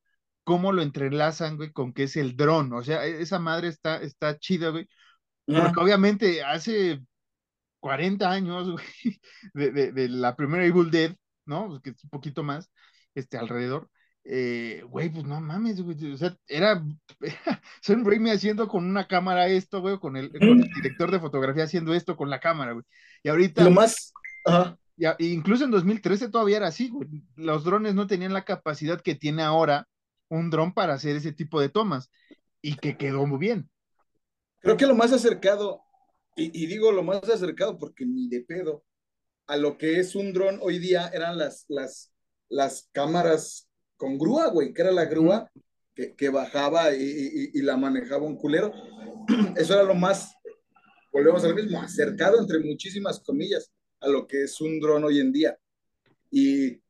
cómo 0.43 0.71
lo 0.71 0.81
entrelazan, 0.81 1.57
güey, 1.57 1.71
con 1.71 1.93
que 1.93 2.03
es 2.03 2.17
el 2.17 2.35
dron. 2.35 2.73
O 2.73 2.83
sea, 2.83 3.05
e-, 3.05 3.21
esa 3.21 3.39
madre 3.39 3.69
está, 3.69 3.97
está 4.01 4.37
chida, 4.39 4.69
güey. 4.69 4.87
Porque 5.45 5.79
obviamente 5.79 6.43
hace 6.43 7.01
40 7.79 8.31
años, 8.31 8.71
güey, 9.53 9.71
de, 9.71 9.91
de, 9.91 10.09
la 10.09 10.35
primera 10.35 10.65
Evil 10.65 10.91
Dead, 10.91 11.15
¿no? 11.45 11.81
Que 11.81 11.91
es 11.91 12.03
un 12.03 12.09
poquito 12.09 12.43
más, 12.43 12.71
este, 13.15 13.37
alrededor. 13.37 13.89
Eh, 14.25 14.83
güey, 14.89 15.09
pues 15.09 15.25
no 15.25 15.41
mames, 15.41 15.81
güey. 15.81 16.13
O 16.13 16.17
sea, 16.17 16.35
era 16.47 16.83
Sam 17.81 18.05
Raimi 18.05 18.29
haciendo 18.29 18.67
con 18.67 18.85
una 18.85 19.07
cámara 19.07 19.47
esto, 19.47 19.81
güey, 19.81 19.99
con 19.99 20.15
el, 20.15 20.31
con 20.31 20.61
el 20.61 20.73
director 20.73 21.11
de 21.11 21.19
fotografía 21.19 21.65
haciendo 21.65 21.93
esto 21.93 22.15
con 22.15 22.29
la 22.29 22.39
cámara, 22.39 22.73
güey. 22.73 22.85
Y 23.23 23.29
ahorita. 23.29 23.63
Lo 23.63 23.71
más. 23.71 24.13
Ajá. 24.45 24.77
Ya, 24.95 25.15
incluso 25.19 25.65
en 25.65 25.71
2013 25.71 26.29
todavía 26.29 26.57
era 26.57 26.67
así, 26.67 26.89
güey. 26.89 27.09
Los 27.35 27.63
drones 27.63 27.95
no 27.95 28.07
tenían 28.07 28.33
la 28.33 28.45
capacidad 28.45 29.01
que 29.01 29.15
tiene 29.15 29.41
ahora 29.41 29.87
un 30.29 30.49
dron 30.49 30.73
para 30.73 30.93
hacer 30.93 31.15
ese 31.15 31.31
tipo 31.31 31.59
de 31.59 31.69
tomas 31.69 32.09
y 32.61 32.75
que 32.75 32.97
quedó 32.97 33.25
muy 33.25 33.39
bien. 33.39 33.69
Creo 34.59 34.77
que 34.77 34.85
lo 34.85 34.95
más 34.95 35.11
acercado, 35.11 35.81
y, 36.35 36.65
digo 36.67 36.91
lo 36.91 37.03
más 37.03 37.23
acercado 37.29 37.77
porque 37.77 38.05
ni 38.05 38.29
de 38.29 38.41
pedo, 38.41 38.85
a 39.47 39.57
lo 39.57 39.77
que 39.77 39.99
es 39.99 40.15
un 40.15 40.31
dron 40.31 40.59
hoy 40.61 40.79
día 40.79 41.09
eran 41.09 41.37
las, 41.37 41.65
las, 41.67 42.13
las 42.49 42.87
cámaras 42.93 43.67
con 44.03 44.17
grúa, 44.17 44.49
güey, 44.49 44.73
que 44.73 44.81
era 44.81 44.91
la 44.91 45.05
grúa 45.05 45.49
que, 45.95 46.13
que 46.13 46.27
bajaba 46.27 46.93
y, 46.93 47.51
y, 47.53 47.61
la 47.61 47.77
manejaba 47.77 48.25
un 48.25 48.35
culero. 48.35 48.73
Eso 49.55 49.75
era 49.75 49.83
lo 49.83 49.95
más, 49.95 50.35
volvemos 51.09 51.41
al 51.45 51.55
mismo, 51.55 51.81
acercado 51.81 52.37
entre 52.37 52.59
muchísimas 52.59 53.21
comillas 53.21 53.71
a 54.01 54.09
lo 54.09 54.27
que 54.27 54.43
es 54.43 54.59
un 54.59 54.81
dron 54.81 55.05
hoy 55.05 55.21
en 55.21 55.31
día. 55.31 55.57
Y 56.29 56.81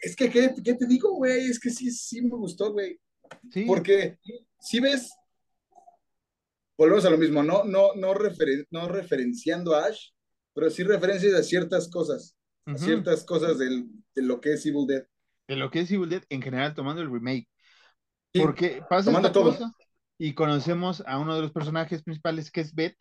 es 0.00 0.16
que, 0.16 0.30
¿qué, 0.30 0.54
qué 0.64 0.72
te 0.72 0.86
digo, 0.86 1.12
güey? 1.12 1.50
Es 1.50 1.60
que 1.60 1.68
sí, 1.68 1.90
sí 1.90 2.22
me 2.22 2.36
gustó, 2.36 2.72
güey. 2.72 2.98
Sí. 3.50 3.66
Porque 3.66 4.18
si 4.58 4.80
ves, 4.80 5.12
volvemos 6.78 7.04
a 7.04 7.10
lo 7.10 7.18
mismo, 7.18 7.42
no, 7.42 7.64
no, 7.64 7.94
no, 7.96 8.14
no 8.70 8.88
referenciando 8.88 9.74
a 9.74 9.84
Ash, 9.88 10.08
pero 10.54 10.70
sí 10.70 10.84
referencias 10.84 11.34
a 11.34 11.42
ciertas 11.42 11.90
cosas, 11.90 12.34
a 12.64 12.78
ciertas 12.78 13.24
cosas 13.24 13.58
del, 13.58 13.90
de 14.14 14.22
lo 14.22 14.40
que 14.40 14.54
es 14.54 14.64
Evil 14.64 14.86
Dead. 14.86 15.06
De 15.48 15.56
lo 15.56 15.70
que 15.70 15.80
es 15.80 15.90
Evil 15.90 16.08
Dead 16.08 16.22
en 16.28 16.42
general, 16.42 16.74
tomando 16.74 17.02
el 17.02 17.10
remake. 17.10 17.48
Porque 18.32 18.82
pasa 18.88 19.10
esta 19.10 19.32
todo. 19.32 19.52
cosa 19.52 19.72
y 20.22 20.34
conocemos 20.34 21.02
a 21.04 21.18
uno 21.18 21.34
de 21.34 21.42
los 21.42 21.50
personajes 21.50 22.04
principales 22.04 22.52
que 22.52 22.60
es 22.60 22.76
Beth, 22.76 22.96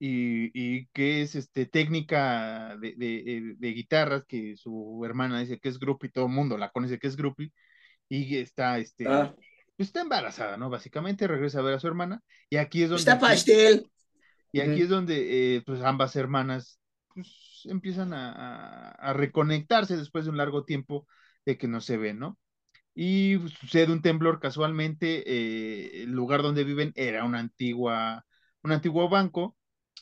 y, 0.00 0.86
que 0.88 1.22
es 1.22 1.36
este, 1.36 1.64
técnica 1.66 2.76
de, 2.80 2.94
de, 2.96 3.54
de, 3.56 3.68
guitarras, 3.68 4.24
que 4.26 4.56
su 4.56 5.00
hermana 5.04 5.38
dice 5.38 5.60
que 5.60 5.68
es 5.68 5.78
grupo 5.78 6.06
y 6.06 6.10
todo 6.10 6.26
el 6.26 6.32
mundo 6.32 6.58
la 6.58 6.70
conoce 6.70 6.98
que 6.98 7.06
es 7.06 7.16
grupi, 7.16 7.52
y 8.08 8.36
está, 8.36 8.78
este, 8.78 9.06
ah. 9.06 9.32
pues, 9.76 9.88
está 9.88 10.00
embarazada, 10.00 10.56
¿no? 10.56 10.68
Básicamente 10.68 11.28
regresa 11.28 11.60
a 11.60 11.62
ver 11.62 11.74
a 11.74 11.78
su 11.78 11.86
hermana, 11.86 12.20
y 12.50 12.56
aquí 12.56 12.82
es 12.82 12.88
donde... 12.88 13.00
Está 13.00 13.20
pastel. 13.20 13.88
Y 14.50 14.58
aquí 14.58 14.82
es 14.82 14.88
donde, 14.88 15.56
eh, 15.56 15.62
pues, 15.64 15.82
ambas 15.82 16.16
hermanas 16.16 16.80
pues, 17.14 17.60
empiezan 17.66 18.12
a, 18.12 18.90
a, 18.90 19.12
reconectarse 19.12 19.96
después 19.96 20.24
de 20.24 20.32
un 20.32 20.36
largo 20.36 20.64
tiempo 20.64 21.06
de 21.46 21.58
que 21.58 21.68
no 21.68 21.80
se 21.80 21.96
ven, 21.96 22.18
¿no? 22.18 22.38
y 22.96 23.38
sucede 23.60 23.92
un 23.92 24.02
temblor 24.02 24.40
casualmente, 24.40 25.22
eh, 25.26 26.02
el 26.04 26.12
lugar 26.12 26.42
donde 26.42 26.64
viven 26.64 26.92
era 26.96 27.24
una 27.24 27.40
antigua, 27.40 28.24
un 28.62 28.72
antiguo 28.72 29.08
banco 29.10 29.56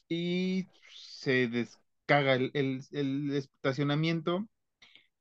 y 0.08 0.68
se 0.90 1.48
descaga 1.48 2.34
el, 2.34 2.52
el, 2.92 3.32
estacionamiento 3.34 4.48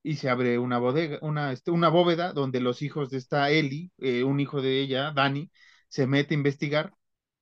y 0.03 0.17
se 0.17 0.30
abre 0.30 0.59
una 0.59 0.80
bodega, 0.80 1.19
una, 1.21 1.51
este, 1.53 1.71
una 1.71 1.89
bóveda 1.89 2.34
donde 2.34 2.61
los 2.61 2.82
hijos 2.82 3.09
de 3.11 3.17
esta 3.19 3.51
Eli, 3.51 3.91
eh, 3.99 4.24
un 4.24 4.39
hijo 4.39 4.61
de 4.61 4.82
ella, 4.82 5.11
Dani, 5.11 5.51
se 5.89 6.07
mete 6.07 6.36
a 6.36 6.38
investigar 6.38 6.93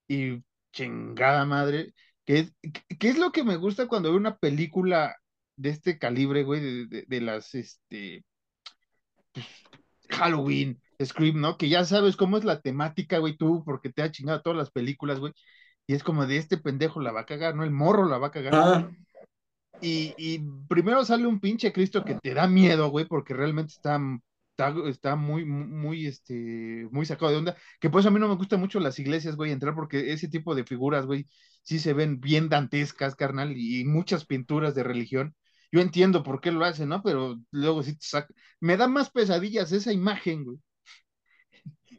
y 0.08 0.44
chingada 0.72 1.44
madre, 1.46 1.94
¿qué 2.24 2.38
es, 2.40 2.54
es 3.00 3.18
lo 3.18 3.32
que 3.32 3.44
me 3.44 3.56
gusta 3.56 3.88
cuando 3.88 4.10
veo 4.10 4.18
una 4.18 4.38
película 4.38 5.16
de 5.56 5.70
este 5.70 5.98
calibre, 5.98 6.44
güey, 6.44 6.86
de, 6.88 7.04
de, 7.06 7.20
las, 7.20 7.54
este, 7.54 8.24
pues, 9.32 9.46
Halloween, 10.10 10.80
Scream, 11.02 11.40
¿no? 11.40 11.56
Que 11.56 11.68
ya 11.68 11.84
sabes 11.84 12.16
cómo 12.16 12.38
es 12.38 12.44
la 12.44 12.60
temática, 12.60 13.18
güey, 13.18 13.36
tú, 13.36 13.62
porque 13.64 13.90
te 13.90 14.02
ha 14.02 14.10
chingado 14.10 14.42
todas 14.42 14.58
las 14.58 14.70
películas, 14.70 15.18
güey. 15.20 15.32
Y 15.86 15.94
es 15.94 16.02
como 16.02 16.26
de 16.26 16.36
este 16.36 16.58
pendejo 16.58 17.00
la 17.00 17.12
va 17.12 17.20
a 17.22 17.26
cagar, 17.26 17.54
¿no? 17.54 17.64
El 17.64 17.70
morro 17.70 18.06
la 18.06 18.18
va 18.18 18.28
a 18.28 18.30
cagar. 18.30 18.54
Ah. 18.54 18.90
Y, 19.80 20.14
y, 20.16 20.40
primero 20.68 21.04
sale 21.04 21.26
un 21.26 21.40
pinche 21.40 21.72
Cristo 21.72 22.04
que 22.04 22.14
te 22.14 22.34
da 22.34 22.46
miedo, 22.46 22.88
güey, 22.90 23.04
porque 23.06 23.34
realmente 23.34 23.72
está, 23.72 24.00
está, 24.86 25.16
muy, 25.16 25.44
muy, 25.44 26.06
este, 26.06 26.86
muy 26.92 27.04
sacado 27.04 27.32
de 27.32 27.38
onda. 27.38 27.56
Que 27.80 27.90
pues 27.90 28.06
a 28.06 28.10
mí 28.10 28.20
no 28.20 28.28
me 28.28 28.36
gustan 28.36 28.60
mucho 28.60 28.78
las 28.78 28.98
iglesias, 29.00 29.34
güey, 29.34 29.50
entrar 29.50 29.74
porque 29.74 30.12
ese 30.12 30.28
tipo 30.28 30.54
de 30.54 30.64
figuras, 30.64 31.04
güey, 31.06 31.26
sí 31.62 31.80
se 31.80 31.94
ven 31.94 32.20
bien 32.20 32.48
dantescas, 32.48 33.16
carnal, 33.16 33.56
y 33.56 33.84
muchas 33.84 34.24
pinturas 34.24 34.74
de 34.76 34.84
religión 34.84 35.34
yo 35.72 35.80
entiendo 35.80 36.22
por 36.22 36.40
qué 36.40 36.52
lo 36.52 36.64
hace, 36.64 36.86
¿no? 36.86 37.02
Pero 37.02 37.40
luego 37.50 37.82
sí 37.82 37.94
te 37.96 38.04
saca. 38.06 38.32
Me 38.60 38.76
da 38.76 38.86
más 38.86 39.10
pesadillas 39.10 39.72
esa 39.72 39.92
imagen, 39.92 40.44
güey, 40.44 40.58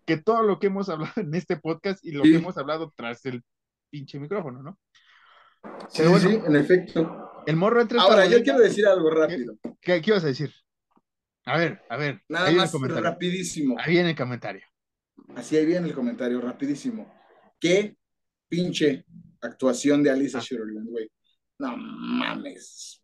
que 0.05 0.17
todo 0.17 0.43
lo 0.43 0.59
que 0.59 0.67
hemos 0.67 0.89
hablado 0.89 1.13
en 1.17 1.33
este 1.33 1.57
podcast 1.57 2.05
y 2.05 2.11
lo 2.11 2.23
que 2.23 2.35
hemos 2.35 2.57
hablado 2.57 2.93
tras 2.95 3.25
el 3.25 3.43
pinche 3.89 4.19
micrófono, 4.19 4.61
¿no? 4.61 4.79
Sí, 5.89 6.03
sí, 6.19 6.39
en 6.45 6.55
efecto. 6.55 7.43
El 7.47 7.55
morro 7.55 7.81
entre 7.81 7.99
Ahora, 7.99 8.25
yo 8.27 8.43
quiero 8.43 8.59
decir 8.59 8.85
algo 8.85 9.09
rápido. 9.09 9.57
¿Qué, 9.81 10.01
qué, 10.01 10.11
ibas 10.11 10.23
a 10.23 10.27
decir? 10.27 10.53
A 11.45 11.57
ver, 11.57 11.81
a 11.89 11.97
ver. 11.97 12.21
Nada 12.29 12.51
más, 12.51 12.71
rapidísimo. 12.73 13.75
Ahí 13.79 13.93
viene 13.93 14.11
el 14.11 14.15
comentario. 14.15 14.65
Así 15.35 15.57
ahí 15.57 15.65
viene 15.65 15.87
el 15.87 15.93
comentario, 15.93 16.39
rapidísimo. 16.39 17.13
¿Qué 17.59 17.97
pinche 18.47 19.05
actuación 19.41 20.03
de 20.03 20.11
Alicia 20.11 20.39
ah. 20.39 20.57
güey? 20.85 21.09
No 21.59 21.75
mames. 21.77 23.02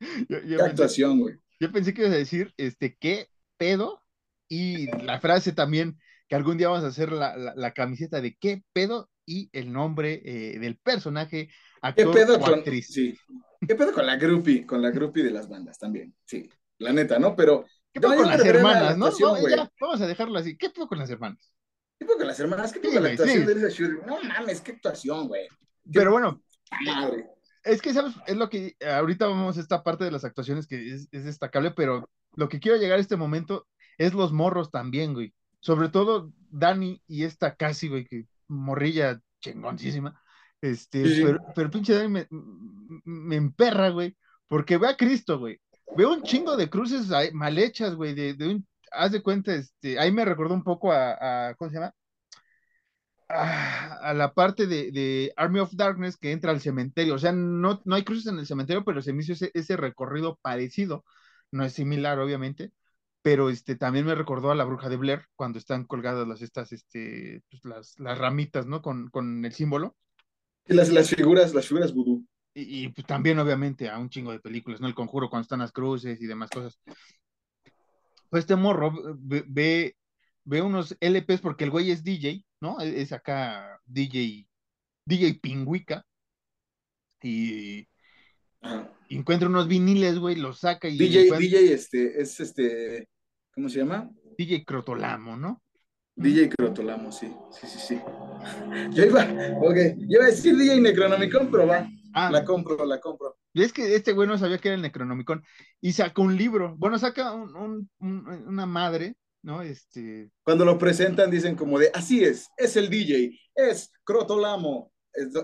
yo, 0.46 0.64
actuación, 0.64 1.20
güey. 1.20 1.36
Yo 1.60 1.72
pensé 1.72 1.94
que 1.94 2.02
ibas 2.02 2.14
a 2.14 2.18
decir, 2.18 2.52
este, 2.56 2.96
¿qué 2.96 3.28
pedo? 3.56 4.02
Y 4.48 4.86
la 5.02 5.20
frase 5.20 5.52
también, 5.52 5.98
que 6.28 6.36
algún 6.36 6.58
día 6.58 6.68
vamos 6.68 6.84
a 6.84 6.88
hacer 6.88 7.12
la, 7.12 7.36
la, 7.36 7.72
camiseta 7.72 8.20
de 8.20 8.36
qué 8.36 8.62
pedo 8.72 9.10
y 9.24 9.48
el 9.52 9.72
nombre 9.72 10.20
eh, 10.24 10.58
del 10.58 10.76
personaje, 10.76 11.48
actor 11.80 12.12
¿Qué 12.12 12.20
pedo 12.20 12.38
con, 12.38 12.54
actriz. 12.54 12.88
Sí. 12.88 13.18
¿Qué 13.66 13.74
pedo 13.74 13.92
con 13.92 14.06
la 14.06 14.16
groupie, 14.16 14.66
con 14.66 14.82
la 14.82 14.90
groupie 14.90 15.22
de 15.22 15.30
las 15.30 15.48
bandas 15.48 15.78
también? 15.78 16.14
Sí, 16.24 16.50
la 16.78 16.92
neta, 16.92 17.18
¿no? 17.18 17.34
Pero... 17.34 17.64
¿Qué 17.92 18.00
pedo 18.00 18.16
con 18.16 18.26
las 18.26 18.44
hermanas, 18.44 18.98
no? 18.98 19.10
vamos 19.80 20.00
a 20.00 20.06
dejarlo 20.06 20.38
así. 20.38 20.56
¿Qué 20.56 20.68
pedo 20.68 20.88
con 20.88 20.98
las 20.98 21.08
hermanas? 21.08 21.54
¿Qué 21.96 22.04
pedo 22.04 22.18
con 22.18 22.26
las 22.26 22.40
hermanas? 22.40 22.72
¿Qué 22.72 22.80
pedo 22.80 22.94
con 22.94 23.02
la 23.04 23.08
actuación 23.10 23.46
de 23.46 23.52
Elisa 23.52 23.68
Shuri? 23.68 23.98
No 24.04 24.20
mames, 24.20 24.60
qué 24.60 24.72
actuación, 24.72 25.28
güey. 25.28 25.46
Pero 25.92 26.10
bueno, 26.10 26.42
madre 26.84 27.33
es 27.64 27.80
que, 27.82 27.92
¿sabes? 27.92 28.14
Es 28.26 28.36
lo 28.36 28.48
que 28.48 28.76
ahorita 28.86 29.26
vamos 29.26 29.56
a 29.56 29.60
esta 29.60 29.82
parte 29.82 30.04
de 30.04 30.10
las 30.10 30.24
actuaciones 30.24 30.66
que 30.66 30.94
es, 30.94 31.10
destacable, 31.10 31.70
pero 31.70 32.08
lo 32.36 32.48
que 32.48 32.60
quiero 32.60 32.78
llegar 32.78 32.98
a 32.98 33.00
este 33.00 33.16
momento 33.16 33.66
es 33.98 34.14
los 34.14 34.32
morros 34.32 34.70
también, 34.70 35.14
güey. 35.14 35.34
Sobre 35.60 35.88
todo 35.88 36.30
Dani 36.50 37.02
y 37.06 37.24
esta 37.24 37.56
casi, 37.56 37.88
güey, 37.88 38.04
que 38.04 38.26
morrilla 38.48 39.20
chingoncísima. 39.40 40.20
Este, 40.60 41.36
pero, 41.54 41.70
pinche 41.70 41.94
Dani 41.94 42.08
me, 42.08 42.28
me 43.04 43.36
emperra, 43.36 43.88
güey, 43.88 44.16
porque 44.46 44.76
ve 44.76 44.88
a 44.88 44.96
Cristo, 44.96 45.38
güey. 45.38 45.58
Veo 45.96 46.12
un 46.12 46.22
chingo 46.22 46.56
de 46.56 46.68
cruces 46.70 47.08
mal 47.32 47.58
hechas, 47.58 47.94
güey, 47.94 48.14
de, 48.14 48.34
de 48.34 48.48
un, 48.48 48.66
haz 48.90 49.12
de 49.12 49.22
cuenta, 49.22 49.54
este, 49.54 49.98
ahí 49.98 50.12
me 50.12 50.24
recordó 50.24 50.54
un 50.54 50.64
poco 50.64 50.92
a, 50.92 51.48
a 51.48 51.54
¿cómo 51.54 51.70
se 51.70 51.76
llama? 51.76 51.94
A 53.28 54.12
la 54.14 54.34
parte 54.34 54.66
de, 54.66 55.32
Army 55.36 55.60
of 55.60 55.72
Darkness 55.74 56.16
que 56.16 56.32
entra 56.32 56.52
al 56.52 56.60
cementerio. 56.60 57.14
O 57.14 57.18
sea, 57.18 57.32
no, 57.32 57.80
no 57.84 57.94
hay 57.94 58.04
cruces 58.04 58.26
en 58.26 58.38
el 58.38 58.46
cementerio, 58.46 58.84
pero 58.84 59.02
se 59.02 59.12
me 59.12 59.22
hizo 59.22 59.32
ese, 59.32 59.76
recorrido 59.76 60.38
parecido. 60.42 61.04
No 61.50 61.64
es 61.64 61.72
similar, 61.72 62.18
obviamente, 62.18 62.72
pero 63.22 63.48
este, 63.48 63.76
también 63.76 64.06
me 64.06 64.14
recordó 64.14 64.50
a 64.50 64.54
la 64.54 64.64
bruja 64.64 64.88
de 64.88 64.96
Blair 64.96 65.26
cuando 65.36 65.58
están 65.58 65.84
colgadas 65.84 66.26
las, 66.26 66.42
estas, 66.42 66.72
este, 66.72 67.42
pues, 67.50 67.64
las, 67.64 67.98
las 67.98 68.18
ramitas, 68.18 68.66
¿no? 68.66 68.82
Con, 68.82 69.08
con 69.08 69.44
el 69.44 69.52
símbolo. 69.52 69.96
Y 70.66 70.74
las, 70.74 70.90
las 70.90 71.10
figuras, 71.10 71.54
las 71.54 71.66
figuras 71.66 71.94
vudú. 71.94 72.26
Y, 72.54 72.88
pues, 72.88 73.06
también, 73.06 73.38
obviamente, 73.38 73.88
a 73.88 73.98
un 73.98 74.10
chingo 74.10 74.32
de 74.32 74.40
películas, 74.40 74.80
¿no? 74.80 74.86
El 74.86 74.94
conjuro 74.94 75.30
cuando 75.30 75.42
están 75.42 75.60
las 75.60 75.72
cruces 75.72 76.20
y 76.20 76.26
demás 76.26 76.50
cosas. 76.50 76.78
Pues 78.28 78.42
este 78.42 78.56
morro 78.56 78.92
ve, 79.16 79.96
ve 80.44 80.62
unos 80.62 80.96
LPs 81.00 81.40
porque 81.40 81.64
el 81.64 81.70
güey 81.70 81.90
es 81.90 82.02
DJ 82.02 82.44
¿no? 82.64 82.80
E-, 82.80 83.02
es 83.02 83.12
acá 83.12 83.80
DJ, 83.84 84.48
DJ 85.06 85.34
Pingüica. 85.34 86.04
Y 87.22 87.86
encuentra 89.08 89.48
unos 89.48 89.68
viniles, 89.68 90.18
güey, 90.18 90.36
los 90.36 90.60
saca 90.60 90.88
y. 90.88 90.98
DJ, 90.98 91.30
DJ, 91.38 91.72
este, 91.72 92.20
es 92.20 92.40
este, 92.40 93.08
¿cómo 93.54 93.68
se 93.68 93.78
llama? 93.78 94.10
DJ 94.36 94.64
Crotolamo, 94.64 95.36
¿no? 95.36 95.62
DJ 96.16 96.50
Crotolamo, 96.50 97.12
sí, 97.12 97.32
sí, 97.52 97.66
sí, 97.66 97.78
sí. 97.78 98.00
Yo 98.92 99.04
iba, 99.04 99.22
ok, 99.60 99.76
yo 99.96 100.18
iba 100.18 100.24
a 100.24 100.28
decir 100.28 100.56
DJ 100.56 100.80
Necronomicon, 100.80 101.50
pero 101.50 101.66
va, 101.66 101.88
ah. 102.12 102.30
la 102.30 102.44
compro, 102.44 102.84
la 102.84 103.00
compro. 103.00 103.36
Y 103.52 103.62
es 103.62 103.72
que 103.72 103.94
este 103.94 104.12
güey 104.12 104.28
no 104.28 104.36
sabía 104.36 104.58
que 104.58 104.68
era 104.68 104.74
el 104.76 104.82
Necronomicon 104.82 105.42
y 105.80 105.92
sacó 105.92 106.22
un 106.22 106.36
libro, 106.36 106.74
bueno, 106.76 106.98
saca 106.98 107.32
una 107.32 108.66
madre 108.66 109.16
¿no? 109.44 109.62
Este... 109.62 110.30
Cuando 110.42 110.64
lo 110.64 110.78
presentan 110.78 111.30
dicen 111.30 111.54
como 111.54 111.78
de, 111.78 111.90
así 111.94 112.24
es, 112.24 112.48
es 112.56 112.76
el 112.76 112.88
DJ, 112.88 113.38
es 113.54 113.92
Crotolamo. 114.02 114.90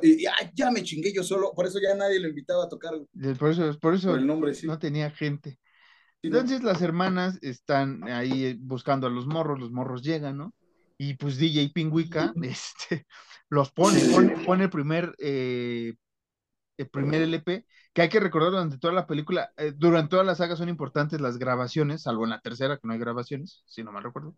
Y, 0.03 0.25
ya 0.55 0.71
me 0.73 0.83
chingué 0.83 1.13
yo 1.13 1.23
solo, 1.23 1.53
por 1.55 1.67
eso 1.67 1.79
ya 1.81 1.95
nadie 1.95 2.19
lo 2.19 2.29
invitaba 2.29 2.65
a 2.65 2.69
tocar. 2.69 2.93
Por 3.39 3.51
eso, 3.51 3.79
por 3.79 3.95
eso 3.95 4.17
el 4.17 4.27
nombre, 4.27 4.53
no 4.65 4.79
tenía 4.79 5.11
gente. 5.11 5.59
Entonces 6.23 6.63
las 6.63 6.83
hermanas 6.83 7.39
están 7.41 8.03
ahí 8.09 8.55
buscando 8.61 9.07
a 9.07 9.11
los 9.11 9.27
morros, 9.27 9.61
los 9.61 9.71
morros 9.71 10.03
llegan, 10.03 10.39
¿no? 10.39 10.55
Y 10.99 11.15
pues 11.15 11.39
DJ 11.39 11.71
Pingüica 11.73 12.33
este, 12.43 13.07
los 13.49 13.71
pone, 13.71 14.01
pone, 14.45 14.65
el 14.65 14.71
primer, 14.71 15.15
eh, 15.19 15.95
el 16.77 16.89
primer 16.89 17.23
LP 17.23 17.65
que 17.93 18.03
hay 18.03 18.09
que 18.09 18.21
recordar 18.21 18.53
durante 18.53 18.79
toda 18.79 18.93
la 18.93 19.07
película, 19.07 19.53
eh, 19.57 19.73
durante 19.77 20.11
toda 20.11 20.25
la 20.25 20.35
saga 20.35 20.57
son 20.57 20.69
importantes 20.69 21.21
las 21.21 21.39
grabaciones, 21.39 22.03
salvo 22.03 22.25
en 22.25 22.31
la 22.31 22.41
tercera, 22.41 22.77
que 22.77 22.87
no 22.87 22.93
hay 22.93 22.99
grabaciones, 22.99 23.63
si 23.67 23.83
no 23.83 23.93
mal 23.93 24.05
recuerdo, 24.05 24.35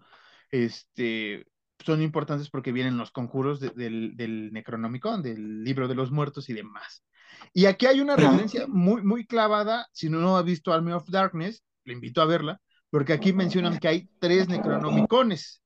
este, 0.51 1.47
son 1.85 2.03
importantes 2.03 2.49
porque 2.51 2.73
vienen 2.73 2.97
los 2.97 3.11
conjuros 3.11 3.61
del, 3.61 4.17
del 4.17 4.53
Necronomicon, 4.53 5.23
del 5.23 5.65
libro 5.65 5.89
de 5.89 5.95
los 5.95 6.11
muertos 6.11 6.49
y 6.49 6.55
demás. 6.55 7.05
Y 7.53 7.67
aquí 7.67 7.87
hay 7.87 8.01
una 8.01 8.17
referencia 8.17 8.67
muy, 8.69 9.03
muy 9.03 9.27
clavada, 9.27 9.87
si 9.93 10.09
no 10.09 10.37
ha 10.37 10.43
visto 10.43 10.73
Army 10.73 10.93
of 10.93 11.09
Darkness, 11.09 11.63
le 11.85 11.95
invito 11.95 12.23
a 12.23 12.27
verla, 12.27 12.61
porque 12.91 13.13
aquí 13.13 13.33
mencionan 13.33 13.79
que 13.79 13.89
hay 13.89 14.11
tres 14.19 14.49
Necronomicones. 14.49 15.63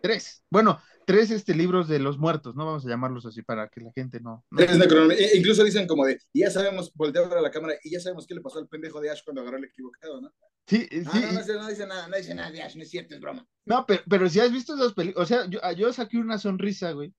Tres. 0.00 0.44
Bueno, 0.50 0.80
tres 1.06 1.30
este, 1.30 1.54
libros 1.54 1.88
de 1.88 1.98
los 1.98 2.18
muertos, 2.18 2.54
¿no? 2.54 2.66
Vamos 2.66 2.86
a 2.86 2.88
llamarlos 2.88 3.26
así 3.26 3.42
para 3.42 3.68
que 3.68 3.80
la 3.80 3.92
gente 3.92 4.20
no. 4.20 4.44
E, 4.58 5.36
incluso 5.36 5.64
dicen 5.64 5.86
como 5.86 6.04
de, 6.04 6.18
y 6.32 6.40
ya 6.40 6.50
sabemos, 6.50 6.92
voltea 6.94 7.22
a 7.22 7.40
la 7.40 7.50
cámara, 7.50 7.74
y 7.82 7.90
ya 7.90 8.00
sabemos 8.00 8.26
qué 8.26 8.34
le 8.34 8.40
pasó 8.40 8.58
al 8.58 8.68
pendejo 8.68 9.00
de 9.00 9.10
Ash 9.10 9.22
cuando 9.24 9.42
agarró 9.42 9.58
el 9.58 9.64
equivocado, 9.64 10.20
¿no? 10.20 10.32
Sí, 10.66 10.86
sí. 10.90 11.02
No, 11.02 11.12
no, 11.12 11.68
dice 11.68 11.86
nada, 11.86 12.08
no 12.08 12.16
dice 12.16 12.34
nada 12.34 12.50
de 12.50 12.62
Ash, 12.62 12.76
no 12.76 12.82
es 12.82 12.90
cierto, 12.90 13.14
es 13.14 13.20
broma. 13.20 13.46
No, 13.64 13.84
pero, 13.86 14.02
pero 14.08 14.28
si 14.28 14.40
has 14.40 14.52
visto 14.52 14.74
esas 14.74 14.94
películas, 14.94 15.24
o 15.24 15.26
sea, 15.26 15.46
yo, 15.46 15.60
yo 15.76 15.92
saqué 15.92 16.18
una 16.18 16.38
sonrisa, 16.38 16.92
güey, 16.92 17.12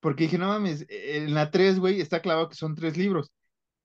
porque 0.00 0.24
dije, 0.24 0.38
no 0.38 0.48
mames, 0.48 0.86
en 0.88 1.34
la 1.34 1.50
3, 1.50 1.78
güey, 1.78 2.00
está 2.00 2.20
clavado 2.20 2.48
que 2.48 2.54
son 2.54 2.74
tres 2.74 2.96
libros. 2.96 3.32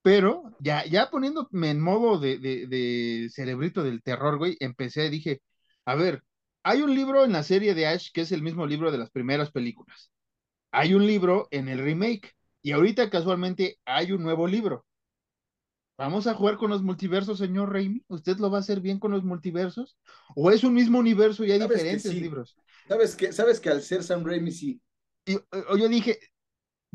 Pero 0.04 0.44
ya, 0.60 0.86
ya 0.86 1.10
poniéndome 1.10 1.70
en 1.70 1.80
modo 1.80 2.20
de, 2.20 2.38
de, 2.38 2.68
de 2.68 3.30
cerebrito 3.32 3.84
del 3.84 4.04
terror, 4.04 4.38
güey, 4.38 4.58
empecé, 4.60 5.10
dije, 5.10 5.42
a 5.86 5.96
ver, 5.96 6.24
hay 6.64 6.82
un 6.82 6.96
libro 6.96 7.26
en 7.26 7.34
la 7.34 7.44
serie 7.44 7.76
de 7.76 7.88
Ash 7.88 8.10
que 8.14 8.22
es 8.22 8.32
el 8.32 8.42
mismo 8.42 8.66
libro 8.66 8.92
de 8.92 8.98
las 8.98 9.12
primeras 9.12 9.52
películas. 9.52 10.12
Hay 10.72 10.94
un 10.94 11.06
libro 11.06 11.48
en 11.52 11.68
el 11.68 11.80
remake 11.80 12.34
y 12.62 12.72
ahorita 12.72 13.10
casualmente 13.10 13.78
hay 13.86 14.14
un 14.14 14.24
nuevo 14.24 14.48
libro. 14.48 14.86
¿Vamos 15.98 16.26
a 16.26 16.34
jugar 16.34 16.58
con 16.58 16.72
los 16.72 16.82
multiversos, 16.82 17.38
señor 17.38 17.72
Raimi? 17.72 18.04
¿Usted 18.08 18.38
lo 18.38 18.50
va 18.50 18.58
a 18.58 18.62
hacer 18.62 18.80
bien 18.82 18.98
con 18.98 19.12
los 19.12 19.24
multiversos? 19.24 19.98
¿O 20.36 20.50
es 20.50 20.64
un 20.64 20.74
mismo 20.74 20.98
universo 20.98 21.46
y 21.46 21.52
hay 21.52 21.60
diferentes 21.60 22.14
libros? 22.14 22.58
¿Sabes 22.88 23.16
que, 23.16 23.32
¿Sabes 23.32 23.60
que 23.60 23.70
al 23.70 23.82
ser 23.82 24.04
Sam 24.04 24.26
Raimi 24.26 24.52
sí? 24.52 24.82
Y, 25.26 25.34
yo 25.34 25.88
dije, 25.88 26.18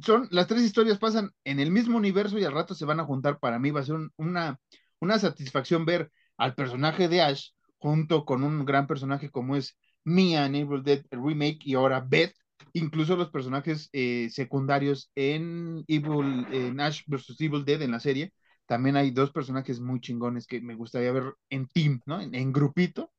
son, 0.03 0.27
las 0.31 0.49
tres 0.49 0.62
historias 0.62 0.99
pasan 0.99 1.31
en 1.45 1.61
el 1.61 1.71
mismo 1.71 1.97
universo 1.97 2.39
y 2.39 2.45
al 2.45 2.53
rato 2.53 2.75
se 2.75 2.85
van 2.85 3.01
a 3.01 3.05
juntar. 3.05 3.39
Para 3.39 3.59
mí 3.59 3.71
va 3.71 3.81
a 3.81 3.85
ser 3.85 3.97
una, 4.16 4.59
una 4.99 5.19
satisfacción 5.19 5.85
ver 5.85 6.11
al 6.37 6.55
personaje 6.55 7.09
de 7.09 7.23
Ash 7.23 7.51
junto 7.79 8.24
con 8.24 8.43
un 8.43 8.64
gran 8.64 8.87
personaje 8.87 9.31
como 9.31 9.57
es 9.57 9.76
Mia 10.05 10.47
en 10.47 10.55
Evil 10.55 10.83
Dead 10.83 11.05
Remake 11.11 11.61
y 11.64 11.74
ahora 11.74 12.01
Beth, 12.01 12.35
incluso 12.72 13.16
los 13.16 13.31
personajes 13.31 13.89
eh, 13.93 14.29
secundarios 14.31 15.11
en 15.14 15.85
Evil, 15.87 16.47
en 16.53 16.81
Ash 16.81 17.03
vs. 17.07 17.41
Evil 17.41 17.64
Dead 17.64 17.83
en 17.83 17.93
la 17.93 18.01
serie, 18.01 18.33
también 18.66 18.97
hay 18.97 19.11
dos 19.11 19.33
personajes 19.33 19.81
muy 19.81 20.01
chingones 20.01 20.47
que 20.47 20.61
me 20.61 20.74
gustaría 20.74 21.11
ver 21.11 21.35
en 21.49 21.66
team, 21.68 22.03
¿no? 22.05 22.20
En, 22.20 22.53
grupito. 22.53 23.11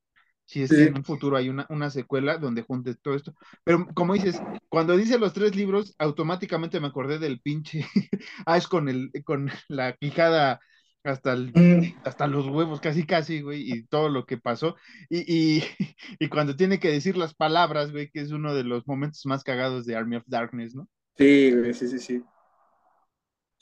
Si 0.45 0.61
es 0.61 0.69
que 0.69 0.85
en 0.85 0.97
un 0.97 1.03
futuro 1.03 1.37
hay 1.37 1.49
una, 1.49 1.65
una 1.69 1.89
secuela 1.89 2.37
donde 2.37 2.61
junte 2.61 2.95
todo 2.95 3.15
esto. 3.15 3.33
Pero 3.63 3.87
como 3.95 4.13
dices, 4.13 4.39
cuando 4.67 4.95
dice 4.95 5.19
los 5.19 5.33
tres 5.33 5.55
libros, 5.55 5.95
automáticamente 5.97 6.79
me 6.79 6.87
acordé 6.87 7.17
del 7.17 7.39
pinche 7.39 7.83
Ash 8.45 8.67
con, 8.67 8.89
el, 8.89 9.11
con 9.23 9.49
la 9.67 9.93
quijada 9.93 10.59
hasta, 11.03 11.33
el, 11.33 11.51
mm. 11.53 12.01
hasta 12.03 12.27
los 12.27 12.47
huevos, 12.47 12.81
casi, 12.81 13.05
casi, 13.05 13.41
güey, 13.41 13.71
y 13.71 13.83
todo 13.83 14.09
lo 14.09 14.25
que 14.25 14.37
pasó. 14.37 14.75
Y, 15.09 15.63
y, 16.19 16.29
cuando 16.29 16.55
tiene 16.55 16.79
que 16.79 16.89
decir 16.89 17.17
las 17.17 17.33
palabras, 17.33 17.91
güey, 17.91 18.09
que 18.09 18.21
es 18.21 18.31
uno 18.31 18.53
de 18.53 18.63
los 18.63 18.87
momentos 18.87 19.25
más 19.25 19.43
cagados 19.43 19.85
de 19.85 19.95
Army 19.95 20.17
of 20.17 20.23
Darkness, 20.27 20.75
¿no? 20.75 20.87
Sí, 21.17 21.51
güey, 21.51 21.73
sí, 21.73 21.87
sí, 21.87 21.99
sí. 21.99 22.23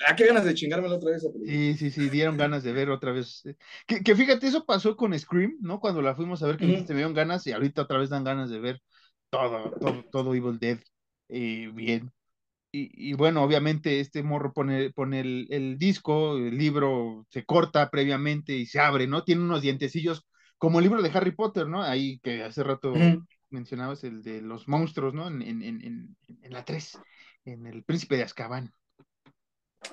Ah, 0.06 0.16
qué 0.16 0.28
ganas 0.28 0.46
de 0.46 0.54
chingármelo 0.54 0.96
otra 0.96 1.12
vez. 1.12 1.28
Sí, 1.44 1.74
sí, 1.74 1.90
sí, 1.90 2.10
dieron 2.10 2.38
ganas 2.38 2.64
de 2.64 2.72
ver 2.72 2.92
otra 2.92 3.12
vez. 3.12 3.44
Que, 3.88 4.04
que 4.04 4.16
fíjate, 4.16 4.46
eso 4.46 4.64
pasó 4.64 4.96
con 4.96 5.18
Scream, 5.18 5.58
¿no? 5.60 5.80
Cuando 5.80 6.04
la 6.04 6.16
fuimos 6.16 6.44
a 6.44 6.48
ver, 6.48 6.58
que 6.58 6.68
te 6.84 6.94
dieron 6.94 7.16
ganas 7.16 7.48
y 7.48 7.52
ahorita 7.52 7.82
otra 7.82 7.98
vez 7.98 8.10
dan 8.10 8.24
ganas 8.24 8.52
de 8.52 8.60
ver 8.60 8.82
todo, 9.32 9.72
todo, 9.80 10.06
todo 10.12 10.36
Evil 10.36 10.60
Dead 10.60 10.80
eh, 11.30 11.70
bien. 11.74 12.12
Y, 12.72 13.14
bueno, 13.14 13.44
obviamente 13.44 14.00
este 14.00 14.22
morro 14.22 14.54
pone, 14.54 14.92
pone 14.92 15.22
el, 15.22 15.78
disco, 15.80 16.38
el 16.38 16.58
libro 16.58 17.26
se 17.30 17.44
corta 17.44 17.90
previamente 17.90 18.54
y 18.54 18.66
se 18.66 18.80
abre, 18.80 19.08
¿no? 19.08 19.24
Tiene 19.24 19.42
unos 19.42 19.62
dientecillos 19.62 20.28
como 20.58 20.80
el 20.80 20.84
libro 20.84 21.02
de 21.02 21.10
Harry 21.10 21.32
Potter, 21.32 21.68
¿no? 21.68 21.82
Ahí 21.82 22.20
que 22.20 22.44
hace 22.44 22.64
rato 22.64 22.94
mencionabas 23.50 24.04
el 24.04 24.22
de 24.22 24.42
los 24.42 24.68
monstruos, 24.68 25.14
¿no? 25.14 25.28
En, 25.28 25.42
en, 25.42 25.64
en, 25.64 26.18
en 26.28 26.54
la 26.54 26.66
3, 26.66 27.00
en 27.46 27.66
El 27.66 27.84
Príncipe 27.84 28.18
de 28.18 28.24
Azkaban. 28.24 28.72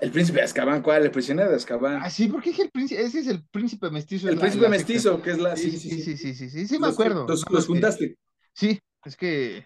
El 0.00 0.10
príncipe 0.10 0.38
de 0.38 0.44
Azkaban, 0.44 0.82
¿cuál? 0.82 1.04
El 1.04 1.10
prisionero 1.10 1.50
de 1.50 1.56
Azkaban. 1.56 2.00
Ah, 2.02 2.10
sí, 2.10 2.26
porque 2.26 2.50
el 2.50 2.70
príncipe, 2.70 3.00
ese 3.00 3.20
es 3.20 3.26
el 3.28 3.44
príncipe 3.44 3.90
mestizo. 3.90 4.28
El 4.28 4.38
príncipe 4.38 4.68
mestizo, 4.68 5.22
que 5.22 5.30
es 5.30 5.38
la. 5.38 5.56
Sí, 5.56 5.70
sí, 5.70 5.90
sí, 6.02 6.16
sí, 6.16 6.34
sí, 6.34 6.50
sí, 6.50 6.66
sí, 6.66 6.78
me 6.78 6.88
acuerdo. 6.88 7.26
Los, 7.28 7.44
los 7.48 7.66
juntaste. 7.66 8.16
Sí, 8.52 8.80
es 9.04 9.16
que 9.16 9.64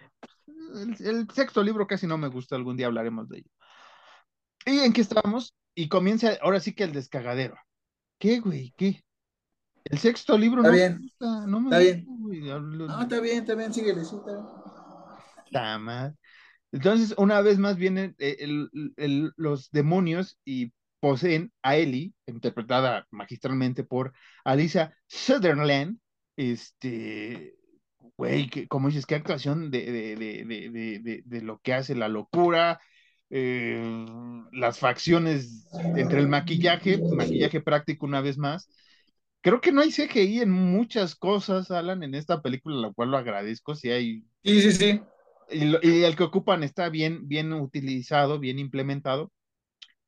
el, 0.75 1.29
sexto 1.33 1.62
libro 1.62 1.87
casi 1.87 2.07
no 2.07 2.19
me 2.19 2.29
gusta, 2.29 2.57
algún 2.57 2.77
día 2.77 2.87
hablaremos 2.87 3.29
de 3.29 3.39
ello. 3.39 3.51
¿Y 4.66 4.81
en 4.81 4.93
qué 4.93 5.01
estamos? 5.01 5.55
Y 5.75 5.89
comienza 5.89 6.37
ahora 6.43 6.61
sí 6.61 6.75
que 6.75 6.85
el 6.85 6.93
descagadero. 6.93 7.57
¿Qué, 8.19 8.41
güey? 8.41 8.75
¿Qué? 8.77 9.03
El 9.85 9.99
sexto 9.99 10.37
libro 10.37 10.61
está 10.61 10.71
no 10.71 10.77
bien. 10.77 10.93
me 10.95 10.99
gusta, 11.01 11.47
no 11.47 11.61
me 11.61 11.66
está 11.66 11.79
bien. 11.79 12.07
No, 12.87 13.01
está 13.01 13.21
bien, 13.21 13.39
está 13.39 13.55
bien, 13.55 13.73
síguele, 13.73 14.05
sí, 14.05 14.16
está 14.16 14.33
bien. 15.79 16.16
Entonces, 16.73 17.14
una 17.16 17.41
vez 17.41 17.59
más 17.59 17.77
vienen 17.77 18.14
eh, 18.19 18.37
los 19.37 19.71
demonios 19.71 20.39
y 20.45 20.73
poseen 21.01 21.53
a 21.62 21.77
Ellie, 21.77 22.12
interpretada 22.27 23.07
magistralmente 23.11 23.85
por 23.85 24.12
Alisa 24.45 24.95
Sutherland, 25.07 25.99
este, 26.37 27.58
güey, 28.19 28.51
como 28.66 28.89
dices, 28.89 29.07
qué 29.07 29.14
actuación 29.14 29.71
de, 29.71 29.93
de, 30.16 31.23
de, 31.25 31.43
lo 31.43 31.61
que 31.61 31.73
hace 31.73 31.95
la 31.95 32.09
locura, 32.09 32.81
eh, 33.31 33.81
las 34.53 34.81
facciones 34.81 35.69
entre 35.97 36.19
el 36.19 36.29
maquillaje, 36.29 37.01
maquillaje 37.14 37.61
práctico 37.61 38.07
una 38.07 38.21
vez 38.21 38.37
más. 38.37 38.69
Creo 39.41 39.61
que 39.61 39.71
no 39.71 39.83
hay 39.83 39.93
CGI 39.93 40.41
en 40.41 40.51
muchas 40.51 41.14
cosas, 41.14 41.71
Alan, 41.71 42.03
en 42.03 42.16
esta 42.16 42.43
película, 42.43 42.77
lo 42.77 42.93
cual 42.93 43.12
lo 43.12 43.19
agradezco. 43.19 43.77
Si 43.77 43.89
hay. 43.89 44.25
Sí, 44.43 44.62
sí, 44.62 44.73
sí. 44.73 45.01
Y, 45.51 46.03
el 46.03 46.16
que 46.16 46.25
ocupan 46.25 46.64
está 46.64 46.89
bien, 46.89 47.29
bien 47.29 47.53
utilizado, 47.53 48.41
bien 48.41 48.59
implementado. 48.59 49.31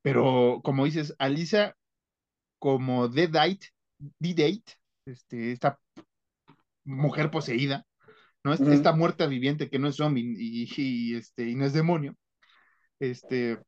Pero 0.03 0.61
como 0.65 0.85
dices, 0.85 1.15
Alisa, 1.21 1.77
como 2.59 3.07
Deadite, 3.07 3.69
D-Date, 4.19 4.75
este, 5.07 5.53
esta 5.53 5.79
mujer 6.85 7.31
poseída, 7.31 7.87
¿no? 8.45 8.53
Esta 8.53 8.93
muerta 8.93 9.27
viviente 9.27 9.69
que 9.69 9.79
no 9.79 9.89
es 9.89 9.97
zombie 9.97 10.35
y, 10.39 11.15
este, 11.15 11.49
y 11.49 11.55
no 11.55 11.67
es 11.67 11.73
demonio. 11.73 12.17
Este, 12.99 13.59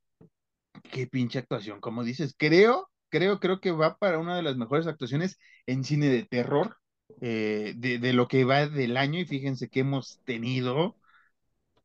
qué 0.90 1.06
pinche 1.06 1.38
actuación, 1.38 1.80
como 1.80 2.04
dices. 2.04 2.34
Creo, 2.36 2.90
creo, 3.08 3.40
creo 3.40 3.60
que 3.60 3.72
va 3.72 3.96
para 3.96 4.18
una 4.18 4.36
de 4.36 4.42
las 4.42 4.56
mejores 4.56 4.86
actuaciones 4.86 5.38
en 5.66 5.84
cine 5.84 6.08
de 6.08 6.24
terror 6.24 6.76
eh, 7.20 7.74
de, 7.76 8.12
lo 8.12 8.28
que 8.28 8.44
va 8.44 8.66
del 8.68 8.96
año. 8.96 9.20
Y 9.20 9.26
fíjense 9.26 9.68
que 9.68 9.80
hemos 9.80 10.20
tenido 10.24 10.96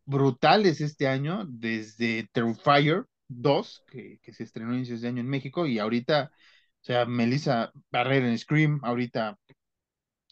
brutales 0.05 0.81
este 0.81 1.07
año, 1.07 1.45
desde 1.47 2.27
Terrifier 2.31 3.05
2, 3.27 3.83
que, 3.89 4.19
que 4.21 4.33
se 4.33 4.43
estrenó 4.43 4.73
en 4.73 4.83
de 4.85 5.07
año 5.07 5.21
en 5.21 5.27
México, 5.29 5.65
y 5.67 5.79
ahorita, 5.79 6.31
o 6.81 6.83
sea, 6.85 7.05
Melissa 7.05 7.71
Barrera 7.91 8.29
en 8.29 8.37
Scream, 8.37 8.79
ahorita 8.83 9.37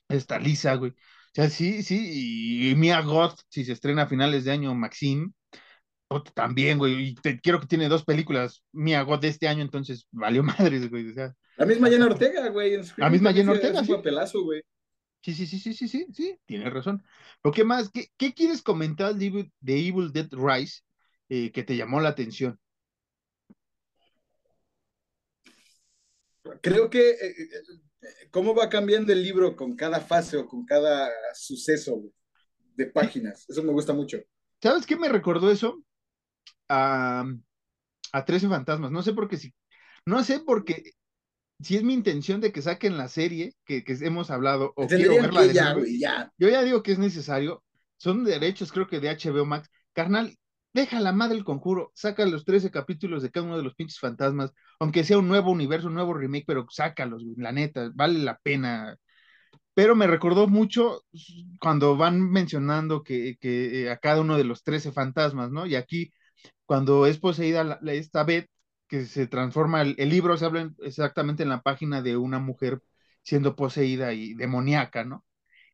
está 0.07 0.39
Lisa, 0.39 0.75
güey 0.75 0.93
sea, 1.35 1.49
sí, 1.49 1.83
sí, 1.83 2.71
y 2.71 2.75
Mia 2.75 3.01
Goth, 3.01 3.39
si 3.49 3.65
se 3.65 3.73
estrena 3.73 4.03
a 4.03 4.07
finales 4.07 4.45
de 4.45 4.51
año, 4.51 4.73
Maxine, 4.73 5.31
también, 6.33 6.77
güey, 6.77 7.09
y 7.09 7.15
te, 7.15 7.39
quiero 7.39 7.59
que 7.59 7.67
tiene 7.67 7.89
dos 7.89 8.05
películas, 8.05 8.63
Mia 8.71 9.01
Goth 9.01 9.21
de 9.21 9.27
este 9.29 9.47
año, 9.47 9.61
entonces 9.61 10.07
valió 10.11 10.43
madres, 10.73 10.89
güey, 10.89 11.09
o 11.09 11.13
sea. 11.13 11.35
La 11.57 11.65
misma 11.65 11.89
Jenna 11.89 12.05
Ortega, 12.05 12.49
güey. 12.49 12.79
La 12.97 13.09
misma 13.09 13.33
Jenna 13.33 13.51
Ortega, 13.51 13.83
papelazo, 13.83 14.43
güey. 14.43 14.61
Sí, 15.21 15.33
sí, 15.33 15.47
sí, 15.47 15.57
sí, 15.57 15.73
sí, 15.73 15.87
sí, 15.87 16.05
sí, 16.13 16.37
tienes 16.45 16.71
razón. 16.71 17.03
Pero 17.41 17.53
qué 17.53 17.63
más, 17.63 17.89
qué, 17.89 18.09
qué 18.15 18.33
quieres 18.33 18.61
comentar 18.61 19.15
de 19.15 19.49
Evil, 19.65 20.11
Dead 20.11 20.29
Rise 20.31 20.83
eh, 21.29 21.51
que 21.51 21.63
te 21.63 21.75
llamó 21.75 21.99
la 21.99 22.09
atención? 22.09 22.59
Creo 26.61 26.89
que 26.91 27.09
eh, 27.09 27.17
eh, 27.21 27.79
cómo 28.31 28.55
va 28.55 28.69
cambiando 28.69 29.11
el 29.13 29.23
libro 29.23 29.55
con 29.55 29.75
cada 29.75 29.99
fase 29.99 30.37
o 30.37 30.47
con 30.47 30.65
cada 30.65 31.09
suceso 31.33 32.01
de 32.75 32.87
páginas. 32.87 33.45
Eso 33.47 33.63
me 33.63 33.71
gusta 33.71 33.93
mucho. 33.93 34.19
¿Sabes 34.61 34.85
qué 34.85 34.95
me 34.95 35.09
recordó 35.09 35.51
eso? 35.51 35.83
A, 36.69 37.25
a 38.11 38.25
13 38.25 38.49
fantasmas. 38.49 38.91
No 38.91 39.01
sé 39.03 39.13
por 39.13 39.27
qué 39.27 39.37
si. 39.37 39.53
No 40.05 40.23
sé 40.23 40.39
porque 40.39 40.91
si 41.59 41.77
es 41.77 41.83
mi 41.83 41.93
intención 41.93 42.41
de 42.41 42.51
que 42.51 42.61
saquen 42.61 42.97
la 42.97 43.07
serie 43.07 43.55
que, 43.65 43.83
que 43.83 43.93
hemos 44.01 44.29
hablado 44.29 44.73
o 44.75 44.87
quiero 44.87 45.15
verla 45.15 45.41
de 45.41 45.53
ya, 45.53 45.75
ya. 45.99 46.31
Yo 46.37 46.49
ya 46.49 46.63
digo 46.63 46.83
que 46.83 46.91
es 46.91 46.99
necesario. 46.99 47.63
Son 47.97 48.23
derechos, 48.23 48.71
creo 48.71 48.87
que 48.87 48.99
de 48.99 49.09
HBO 49.09 49.45
Max. 49.45 49.69
Carnal, 49.93 50.37
deja 50.75 50.99
la 50.99 51.13
madre 51.13 51.37
el 51.37 51.45
conjuro, 51.45 51.91
saca 51.95 52.25
los 52.25 52.43
13 52.45 52.69
capítulos 52.69 53.23
de 53.23 53.31
cada 53.31 53.45
uno 53.45 53.57
de 53.57 53.63
los 53.63 53.75
pinches 53.75 53.99
fantasmas, 53.99 54.53
aunque 54.79 55.05
sea 55.05 55.17
un 55.17 55.27
nuevo 55.29 55.51
universo, 55.51 55.87
un 55.87 55.93
nuevo 55.95 56.13
remake, 56.13 56.43
pero 56.45 56.67
sácalos, 56.69 57.23
la 57.37 57.53
neta, 57.53 57.91
vale 57.95 58.19
la 58.19 58.37
pena. 58.39 58.97
Pero 59.73 59.95
me 59.95 60.07
recordó 60.07 60.47
mucho 60.47 61.03
cuando 61.61 61.97
van 61.97 62.21
mencionando 62.31 63.03
que, 63.03 63.37
que 63.39 63.83
eh, 63.85 63.91
a 63.91 63.97
cada 63.99 64.21
uno 64.21 64.37
de 64.37 64.45
los 64.45 64.63
13 64.63 64.91
fantasmas, 64.91 65.51
¿no? 65.51 65.65
Y 65.65 65.75
aquí, 65.75 66.13
cuando 66.65 67.07
es 67.07 67.19
poseída 67.19 67.79
esta 67.87 68.23
Beth, 68.25 68.49
que 68.87 69.05
se 69.05 69.27
transforma, 69.27 69.81
el, 69.83 70.09
libro 70.09 70.37
se 70.37 70.45
habla 70.45 70.71
exactamente 70.79 71.43
en 71.43 71.49
la 71.49 71.61
página 71.61 72.01
de 72.01 72.17
una 72.17 72.39
mujer 72.39 72.81
siendo 73.23 73.55
poseída 73.55 74.13
y 74.13 74.33
demoníaca, 74.35 75.05
¿no? 75.05 75.25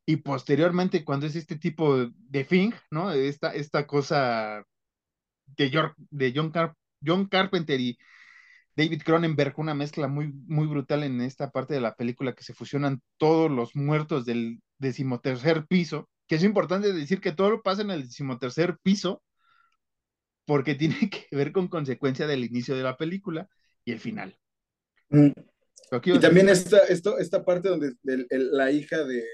Y 0.06 0.18
posteriormente, 0.18 1.06
cuando 1.06 1.28
es 1.28 1.36
este 1.36 1.58
tipo 1.58 2.08
de 2.08 2.46
Fing, 2.46 2.74
¿no? 2.92 3.12
Esta, 3.12 3.54
esta 3.54 3.88
cosa 3.88 4.66
de, 5.58 5.70
York, 5.70 5.96
de 5.98 6.34
John, 6.36 6.52
John 7.06 7.28
Carpenter 7.28 7.80
y 7.80 7.98
David 8.76 9.02
Cronenberg, 9.04 9.54
una 9.58 9.74
mezcla 9.74 10.08
muy, 10.08 10.32
muy 10.48 10.68
brutal 10.68 11.04
en 11.04 11.22
esta 11.22 11.52
parte 11.52 11.74
de 11.74 11.82
la 11.82 11.96
película 11.96 12.34
que 12.34 12.44
se 12.44 12.54
fusionan 12.54 13.02
todos 13.18 13.52
los 13.52 13.76
muertos 13.76 14.26
del 14.26 14.62
decimotercer 14.78 15.66
piso, 15.68 16.10
que 16.28 16.36
es 16.36 16.44
importante 16.44 16.94
decir 16.94 17.20
que 17.20 17.34
todo 17.34 17.50
lo 17.50 17.62
pasa 17.62 17.82
en 17.82 17.92
el 17.92 18.04
decimotercer 18.04 18.78
piso, 18.82 19.22
porque 20.46 20.76
tiene 20.76 21.10
que 21.10 21.36
ver 21.36 21.52
con 21.52 21.68
consecuencia 21.68 22.28
del 22.28 22.44
inicio 22.44 22.76
de 22.76 22.84
la 22.84 22.98
película 22.98 23.50
y 23.86 23.92
el 23.92 24.00
final. 24.00 24.38
Mm. 25.10 25.32
Y 26.06 26.20
también 26.20 26.48
esta, 26.48 26.80
esto, 26.86 27.18
esta 27.18 27.44
parte 27.44 27.68
donde 27.68 27.96
la 28.04 28.72
hija 28.72 29.04
de, 29.04 29.26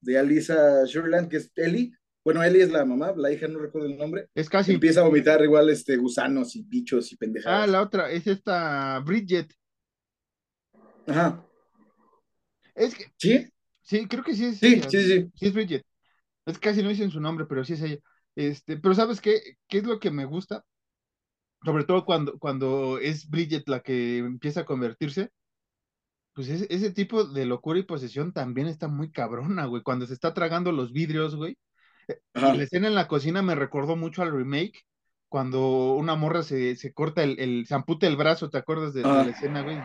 de 0.00 0.16
Alisa 0.18 0.84
Shurland, 0.86 1.28
que 1.28 1.38
es 1.38 1.50
Ellie, 1.56 1.97
bueno, 2.28 2.42
Ellie 2.42 2.62
es 2.62 2.70
la 2.70 2.84
mamá, 2.84 3.14
la 3.16 3.32
hija 3.32 3.48
no 3.48 3.58
recuerdo 3.58 3.88
el 3.88 3.96
nombre. 3.96 4.28
Es 4.34 4.50
casi. 4.50 4.74
Empieza 4.74 5.00
a 5.00 5.04
vomitar 5.04 5.42
igual 5.42 5.70
este 5.70 5.96
gusanos 5.96 6.54
y 6.56 6.62
bichos 6.62 7.10
y 7.10 7.16
pendejadas. 7.16 7.64
Ah, 7.64 7.66
la 7.66 7.80
otra, 7.80 8.10
es 8.10 8.26
esta 8.26 8.98
Bridget. 9.00 9.50
Ajá. 11.06 11.42
Es 12.74 12.94
que. 12.94 13.06
¿Sí? 13.16 13.48
Sí, 13.80 14.06
creo 14.08 14.22
que 14.22 14.34
sí 14.34 14.44
es. 14.44 14.58
Sí, 14.58 14.82
sí, 14.90 15.02
sí. 15.06 15.32
Sí 15.34 15.46
es 15.46 15.54
Bridget. 15.54 15.86
Es 16.44 16.58
casi 16.58 16.82
no 16.82 16.90
dicen 16.90 17.10
su 17.10 17.18
nombre, 17.20 17.46
pero 17.48 17.64
sí 17.64 17.72
es 17.74 17.82
ella. 17.82 17.98
Este, 18.36 18.76
pero 18.76 18.94
¿sabes 18.94 19.22
qué? 19.22 19.40
¿Qué 19.68 19.78
es 19.78 19.84
lo 19.84 19.98
que 19.98 20.10
me 20.10 20.26
gusta? 20.26 20.64
Sobre 21.64 21.84
todo 21.84 22.04
cuando, 22.04 22.38
cuando 22.38 22.98
es 22.98 23.28
Bridget 23.30 23.68
la 23.68 23.80
que 23.80 24.18
empieza 24.18 24.60
a 24.60 24.64
convertirse. 24.66 25.30
pues 26.34 26.48
ese, 26.48 26.66
ese 26.70 26.90
tipo 26.92 27.24
de 27.24 27.44
locura 27.46 27.78
y 27.78 27.82
posesión 27.82 28.32
también 28.32 28.68
está 28.68 28.88
muy 28.88 29.10
cabrona, 29.10 29.66
güey. 29.66 29.82
Cuando 29.82 30.06
se 30.06 30.14
está 30.14 30.34
tragando 30.34 30.72
los 30.72 30.92
vidrios, 30.92 31.34
güey. 31.34 31.56
La 32.34 32.62
escena 32.62 32.88
en 32.88 32.94
la 32.94 33.08
cocina 33.08 33.42
me 33.42 33.54
recordó 33.54 33.96
mucho 33.96 34.22
al 34.22 34.32
remake, 34.32 34.84
cuando 35.28 35.92
una 35.94 36.14
morra 36.14 36.42
se, 36.42 36.76
se 36.76 36.92
corta 36.92 37.22
el, 37.22 37.38
el, 37.38 37.66
se 37.66 37.74
amputa 37.74 38.06
el 38.06 38.16
brazo, 38.16 38.50
¿te 38.50 38.58
acuerdas 38.58 38.94
de, 38.94 39.02
la 39.02 39.22
escena, 39.24 39.62
güey? 39.62 39.78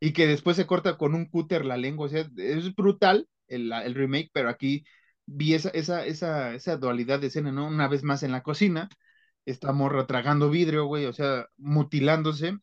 Y 0.00 0.12
que 0.12 0.26
después 0.26 0.56
se 0.56 0.66
corta 0.66 0.96
con 0.96 1.14
un 1.14 1.26
cúter 1.26 1.64
la 1.64 1.76
lengua, 1.76 2.06
o 2.06 2.08
sea, 2.08 2.26
es 2.36 2.74
brutal 2.74 3.28
el, 3.48 3.72
el 3.72 3.94
remake, 3.94 4.30
pero 4.32 4.48
aquí 4.48 4.84
vi 5.26 5.54
esa, 5.54 5.68
esa, 5.70 6.04
esa, 6.06 6.54
esa 6.54 6.76
dualidad 6.76 7.20
de 7.20 7.28
escena, 7.28 7.52
¿no? 7.52 7.66
Una 7.66 7.88
vez 7.88 8.02
más 8.02 8.22
en 8.22 8.32
la 8.32 8.42
cocina, 8.42 8.88
esta 9.44 9.72
morra 9.72 10.06
tragando 10.06 10.50
vidrio, 10.50 10.86
güey, 10.86 11.06
o 11.06 11.12
sea, 11.12 11.46
mutilándose, 11.58 12.56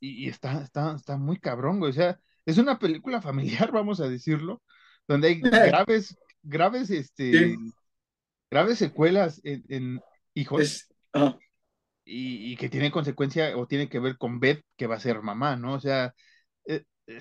y, 0.00 0.24
y 0.24 0.28
está, 0.28 0.62
está, 0.62 0.94
está 0.94 1.16
muy 1.16 1.38
cabrón, 1.38 1.78
güey, 1.80 1.90
o 1.90 1.94
sea, 1.94 2.18
es 2.46 2.58
una 2.58 2.78
película 2.78 3.20
familiar, 3.20 3.70
vamos 3.72 4.00
a 4.00 4.08
decirlo, 4.08 4.62
donde 5.06 5.28
hay 5.28 5.40
graves, 5.40 6.16
graves, 6.44 6.90
este, 6.90 7.32
Sí. 7.32 7.56
graves 8.50 8.78
secuelas 8.78 9.40
en, 9.44 9.64
en 9.68 10.00
hijos 10.34 10.60
Es, 10.62 10.88
y, 12.04 12.52
y 12.52 12.56
que 12.56 12.68
tiene 12.68 12.90
consecuencia 12.90 13.56
o 13.56 13.66
tiene 13.66 13.88
que 13.88 13.98
ver 13.98 14.16
con 14.18 14.40
Beth, 14.40 14.62
que 14.76 14.86
va 14.86 14.96
a 14.96 15.00
ser 15.00 15.22
mamá, 15.22 15.56
¿no? 15.56 15.74
O 15.74 15.80
sea, 15.80 16.12
eh, 16.66 16.84
eh, 17.06 17.20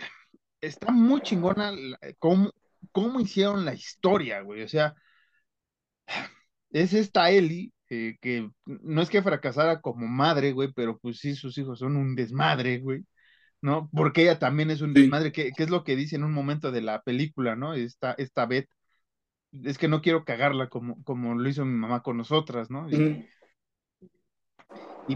está 0.62 0.92
muy 0.92 1.22
chingona 1.22 1.72
la- 1.72 2.00
cómo, 2.20 2.52
cómo 2.92 3.20
hicieron 3.22 3.66
la 3.66 3.74
historia, 3.74 4.42
güey. 4.42 4.64
O 4.64 4.68
sea, 4.68 4.96
es 6.72 6.94
esta 6.94 7.30
Ellie, 7.32 7.72
eh, 7.90 8.18
que 8.22 8.50
no 8.66 9.02
es 9.02 9.10
que 9.10 9.22
fracasara 9.22 9.82
como 9.82 10.08
madre, 10.08 10.52
güey, 10.54 10.72
pero 10.74 10.98
pues 11.00 11.20
sí, 11.20 11.36
sus 11.36 11.58
hijos 11.58 11.80
son 11.80 11.96
un 11.98 12.16
desmadre, 12.16 12.80
güey. 12.80 13.06
¿No? 13.62 13.90
Porque 13.94 14.24
ella 14.24 14.40
también 14.40 14.72
es 14.72 14.82
un 14.82 14.94
Sí. 14.96 15.02
desmadre, 15.02 15.32
que, 15.34 15.52
que 15.52 15.64
es 15.64 15.70
lo 15.72 15.84
que 15.84 15.96
dice 15.98 16.16
en 16.18 16.24
un 16.26 16.34
momento 16.34 16.72
de 16.72 16.82
la 16.82 17.02
película, 17.04 17.56
¿no? 17.58 17.74
Esta, 17.76 18.14
esta 18.14 18.46
Beth, 18.46 18.70
es 19.64 19.78
que 19.78 19.88
no 19.88 20.02
quiero 20.02 20.26
cagarla 20.26 20.70
como, 20.70 21.04
como 21.04 21.36
lo 21.36 21.48
hizo 21.50 21.66
mi 21.66 21.74
mamá 21.78 22.02
con 22.04 22.18
nosotras, 22.18 22.70
¿no? 22.72 22.92
Y- 22.92 23.08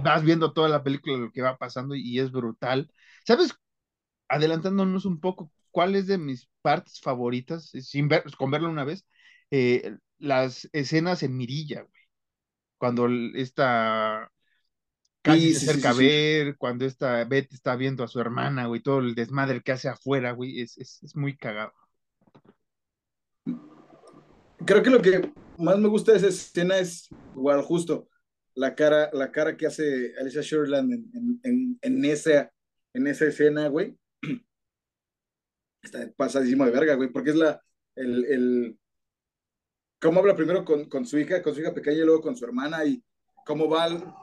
vas 0.02 0.24
viendo 0.24 0.54
toda 0.54 0.70
la 0.70 0.84
película 0.84 1.18
lo 1.18 1.32
que 1.32 1.42
va 1.42 1.58
pasando 1.58 1.96
y 1.96 2.20
es 2.20 2.32
brutal. 2.32 2.92
¿Sabes? 3.26 3.54
Adelantándonos 4.30 5.06
un 5.06 5.20
poco, 5.22 5.52
¿cuál 5.72 5.96
es 5.96 6.08
de 6.08 6.18
mis 6.18 6.50
partes 6.62 7.00
favoritas? 7.02 7.74
eh, 7.76 7.82
Sin 7.82 8.08
ver, 8.08 8.24
con 8.38 8.52
verla 8.52 8.70
una 8.70 8.84
vez, 8.86 9.06
eh, 9.52 9.98
las 10.20 10.70
escenas 10.74 11.24
en 11.24 11.38
Mirilla, 11.38 11.82
güey. 11.84 11.94
Cuando 12.78 13.08
esta 13.36 14.32
casi 15.24 15.48
Sí, 15.48 15.52
se 15.52 15.60
sí, 15.60 15.60
acerca 15.60 15.70
sí, 15.70 15.90
a 15.92 15.94
ver, 15.94 16.58
cuando 16.58 16.86
esta 16.86 17.24
Beth 17.26 17.54
está 17.54 17.76
viendo 17.76 18.04
a 18.04 18.08
su 18.10 18.20
hermana, 18.22 18.66
güey, 18.68 18.82
todo 18.82 19.00
el 19.00 19.16
desmadre 19.16 19.62
que 19.64 19.72
hace 19.74 19.90
afuera, 19.90 20.32
güey, 20.34 20.62
es, 20.62 20.78
es, 20.80 21.02
es 21.04 21.16
muy 21.16 21.38
cagado. 21.38 21.74
Creo 24.68 24.84
que 24.84 24.90
lo 24.90 25.02
que 25.02 25.32
más 25.58 25.80
me 25.80 25.88
gusta 25.88 26.12
de 26.12 26.18
esa 26.18 26.28
escena 26.28 26.78
es, 26.78 27.08
igual, 27.36 27.62
justo, 27.62 28.10
la 28.54 28.76
cara, 28.76 29.10
la 29.14 29.32
cara 29.32 29.56
que 29.56 29.66
hace 29.66 30.14
Alicia 30.20 30.42
Sherland 30.42 30.92
en, 30.94 31.12
en, 31.14 31.40
en, 31.44 31.80
en 31.82 32.06
esa, 32.06 32.52
en 32.94 33.08
esa 33.08 33.26
escena, 33.26 33.70
güey. 33.70 33.98
Está 35.82 36.12
pasadísimo 36.18 36.66
de 36.66 36.72
verga, 36.72 36.96
güey, 36.96 37.10
porque 37.10 37.30
es 37.30 37.38
la, 37.38 37.62
el, 37.96 38.26
el, 38.26 38.80
cómo 40.02 40.20
habla 40.20 40.36
primero 40.36 40.66
con, 40.66 40.90
con 40.90 41.06
su 41.06 41.18
hija, 41.18 41.42
con 41.42 41.56
su 41.56 41.62
hija 41.62 41.74
pequeña 41.74 42.00
y 42.00 42.06
luego 42.06 42.22
con 42.22 42.36
su 42.36 42.44
hermana 42.44 42.84
y 42.84 43.02
cómo 43.46 43.70
va, 43.70 43.86
al- 43.86 44.14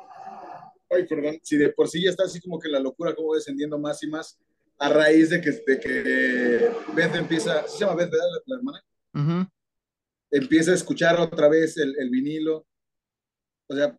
ay, 0.90 1.07
perdón, 1.09 1.38
si 1.42 1.57
de 1.57 1.70
por 1.70 1.88
sí 1.88 2.05
ya 2.05 2.11
está 2.11 2.24
así 2.24 2.38
como 2.40 2.59
que 2.59 2.68
la 2.68 2.80
locura, 2.80 3.14
como 3.14 3.34
descendiendo 3.34 3.78
más 3.78 4.03
y 4.03 4.09
más 4.09 4.38
a 4.78 4.90
raíz 4.90 5.30
de 5.30 5.40
que, 5.40 5.53
de 5.53 5.80
que 5.80 6.70
Beth 6.95 7.14
empieza, 7.14 7.66
¿sí 7.66 7.78
se 7.78 7.84
llama 7.84 7.95
Beth, 7.97 8.11
verdad, 8.11 8.26
la, 8.30 8.42
la 8.45 8.57
hermana? 8.57 8.84
Ujú. 9.14 9.51
Empieza 10.35 10.72
a 10.72 10.74
escuchar 10.74 11.18
otra 11.18 11.49
vez 11.49 11.78
el, 11.78 11.95
el 11.99 12.11
vinilo, 12.11 12.66
o 13.68 13.74
sea, 13.74 13.99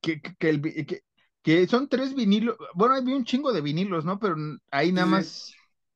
que, 0.00 0.20
que, 0.22 0.48
el 0.48 0.60
que- 0.86 1.02
que 1.42 1.66
son 1.66 1.88
tres 1.88 2.14
vinilos, 2.14 2.56
bueno, 2.74 2.94
había 2.94 3.16
un 3.16 3.24
chingo 3.24 3.52
de 3.52 3.60
vinilos, 3.60 4.04
¿no? 4.04 4.18
Pero 4.20 4.36
ahí 4.70 4.92
nada 4.92 5.06
Sí, 5.06 5.06
más, 5.06 5.34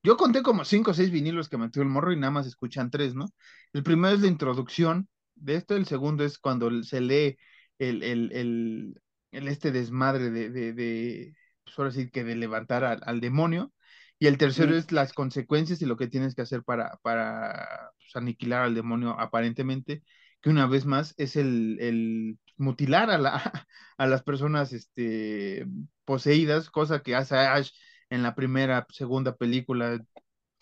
yo 0.02 0.16
conté 0.16 0.42
como 0.42 0.64
cinco 0.64 0.90
o 0.92 0.94
seis 0.94 1.10
vinilos 1.10 1.48
que 1.48 1.56
metió 1.58 1.82
el 1.82 1.88
morro 1.88 2.12
y 2.12 2.16
nada 2.16 2.30
más 2.32 2.46
escuchan 2.46 2.90
tres, 2.90 3.14
¿no? 3.14 3.26
El 3.72 3.82
primero 3.82 4.14
es 4.14 4.20
la 4.22 4.26
introducción 4.28 5.08
de 5.36 5.56
esto, 5.56 5.76
el 5.76 5.86
segundo 5.86 6.24
es 6.24 6.38
cuando 6.38 6.82
se 6.82 7.00
lee 7.00 7.36
el, 7.78 8.02
el, 8.02 8.32
el, 8.32 9.00
el 9.32 9.48
este 9.48 9.70
desmadre 9.72 10.30
de, 10.30 10.50
de, 10.50 10.72
de, 10.72 11.34
pues 11.64 11.78
ahora 11.78 11.90
sí 11.92 12.10
que 12.10 12.24
de 12.24 12.34
levantar 12.36 12.84
al, 12.84 13.00
al 13.04 13.20
demonio, 13.20 13.72
y 14.18 14.26
el 14.26 14.38
tercero 14.38 14.74
es 14.74 14.92
las 14.92 15.12
consecuencias 15.12 15.82
y 15.82 15.86
lo 15.86 15.96
que 15.96 16.08
tienes 16.08 16.34
que 16.34 16.42
hacer 16.42 16.62
para, 16.62 16.98
para 17.02 17.90
pues, 17.98 18.16
aniquilar 18.16 18.62
al 18.62 18.74
demonio 18.74 19.18
aparentemente, 19.18 20.02
que 20.40 20.50
una 20.50 20.66
vez 20.66 20.86
más 20.86 21.14
es 21.18 21.36
el, 21.36 21.76
el 21.80 22.38
mutilar 22.56 23.10
a 23.10 23.18
la, 23.18 23.32
a 23.98 24.06
las 24.06 24.22
personas 24.22 24.72
este, 24.72 25.66
poseídas, 26.04 26.70
cosa 26.70 27.00
que 27.00 27.14
hace 27.14 27.36
Ash 27.36 27.70
en 28.08 28.22
la 28.22 28.34
primera, 28.34 28.86
segunda 28.90 29.36
película. 29.36 30.00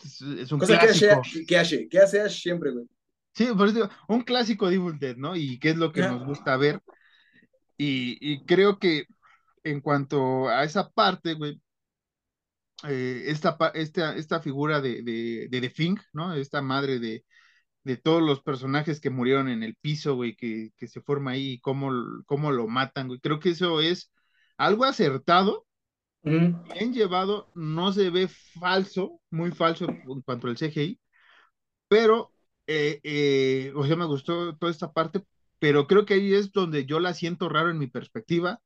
Es, 0.03 0.21
es 0.21 0.51
un 0.51 0.59
cosa 0.59 0.79
clásico. 0.79 1.23
que 1.47 1.57
hace, 1.57 1.89
que 1.89 1.99
hace 1.99 2.21
Ash 2.21 2.41
siempre, 2.41 2.73
güey. 2.73 2.87
Sí, 3.35 3.47
por 3.57 3.67
eso 3.67 3.75
digo, 3.75 3.91
un 4.09 4.23
clásico 4.23 4.69
de 4.69 4.77
Evil 4.77 4.99
Dead, 4.99 5.17
¿no? 5.17 5.35
Y 5.37 5.59
qué 5.59 5.71
es 5.71 5.77
lo 5.77 5.93
que 5.93 6.03
nos 6.03 6.25
gusta 6.25 6.57
ver. 6.57 6.81
Y, 7.77 8.17
y 8.21 8.45
creo 8.45 8.79
que 8.79 9.07
en 9.65 9.81
cuanto 9.81 10.49
a 10.49 10.63
esa 10.63 10.89
parte, 10.91 11.35
güey, 11.35 11.61
eh, 12.89 13.25
esta, 13.27 13.57
esta, 13.75 14.17
esta 14.17 14.41
figura 14.41 14.81
de, 14.81 15.03
de, 15.03 15.49
de 15.51 15.61
The 15.61 15.71
Thing, 15.71 15.97
¿no? 16.13 16.35
Esta 16.35 16.63
madre 16.63 16.99
de, 16.99 17.25
de 17.85 17.97
todos 17.99 18.23
los 18.23 18.43
personajes 18.43 19.01
que 19.01 19.11
murieron 19.11 19.49
en 19.49 19.63
el 19.63 19.77
piso, 19.77 20.17
güey, 20.17 20.37
que, 20.37 20.71
que 20.77 20.89
se 20.89 21.03
forma 21.03 21.33
ahí 21.33 21.55
y 21.55 21.61
cómo, 21.61 21.93
cómo 22.27 22.53
lo 22.53 22.69
matan, 22.69 23.09
güey. 23.09 23.21
Creo 23.21 23.41
que 23.41 23.51
eso 23.51 23.81
es 23.81 24.13
algo 24.59 24.85
acertado, 24.85 25.67
bien 26.75 26.93
llevado, 26.93 27.51
no 27.55 27.93
se 27.93 28.11
ve 28.11 28.29
falso, 28.29 29.21
muy 29.31 29.51
falso 29.53 29.87
en 29.87 30.23
cuanto 30.23 30.49
al 30.49 30.57
CGI, 30.57 31.01
pero, 31.89 32.35
eh, 32.67 33.01
eh, 33.05 33.73
o 33.77 33.87
sea, 33.87 33.97
me 33.97 34.07
gustó 34.07 34.57
toda 34.57 34.73
esta 34.73 34.93
parte, 34.93 35.23
pero 35.59 35.87
creo 35.87 36.07
que 36.07 36.15
ahí 36.15 36.35
es 36.35 36.53
donde 36.53 36.87
yo 36.87 37.01
la 37.01 37.15
siento 37.15 37.49
raro 37.49 37.71
en 37.71 37.79
mi 37.79 37.89
perspectiva, 37.89 38.61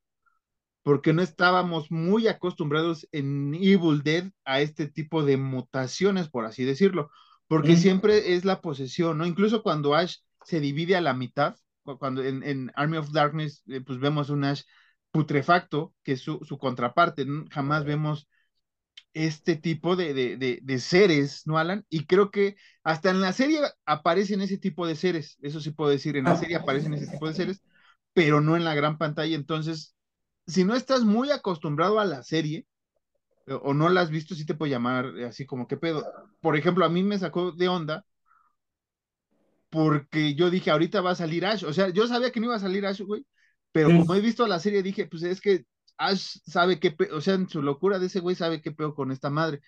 porque 0.89 1.13
no 1.13 1.23
estábamos 1.23 1.91
muy 1.91 2.29
acostumbrados 2.29 3.07
en 3.13 3.55
Evil 3.55 4.03
Dead 4.03 4.31
a 4.45 4.61
este 4.63 4.89
tipo 4.89 5.23
de 5.25 5.37
mutaciones, 5.37 6.29
por 6.31 6.47
así 6.47 6.65
decirlo, 6.65 7.11
porque 7.47 7.77
siempre 7.77 8.35
es 8.35 8.45
la 8.47 8.61
posesión, 8.63 9.19
¿no? 9.19 9.27
Incluso 9.27 9.63
cuando 9.63 9.95
Ash 9.95 10.17
se 10.45 10.61
divide 10.61 10.97
a 10.97 11.01
la 11.03 11.13
mitad, 11.15 11.57
cu- 11.83 11.99
cuando 11.99 12.23
en, 12.25 12.43
en 12.43 12.73
Army 12.75 12.97
of 12.99 13.13
Darkness, 13.13 13.63
eh, 13.69 13.81
pues 13.83 13.99
vemos 14.01 14.31
un 14.31 14.45
Ash 14.45 14.63
putrefacto, 15.11 15.95
que 16.03 16.13
es 16.13 16.21
su, 16.23 16.41
su 16.45 16.59
contraparte, 16.59 17.27
¿no? 17.27 17.45
jamás 17.51 17.85
vemos 17.85 18.29
este 19.15 19.57
tipo 19.57 19.97
de, 19.97 20.15
de, 20.15 20.37
de, 20.37 20.61
de 20.63 20.79
seres, 20.79 21.43
¿no, 21.47 21.59
Alan? 21.59 21.85
Y 21.89 22.07
creo 22.07 22.31
que 22.31 22.57
hasta 22.85 23.11
en 23.11 23.21
la 23.21 23.33
serie 23.33 23.61
aparecen 23.87 24.41
ese 24.43 24.59
tipo 24.59 24.87
de 24.87 24.97
seres, 24.97 25.37
eso 25.43 25.61
sí 25.61 25.71
puedo 25.71 25.91
decir, 25.91 26.17
en 26.17 26.27
la 26.27 26.37
serie 26.37 26.57
aparecen 26.57 26.95
ese 26.95 27.09
tipo 27.09 27.27
de 27.29 27.35
seres, 27.35 27.63
pero 28.13 28.41
no 28.41 28.57
en 28.57 28.65
la 28.65 28.75
gran 28.75 28.99
pantalla, 28.99 29.35
entonces, 29.37 29.95
si 30.49 30.65
no 30.65 30.77
estás 30.77 31.05
muy 31.05 31.33
acostumbrado 31.33 32.01
a 32.01 32.07
la 32.07 32.25
serie, 32.25 32.67
o 33.49 33.57
o 33.57 33.75
no 33.75 33.89
la 33.91 34.03
has 34.03 34.11
visto, 34.11 34.35
sí 34.37 34.47
te 34.47 34.55
puede 34.55 34.73
llamar 34.73 35.07
eh, 35.19 35.27
así 35.27 35.47
como, 35.47 35.69
¿qué 35.69 35.77
pedo? 35.79 36.05
Por 36.43 36.57
ejemplo, 36.57 36.85
a 36.85 36.89
mí 36.91 37.03
me 37.05 37.19
sacó 37.19 37.53
de 37.53 37.69
onda 37.69 38.05
porque 39.71 40.35
yo 40.35 40.51
dije, 40.51 40.71
ahorita 40.71 41.01
va 41.01 41.11
a 41.13 41.15
salir 41.15 41.45
Ash, 41.47 41.65
o 41.65 41.73
sea, 41.73 41.91
yo 41.91 42.07
sabía 42.07 42.31
que 42.33 42.41
no 42.41 42.47
iba 42.47 42.57
a 42.57 42.61
salir 42.61 42.87
Ash, 42.87 43.01
güey, 43.03 43.27
pero 43.73 43.93
como 43.95 44.15
he 44.15 44.21
visto 44.21 44.47
la 44.47 44.61
serie, 44.61 44.83
dije, 44.83 45.07
pues 45.07 45.23
es 45.23 45.41
que 45.41 45.65
Ash 45.99 46.39
sabe 46.47 46.81
qué, 46.81 46.91
pe- 46.93 47.13
o 47.13 47.21
sea, 47.21 47.35
en 47.35 47.49
su 47.49 47.63
locura 47.63 47.99
de 47.99 48.07
ese 48.07 48.21
güey 48.21 48.35
sabe 48.37 48.63
qué 48.63 48.73
peor 48.73 48.95
con 48.95 49.11
esta 49.13 49.31
madre. 49.31 49.61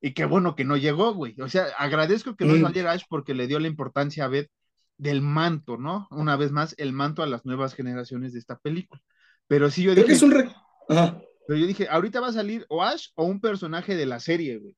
Y 0.00 0.14
qué 0.14 0.24
bueno 0.26 0.56
que 0.56 0.64
no 0.64 0.76
llegó, 0.76 1.14
güey. 1.14 1.34
O 1.40 1.48
sea, 1.48 1.66
agradezco 1.78 2.36
que 2.36 2.46
no 2.46 2.58
saliera 2.58 2.92
Ash 2.92 3.04
porque 3.08 3.34
le 3.34 3.46
dio 3.48 3.60
la 3.60 3.68
importancia 3.68 4.24
a 4.26 4.28
Beth 4.28 4.50
del 4.98 5.22
manto, 5.22 5.78
¿no? 5.78 6.08
Una 6.10 6.36
vez 6.36 6.52
más, 6.52 6.74
el 6.78 6.92
manto 6.92 7.22
a 7.22 7.26
las 7.26 7.44
nuevas 7.46 7.74
generaciones 7.74 8.32
de 8.34 8.40
esta 8.40 8.58
película. 8.58 9.02
Pero 9.48 9.70
sí 9.70 9.82
yo 9.84 9.92
Creo 9.92 10.04
que 10.06 10.12
dije, 10.12 10.16
es 10.16 10.22
un... 10.22 10.30
re- 10.32 10.50
Ajá. 10.88 11.20
pero 11.46 11.58
yo 11.58 11.66
dije, 11.66 11.86
ahorita 11.88 12.20
va 12.20 12.28
a 12.28 12.32
salir 12.32 12.64
o 12.68 12.82
Ash 12.82 13.08
o 13.14 13.24
un 13.24 13.40
personaje 13.40 13.94
de 13.94 14.06
la 14.06 14.18
serie, 14.20 14.58
güey. 14.58 14.76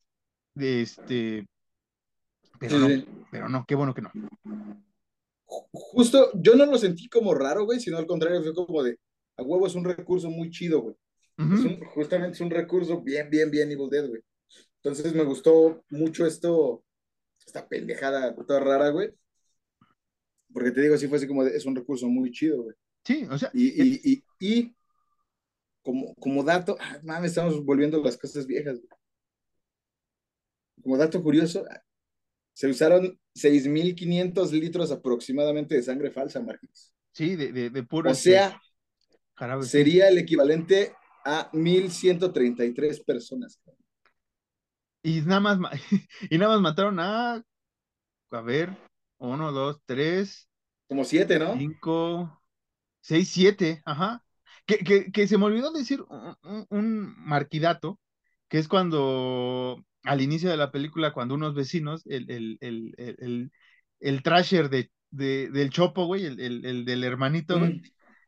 De 0.55 0.83
este, 0.83 1.47
pero 2.59 2.77
Sí, 2.77 2.81
no, 2.83 2.89
sí. 2.89 3.07
pero 3.31 3.49
no, 3.49 3.65
qué 3.67 3.75
bueno 3.75 3.95
que 3.95 4.03
no. 4.03 4.11
Ju- 5.47 5.69
Justo, 5.73 6.31
yo 6.35 6.55
no 6.57 6.67
lo 6.67 6.77
sentí 6.79 7.09
como 7.09 7.35
raro, 7.35 7.65
güey, 7.65 7.81
sino 7.81 7.97
al 7.99 8.07
contrario, 8.07 8.43
fue 8.43 8.55
como 8.55 8.83
de, 8.83 8.99
a 9.37 9.43
huevo 9.43 9.67
es 9.67 9.75
un 9.75 9.85
recurso 9.85 10.29
muy 10.31 10.51
chido, 10.51 10.81
güey. 10.83 10.95
Es 11.39 11.45
Ujú. 11.61 11.69
un- 11.69 11.81
justamente 11.87 12.35
es 12.35 12.41
un 12.41 12.51
recurso 12.51 13.01
bien, 13.01 13.31
bien, 13.31 13.51
bien 13.51 13.71
Evil 13.71 13.89
Dead, 13.89 14.09
güey. 14.09 14.21
Entonces 14.83 15.15
me 15.15 15.25
gustó 15.25 15.83
mucho 15.91 16.27
esto, 16.27 16.85
esta 17.47 17.67
pendejada 17.69 18.35
toda 18.35 18.61
rara, 18.61 18.91
güey. 18.91 19.11
Porque 20.53 20.71
te 20.73 20.81
digo, 20.83 20.95
así 20.95 21.07
fue 21.09 21.19
así 21.19 21.27
como 21.27 21.45
de, 21.45 21.57
es 21.57 21.65
un 21.67 21.77
recurso 21.77 22.09
muy 22.09 22.31
chido, 22.33 22.63
güey. 22.63 22.75
Sí, 23.09 23.27
o 23.31 23.39
sea, 23.39 23.51
Y, 23.53 23.67
y, 23.83 24.01
y, 24.05 24.25
y 24.41 24.77
como, 25.83 26.15
como 26.17 26.43
dato, 26.45 26.77
ah, 26.81 26.99
mames, 27.03 27.31
estamos 27.33 27.65
volviendo 27.65 28.03
las 28.03 28.17
cosas 28.19 28.47
viejas, 28.47 28.79
como 30.83 30.97
dato 30.97 31.23
curioso, 31.23 31.65
se 32.55 32.69
usaron 32.69 33.19
6.500 33.35 34.53
litros 34.53 34.91
aproximadamente 34.93 35.75
de 35.77 35.83
sangre 35.83 36.11
falsa, 36.11 36.41
Marqués. 36.41 36.93
Sí, 37.13 37.37
de, 37.37 37.53
de, 37.53 37.71
de 37.71 37.83
puro. 37.83 38.11
O 38.11 38.15
sea, 38.15 38.61
jarabe, 39.37 39.69
sí. 39.69 39.71
sería 39.71 40.09
el 40.09 40.19
equivalente 40.19 40.95
a 41.25 41.51
1.133 41.53 43.01
personas. 43.01 43.61
Y 45.03 45.21
nada 45.23 45.41
más, 45.41 45.59
y 46.31 46.39
nada 46.39 46.55
más 46.55 46.61
mataron 46.63 47.01
a, 47.01 47.43
a 48.31 48.41
ver, 48.43 48.77
uno, 49.19 49.53
dos, 49.53 49.81
tres, 49.87 50.49
Como 50.89 51.05
siete, 51.05 51.39
¿no? 51.39 51.55
cinco, 51.55 52.38
seis, 53.09 53.29
siete, 53.31 53.83
ajá. 53.85 54.23
Que, 54.67 54.79
que, 54.79 55.11
que 55.13 55.27
se 55.29 55.39
me 55.39 55.47
olvidó 55.47 55.73
decir 55.73 56.03
un, 56.09 56.35
un- 56.45 56.67
un 56.71 57.15
marquidato, 57.27 57.99
que 58.49 58.59
es 58.59 58.69
cuando 58.69 59.83
al 60.05 60.21
inicio 60.23 60.51
de 60.51 60.57
la 60.57 60.71
película, 60.71 61.13
cuando 61.13 61.35
unos 61.35 61.55
vecinos, 61.55 62.03
el, 62.07 62.31
el, 62.31 62.59
el, 62.61 62.95
el, 62.99 63.17
el, 63.19 63.53
el 64.01 64.23
trasher 64.23 64.69
de, 64.71 64.91
de, 65.11 65.51
del 65.51 65.71
Chopo, 65.71 66.07
güey, 66.07 66.25
el, 66.27 66.41
el, 66.41 66.65
el 66.65 66.85
del 66.85 67.05
hermanito, 67.05 67.59
güey, 67.59 67.73
Mm. 67.73 67.83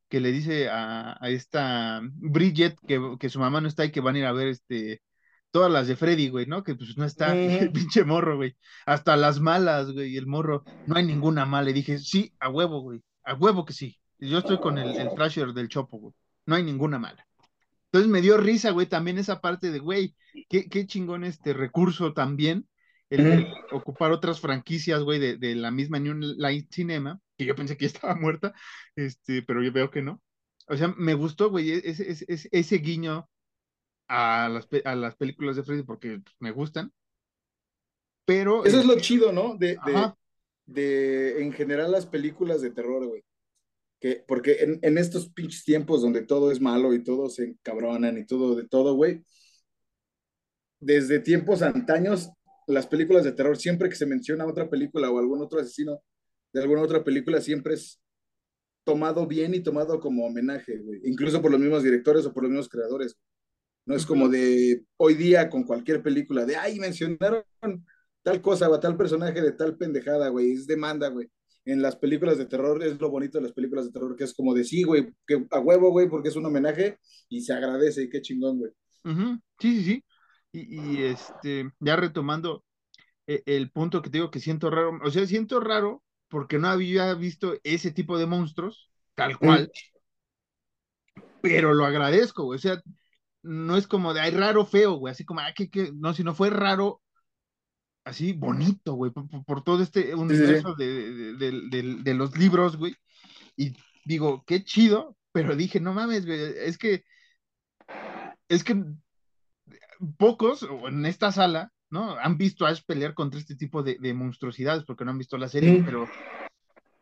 que 0.09 0.21
le 0.21 0.33
dice 0.33 0.69
a, 0.69 1.17
a 1.25 1.31
esta 1.31 2.01
Bridget 2.15 2.77
que, 2.87 3.01
que 3.19 3.29
su 3.29 3.39
mamá 3.39 3.61
no 3.61 3.69
está 3.69 3.85
y 3.85 3.93
que 3.93 4.01
van 4.01 4.17
a 4.17 4.19
ir 4.21 4.25
a 4.27 4.33
ver 4.33 4.49
este 4.49 5.03
todas 5.53 5.71
las 5.73 5.89
de 5.89 5.97
Freddy, 5.97 6.29
güey, 6.31 6.47
¿no? 6.47 6.63
Que 6.65 6.75
pues 6.77 6.97
no 6.97 7.05
está, 7.05 7.33
el 7.61 7.71
Ujú. 7.71 7.73
pinche 7.73 8.05
morro, 8.05 8.37
güey. 8.37 8.57
Hasta 8.87 9.17
las 9.17 9.41
malas, 9.41 9.93
güey, 9.93 10.17
el 10.17 10.27
morro, 10.27 10.65
no 10.87 10.97
hay 10.97 11.05
ninguna 11.07 11.45
mala. 11.47 11.71
Y 11.71 11.73
dije, 11.75 11.99
sí, 11.99 12.35
a 12.41 12.49
huevo, 12.51 12.81
güey, 12.83 13.03
a 13.25 13.35
huevo 13.35 13.65
que 13.65 13.73
sí. 13.75 14.00
Yo 14.21 14.39
estoy 14.39 14.59
con 14.59 14.79
el, 14.79 14.97
el 14.97 15.09
Thrasher 15.15 15.53
del 15.53 15.69
Chopo, 15.69 15.99
güey. 15.99 16.15
No 16.47 16.55
hay 16.57 16.63
ninguna 16.63 16.99
mala. 16.99 17.27
Entonces 17.87 18.11
me 18.11 18.21
dio 18.21 18.37
risa, 18.37 18.71
güey, 18.71 18.87
también 18.87 19.19
esa 19.19 19.41
parte 19.41 19.71
de, 19.73 19.81
güey, 19.81 20.15
qué, 20.49 20.69
qué 20.69 20.87
chingón 20.87 21.25
este 21.25 21.53
recurso 21.53 22.13
también, 22.13 22.69
el, 23.11 23.49
ocupar 23.73 24.13
otras 24.13 24.41
franquicias, 24.41 25.03
güey, 25.03 25.19
de, 25.19 25.37
de 25.37 25.57
la 25.57 25.73
misma 25.73 25.99
New 25.99 26.15
Line 26.15 26.69
Cinema, 26.71 27.21
que 27.37 27.47
yo 27.47 27.57
pensé 27.57 27.77
que 27.77 27.87
ya 27.87 27.93
estaba 27.95 28.15
muerta, 28.15 28.55
este, 28.95 29.43
pero 29.43 29.63
yo 29.63 29.73
veo 29.73 29.91
que 29.91 30.03
no. 30.03 30.23
O 30.69 30.77
sea, 30.77 30.95
me 30.97 31.15
gustó, 31.15 31.51
güey, 31.51 31.71
e- 31.73 31.83
ese, 31.85 32.09
ese, 32.11 32.49
ese- 32.53 32.79
guiño 32.79 33.29
a 34.07 34.49
las, 34.49 34.69
a 34.85 34.95
las 34.95 35.17
películas 35.17 35.57
de 35.57 35.65
Freddy 35.65 35.83
porque 35.83 36.21
me 36.39 36.53
gustan, 36.53 36.93
pero, 38.25 38.65
Eso 38.65 38.79
es 38.79 38.87
lo 38.87 38.97
chido, 39.01 39.33
¿no? 39.33 39.57
De, 39.57 39.77
de, 40.67 41.43
en 41.43 41.53
general, 41.53 41.91
las 41.91 42.07
películas 42.07 42.61
de 42.61 42.71
terror, 42.71 43.05
güey. 43.05 43.25
Que, 44.01 44.25
porque 44.27 44.59
en, 44.61 44.79
en 44.83 44.99
estos 44.99 45.31
pinches 45.31 45.65
tiempos 45.65 46.03
donde 46.03 46.23
todo 46.23 46.51
es 46.51 46.61
malo 46.61 46.95
y 46.95 47.05
todos 47.05 47.35
se 47.37 47.45
encabronan 47.45 48.17
y 48.19 48.27
todo 48.27 48.57
de 48.57 48.67
todo, 48.67 48.95
güey, 48.95 49.23
desde 50.81 51.21
tiempos 51.21 51.63
antaños, 51.63 52.31
las 52.67 52.87
películas 52.87 53.25
de 53.25 53.33
terror, 53.33 53.57
siempre 53.57 53.89
que 53.89 53.97
se 53.97 54.07
menciona 54.07 54.47
otra 54.47 54.69
película 54.71 55.11
o 55.11 55.19
algún 55.19 55.43
otro 55.43 55.61
asesino 55.61 56.01
de 56.53 56.63
alguna 56.63 56.83
otra 56.83 57.05
película, 57.05 57.41
siempre 57.41 57.75
es 57.75 58.01
tomado 58.85 59.27
bien 59.27 59.55
y 59.55 59.61
tomado 59.61 60.01
como 60.01 60.27
homenaje, 60.27 60.79
güey. 60.79 61.01
Incluso 61.05 61.41
por 61.43 61.51
los 61.51 61.61
mismos 61.61 61.83
directores 61.83 62.27
o 62.27 62.33
por 62.33 62.45
los 62.45 62.51
mismos 62.51 62.69
creadores. 62.69 63.17
No 63.87 63.95
es 63.97 64.07
como 64.07 64.29
de 64.29 64.85
hoy 64.97 65.15
día 65.15 65.49
con 65.51 65.65
cualquier 65.65 66.03
película 66.03 66.45
de, 66.47 66.57
ay, 66.57 66.79
mencionaron 66.79 67.45
tal 68.23 68.41
cosa 68.43 68.69
o 68.69 68.81
tal 68.81 68.97
personaje 68.97 69.41
de 69.41 69.53
tal 69.53 69.77
pendejada, 69.77 70.29
güey. 70.29 70.53
Es 70.53 70.67
demanda, 70.67 71.09
güey. 71.09 71.31
En 71.73 71.83
las 71.83 71.97
películas 71.97 72.39
de 72.39 72.47
terror 72.47 72.83
es 72.83 73.01
lo 73.01 73.11
bonito 73.11 73.39
de 73.39 73.45
las 73.45 73.53
películas 73.53 73.87
de 73.87 73.93
terror, 73.93 74.17
que 74.17 74.25
es 74.25 74.35
como 74.35 74.55
de 74.55 74.65
sí, 74.65 74.83
güey, 74.85 75.09
que 75.27 75.47
a 75.51 75.61
huevo, 75.61 75.91
güey, 75.91 76.09
porque 76.09 76.29
es 76.29 76.37
un 76.37 76.47
homenaje 76.47 76.99
y 77.29 77.43
se 77.43 77.53
agradece 77.53 78.03
y 78.05 78.11
qué 78.11 78.21
chingón, 78.23 78.59
güey. 78.59 78.73
ujú, 79.05 79.41
sí, 79.59 79.77
sí, 79.77 79.85
sí. 79.85 80.05
Y, 80.53 80.97
y, 81.01 81.03
este, 81.05 81.71
ya 81.81 81.97
retomando 81.97 82.65
eh, 83.29 83.43
el 83.47 83.71
punto 83.73 84.03
que 84.03 84.11
te 84.11 84.19
digo 84.19 84.31
que 84.31 84.41
siento 84.41 84.71
raro, 84.71 84.99
o 85.05 85.11
sea, 85.11 85.27
siento 85.27 85.61
raro 85.61 86.03
porque 86.29 86.59
no 86.59 86.69
había 86.69 87.15
visto 87.15 87.55
ese 87.65 87.93
tipo 87.93 88.19
de 88.19 88.27
monstruos, 88.27 88.91
tal 89.15 89.39
Mm, 89.43 89.65
cual, 89.65 89.73
pero 91.41 91.75
lo 91.75 91.85
agradezco, 91.87 92.45
güey. 92.45 92.57
O 92.59 92.61
sea, 92.61 92.81
no 93.43 93.77
es 93.77 93.87
como 93.87 94.15
de, 94.15 94.21
ay, 94.21 94.31
raro, 94.33 94.67
feo, 94.67 94.95
güey, 94.95 95.13
así 95.13 95.25
como, 95.25 95.41
ah, 95.41 95.53
que, 95.55 95.71
que, 95.71 95.93
no, 95.95 96.15
sino 96.15 96.35
fue 96.35 96.51
raro, 96.51 97.03
así 98.05 98.33
bonito, 98.33 98.95
güey, 98.95 99.13
por, 99.13 99.29
por- 99.45 99.65
todo 99.65 99.83
este 99.83 100.15
Sí, 100.29 100.37
sí, 100.37 100.47
sí. 100.47 100.55
universo 100.55 100.75
de, 100.75 101.35
de, 101.37 101.53
de- 101.71 102.03
de- 102.03 102.15
los 102.15 102.37
libros, 102.37 102.77
güey. 102.77 102.95
Y 103.57 103.77
digo, 104.05 104.45
qué 104.47 104.65
chido, 104.65 105.17
pero 105.33 105.57
dije, 105.57 105.81
no 105.81 105.95
mames, 105.95 106.27
güey, 106.27 106.41
es 106.59 106.79
que, 106.79 107.05
es 108.49 108.65
que 108.65 108.75
pocos 110.17 110.63
en 110.89 111.07
esta 111.07 111.33
sala, 111.33 111.73
¿no? 111.91 112.17
Han 112.19 112.37
visto 112.39 112.67
a 112.67 112.71
Ash 112.71 112.83
pelear 112.87 113.15
contra 113.15 113.41
este 113.41 113.57
tipo 113.57 113.83
de, 113.83 113.97
de 114.01 114.15
monstruosidades 114.15 114.85
porque 114.85 115.05
no 115.05 115.11
han 115.13 115.19
visto 115.19 115.37
la 115.39 115.49
serie, 115.49 115.71
Mm, 115.71 115.85
pero, 115.85 116.13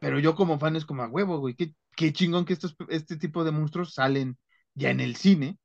pero 0.01 0.19
yo 0.19 0.35
como 0.35 0.59
fan 0.59 0.77
es 0.77 0.87
como 0.87 1.03
a 1.03 1.09
huevo, 1.09 1.39
güey, 1.41 1.55
qué, 1.55 1.75
qué 1.97 2.13
chingón 2.13 2.45
que 2.45 2.53
estos, 2.55 2.77
este 2.91 3.17
tipo 3.17 3.45
de 3.45 3.53
monstruos 3.53 3.95
salen 3.95 4.39
ya 4.75 4.91
en 4.91 5.01
el 5.01 5.17
cine 5.17 5.59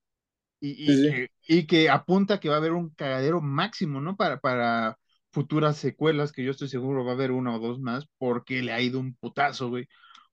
y, 0.61 0.71
Sí, 0.85 0.95
y 0.95 0.97
sí. 0.97 1.03
que, 1.03 1.29
y 1.47 1.67
que 1.67 1.89
apunta 1.89 2.39
que 2.39 2.49
va 2.49 2.55
a 2.55 2.59
haber 2.59 2.73
un 2.73 2.91
cagadero 2.91 3.41
máximo, 3.41 4.01
¿no? 4.01 4.15
Para, 4.17 4.39
para 4.39 4.97
futuras 5.33 5.77
secuelas, 5.77 6.31
que 6.33 6.45
yo 6.45 6.51
estoy 6.51 6.69
seguro 6.69 7.05
va 7.05 7.11
a 7.13 7.15
haber 7.15 7.31
una 7.33 7.55
o 7.55 7.59
dos 7.59 7.81
más, 7.81 8.07
porque 8.19 8.63
le 8.63 8.73
ha 8.73 8.81
ido 8.81 8.99
un 9.01 9.15
putazo, 9.15 9.69
güey. 9.69 9.87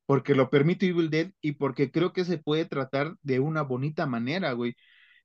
Porque 0.06 0.34
lo 0.36 0.50
permite 0.50 0.86
Evil 0.88 1.10
Dead 1.10 1.32
y 1.40 1.52
porque 1.52 1.90
creo 1.92 2.12
que 2.12 2.24
se 2.26 2.38
puede 2.38 2.66
tratar 2.66 3.16
de 3.22 3.40
una 3.40 3.62
bonita 3.62 4.06
manera, 4.06 4.52
güey. 4.52 4.76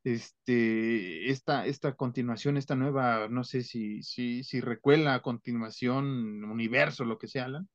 Este, 0.03 1.32
esta, 1.32 1.65
esta 1.65 1.95
continuación, 1.95 2.57
esta 2.57 2.76
nueva, 2.76 3.28
no 3.30 3.43
sé 3.43 3.63
si, 3.63 4.03
si, 4.03 4.43
si 4.43 4.61
recuela, 4.61 5.21
continuación, 5.21 6.43
universo, 6.45 7.05
lo 7.05 7.17
que 7.19 7.28
sea, 7.28 7.45
Alan, 7.45 7.67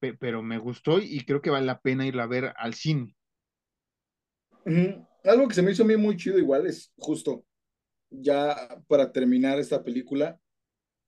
pe- 0.00 0.14
pero 0.14 0.42
me 0.42 0.58
gustó 0.58 1.00
y 1.00 1.24
creo 1.26 1.42
que 1.42 1.50
vale 1.50 1.66
la 1.66 1.80
pena 1.80 2.06
irla 2.06 2.24
a 2.24 2.28
ver 2.28 2.54
al 2.58 2.74
cine. 2.74 3.16
Algo 5.24 5.48
que 5.48 5.54
se 5.54 5.62
me 5.62 5.72
hizo 5.72 5.82
a 5.82 5.86
mí 5.86 5.96
muy 5.96 6.16
chido 6.16 6.38
igual 6.38 6.66
es 6.66 6.92
justo, 6.98 7.44
ya 8.10 8.56
para 8.88 9.12
terminar 9.12 9.58
esta 9.58 9.82
película, 9.82 10.38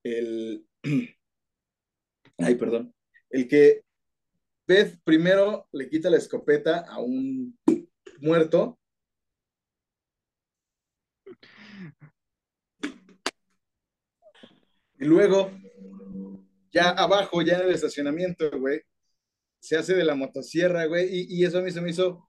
el, 0.06 0.66
ay, 2.38 2.54
perdón, 2.56 2.94
el 3.30 3.48
que 3.48 3.82
Beth 4.66 4.98
primero 5.04 5.68
le 5.72 5.88
quita 5.88 6.10
la 6.10 6.16
escopeta 6.16 6.80
a 6.88 7.00
un 7.00 7.58
muerto 8.20 8.78
y 14.98 15.04
luego 15.04 15.50
ya 16.72 16.90
abajo, 16.90 17.42
ya 17.42 17.56
en 17.56 17.68
el 17.68 17.74
estacionamiento, 17.74 18.50
güey, 18.58 18.80
se 19.60 19.76
hace 19.76 19.94
de 19.94 20.04
la 20.04 20.14
motosierra, 20.14 20.86
güey, 20.86 21.08
y, 21.10 21.26
y 21.40 21.44
eso 21.44 21.58
a 21.58 21.62
mí 21.62 21.70
se 21.70 21.80
me 21.80 21.90
hizo 21.90 22.28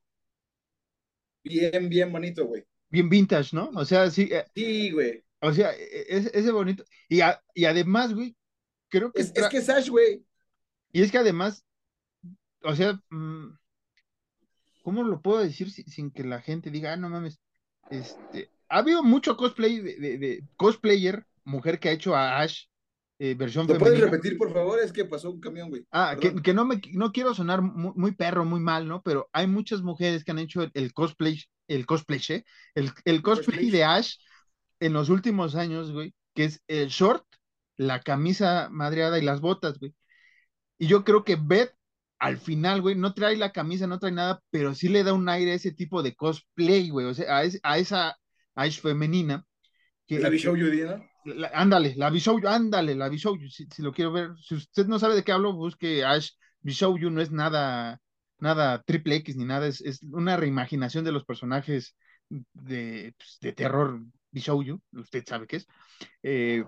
bien, 1.43 1.89
bien 1.89 2.11
bonito, 2.11 2.45
güey. 2.45 2.63
Bien 2.89 3.09
vintage, 3.09 3.55
¿no? 3.55 3.69
O 3.75 3.85
sea, 3.85 4.09
sí, 4.09 4.29
eh, 4.31 4.45
Sí, 4.55 4.91
güey. 4.91 5.23
O 5.41 5.53
sea, 5.53 5.71
e- 5.73 5.83
e- 5.83 6.05
ese, 6.17 6.31
ese 6.33 6.51
bonito. 6.51 6.83
Y, 7.09 7.21
a- 7.21 7.41
y 7.53 7.65
además, 7.65 8.13
güey, 8.13 8.35
creo 8.89 9.11
que 9.11 9.21
Es, 9.21 9.31
es 9.35 9.47
que 9.49 9.57
es 9.57 9.69
Ash, 9.69 9.89
güey. 9.89 10.23
y 10.91 11.01
es 11.01 11.11
que 11.11 11.17
además, 11.17 11.65
o 12.63 12.75
sea, 12.75 12.99
mm, 13.09 13.57
¿cómo 14.83 15.03
lo 15.03 15.21
puedo 15.21 15.39
decir 15.39 15.71
si- 15.71 15.83
sin 15.83 16.11
que 16.11 16.23
la 16.23 16.41
gente 16.41 16.71
diga, 16.71 16.93
ah, 16.93 16.97
no 16.97 17.09
mames? 17.09 17.39
Este, 17.89 18.49
ha 18.69 18.79
habido 18.79 19.03
mucho 19.03 19.37
cosplay 19.37 19.79
de, 19.79 19.95
de- 19.97 20.17
de 20.17 20.43
cosplayer, 20.55 21.25
mujer 21.43 21.79
que 21.79 21.89
ha 21.89 21.93
hecho 21.93 22.15
a 22.15 22.39
Ash 22.41 22.65
eh, 23.19 23.33
versión 23.33 23.65
¿Lo 23.65 23.79
puedes 23.79 23.99
repetir, 23.99 24.37
por 24.37 24.53
favor? 24.53 24.79
Es 24.79 24.91
que 24.91 25.03
pasó 25.03 25.31
un 25.31 25.39
camión, 25.39 25.69
güey. 25.69 25.83
Ah, 25.91 26.15
que, 26.21 26.35
que 26.35 26.53
no 26.53 26.65
me 26.65 26.79
no 26.93 27.11
quiero 27.11 27.33
sonar 27.33 27.63
muy, 27.63 27.91
muy 27.95 28.11
perro, 28.11 28.45
muy 28.45 28.59
mal, 28.59 28.87
¿no? 28.87 29.01
Pero 29.01 29.27
hay 29.33 29.47
muchas 29.47 29.81
mujeres 29.81 30.23
que 30.23 30.29
han 30.31 30.37
hecho 30.37 30.61
el, 30.61 30.69
el 30.75 30.93
cosplay, 30.93 31.43
el 31.67 31.87
cosplay, 31.87 32.21
¿eh? 32.29 32.45
el, 32.75 32.91
el 33.05 33.23
cosplay 33.23 33.55
Cosplay. 33.55 33.71
de 33.71 33.83
Ash 33.83 34.17
en 34.79 34.93
los 34.93 35.09
últimos 35.09 35.55
años, 35.55 35.91
güey, 35.91 36.13
que 36.33 36.45
es 36.45 36.61
el 36.67 36.89
short, 36.89 37.25
la 37.77 38.01
camisa 38.01 38.69
madreada 38.71 39.19
y 39.19 39.23
las 39.23 39.41
botas, 39.41 39.79
güey. 39.79 39.93
Y 40.77 40.87
yo 40.87 41.03
creo 41.03 41.23
que 41.23 41.37
Beth, 41.39 41.73
al 42.19 42.37
final, 42.37 42.81
güey, 42.81 42.95
no 42.95 43.13
trae 43.13 43.37
la 43.37 43.51
camisa, 43.51 43.87
no 43.87 43.99
trae 43.99 44.11
nada, 44.11 44.41
pero 44.49 44.73
sí 44.75 44.89
le 44.89 45.03
da 45.03 45.13
un 45.13 45.29
aire 45.29 45.51
a 45.51 45.55
ese 45.55 45.71
tipo 45.71 46.03
de 46.03 46.15
cosplay, 46.15 46.89
güey, 46.89 47.05
o 47.07 47.13
sea, 47.13 47.37
a, 47.37 47.43
es- 47.43 47.59
a 47.63 47.77
esa 47.77 48.15
Ash 48.55 48.79
femenina 48.81 49.45
la 50.09 50.29
que, 50.29 50.29
Bishou 50.29 50.55
que- 50.55 50.61
Judy, 50.61 50.81
¿no? 50.81 51.05
la- 51.25 51.51
ándale, 51.53 51.93
la 51.95 52.09
Bishoujo, 52.09 52.47
ándale, 52.47 52.95
la 52.95 53.09
Bishoujo, 53.09 53.47
si, 53.49 53.67
si 53.67 53.81
lo 53.81 53.91
quiero 53.93 54.11
ver, 54.11 54.31
si 54.41 54.55
usted 54.55 54.87
no 54.87 54.99
sabe 54.99 55.15
de 55.15 55.23
qué 55.23 55.31
hablo, 55.31 55.53
busque 55.53 56.03
Ash 56.05 56.31
Bishoujo, 56.61 57.09
no 57.09 57.21
es 57.21 57.31
nada, 57.31 57.99
nada 58.39 58.81
triple 58.83 59.15
X 59.17 59.35
ni 59.35 59.45
nada, 59.45 59.67
es, 59.67 59.81
es 59.81 60.01
una 60.03 60.37
reimaginación 60.37 61.03
de 61.05 61.11
los 61.11 61.25
personajes 61.25 61.95
de, 62.29 63.13
pues, 63.17 63.37
de 63.41 63.53
terror 63.53 64.01
Bishoujo, 64.37 64.81
usted 64.93 65.23
sabe 65.27 65.47
qué 65.47 65.57
es. 65.57 65.67
Eh, 66.23 66.63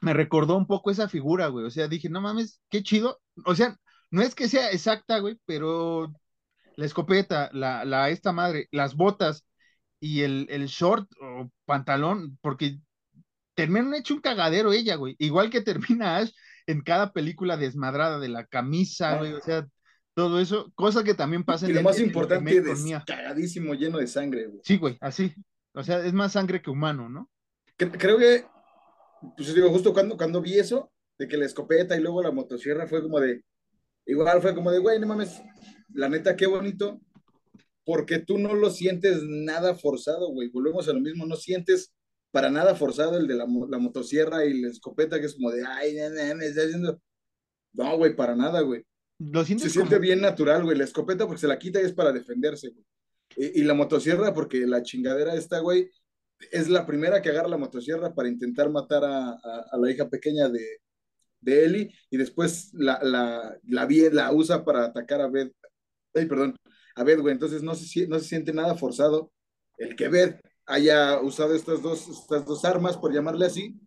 me 0.00 0.12
recordó 0.12 0.56
un 0.56 0.66
poco 0.66 0.90
esa 0.90 1.08
figura, 1.08 1.48
güey, 1.48 1.64
o 1.66 1.70
sea, 1.70 1.88
dije, 1.88 2.08
no 2.08 2.20
mames, 2.20 2.60
qué 2.70 2.82
chido, 2.82 3.20
o 3.44 3.54
sea, 3.54 3.76
no 4.10 4.22
es 4.22 4.34
que 4.34 4.48
sea 4.48 4.70
exacta, 4.70 5.18
güey, 5.18 5.38
pero 5.46 6.12
la 6.76 6.84
escopeta, 6.86 7.50
la, 7.52 7.84
la 7.84 8.10
esta 8.10 8.32
madre, 8.32 8.68
las 8.70 8.94
botas 8.94 9.46
y 10.00 10.22
el, 10.22 10.46
el 10.50 10.66
short 10.66 11.08
o 11.20 11.50
pantalón, 11.64 12.38
porque 12.42 12.78
termina 13.54 13.96
hecho 13.96 14.14
un 14.14 14.20
cagadero 14.20 14.72
ella, 14.72 14.96
güey. 14.96 15.16
Igual 15.18 15.48
que 15.50 15.62
termina 15.62 16.18
Ash 16.18 16.30
en 16.66 16.82
cada 16.82 17.12
película 17.12 17.56
desmadrada 17.56 18.18
de 18.18 18.28
la 18.28 18.44
camisa, 18.44 19.16
güey. 19.16 19.32
O 19.32 19.40
sea, 19.40 19.66
todo 20.14 20.38
eso, 20.40 20.70
cosa 20.74 21.02
que 21.02 21.14
también 21.14 21.44
pasa 21.44 21.66
Y 21.66 21.70
en 21.70 21.74
lo 21.76 21.80
el- 21.80 21.84
más 21.84 21.98
importante, 22.00 22.62
Mia. 22.82 23.02
cagadísimo, 23.06 23.72
lleno 23.74 23.98
de 23.98 24.06
sangre, 24.06 24.46
güey. 24.46 24.60
Sí, 24.62 24.76
güey, 24.76 24.98
así. 25.00 25.32
O 25.76 25.82
sea, 25.84 26.04
es 26.04 26.12
más 26.12 26.32
sangre 26.32 26.60
que 26.62 26.70
humano, 26.70 27.08
¿no? 27.08 27.30
Cre- 27.78 27.96
Creo 27.98 28.18
que, 28.18 28.44
pues 29.36 29.54
digo, 29.54 29.70
justo 29.70 29.92
cuando, 29.92 30.16
cuando 30.16 30.40
vi 30.40 30.58
eso, 30.58 30.90
de 31.18 31.28
que 31.28 31.36
la 31.36 31.46
escopeta 31.46 31.96
y 31.96 32.00
luego 32.00 32.22
la 32.22 32.30
motosierra 32.32 32.86
fue 32.86 33.02
como 33.02 33.20
de, 33.20 33.42
igual 34.06 34.40
fue 34.42 34.54
como 34.54 34.70
de, 34.70 34.78
güey, 34.78 34.98
no 34.98 35.06
mames, 35.06 35.40
la 35.92 36.08
neta, 36.08 36.34
qué 36.36 36.46
bonito, 36.46 37.00
porque 37.84 38.18
tú 38.18 38.38
no 38.38 38.54
lo 38.54 38.70
sientes 38.70 39.22
nada 39.22 39.74
forzado, 39.74 40.32
güey. 40.32 40.48
Volvemos 40.48 40.88
a 40.88 40.92
lo 40.92 41.00
mismo, 41.00 41.26
no 41.26 41.36
sientes 41.36 41.92
para 42.32 42.50
nada 42.50 42.74
forzado 42.74 43.16
el 43.16 43.26
de 43.28 43.34
la, 43.34 43.46
mo- 43.46 43.66
la 43.66 43.78
motosierra 43.78 44.44
y 44.44 44.60
la 44.60 44.68
escopeta, 44.68 45.20
que 45.20 45.26
es 45.26 45.34
como 45.34 45.50
de, 45.50 45.64
ay, 45.64 45.94
no, 45.94 46.36
me 46.36 46.46
está 46.46 46.62
haciendo. 46.62 47.00
No, 47.72 47.96
güey, 47.98 48.16
para 48.16 48.34
nada, 48.34 48.62
güey. 48.62 48.82
Lo 49.18 49.40
Se 49.40 49.46
sientes 49.48 49.72
siente 49.72 49.90
como... 49.96 50.00
bien 50.02 50.20
natural, 50.20 50.64
güey. 50.64 50.76
La 50.76 50.84
escopeta 50.84 51.26
porque 51.26 51.40
se 51.40 51.48
la 51.48 51.58
quita 51.58 51.80
y 51.80 51.84
es 51.84 51.92
para 51.92 52.12
defenderse, 52.12 52.70
güey. 52.70 52.84
Y, 53.36 53.62
la 53.64 53.74
motosierra 53.74 54.32
porque 54.32 54.66
la 54.66 54.82
chingadera 54.82 55.34
esta, 55.34 55.58
güey, 55.60 55.90
es 56.50 56.68
la 56.68 56.86
primera 56.86 57.20
que 57.20 57.28
agarra 57.30 57.48
la 57.48 57.58
motosierra 57.58 58.14
para 58.14 58.28
intentar 58.28 58.70
matar 58.70 59.04
a, 59.04 59.30
a- 59.30 59.76
la 59.78 59.90
hija 59.90 60.08
pequeña 60.08 60.48
de, 60.48 60.78
de 61.40 61.64
Ellie 61.64 61.94
y 62.10 62.16
después 62.16 62.70
la, 62.72 62.98
la, 63.02 63.56
la, 63.64 63.88
la 64.12 64.32
usa 64.32 64.64
para 64.64 64.86
atacar 64.86 65.20
a 65.20 65.28
Beth. 65.28 65.52
Ay, 66.14 66.26
perdón, 66.26 66.56
a 66.94 67.04
Beth, 67.04 67.20
güey. 67.20 67.32
Entonces 67.32 67.62
no 67.62 67.74
se, 67.74 68.06
no 68.06 68.18
se 68.18 68.26
siente 68.26 68.52
nada 68.52 68.74
forzado 68.74 69.32
el 69.78 69.94
que 69.96 70.08
Beth 70.08 70.40
haya 70.66 71.20
usado 71.20 71.54
estas 71.54 71.82
dos, 71.82 72.08
estas 72.08 72.44
dos 72.44 72.64
armas, 72.64 72.96
por 72.96 73.12
llamarle 73.12 73.46
así, 73.46 73.78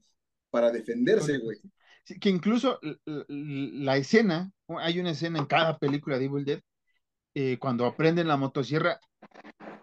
para 0.50 0.72
defenderse, 0.72 1.38
güey. 1.40 1.58
Sí, 2.06 2.20
que 2.20 2.30
incluso 2.30 2.80
la 3.06 3.98
escena, 3.98 4.52
hay 4.80 5.00
una 5.00 5.12
escena 5.12 5.40
en 5.40 5.46
cada 5.46 5.78
película 5.78 6.18
de 6.18 6.26
Evil 6.26 6.46
Dead, 6.46 6.62
eh, 7.36 7.58
cuando 7.60 7.86
aprenden 7.86 8.28
la 8.28 8.38
motosierra, 8.38 9.00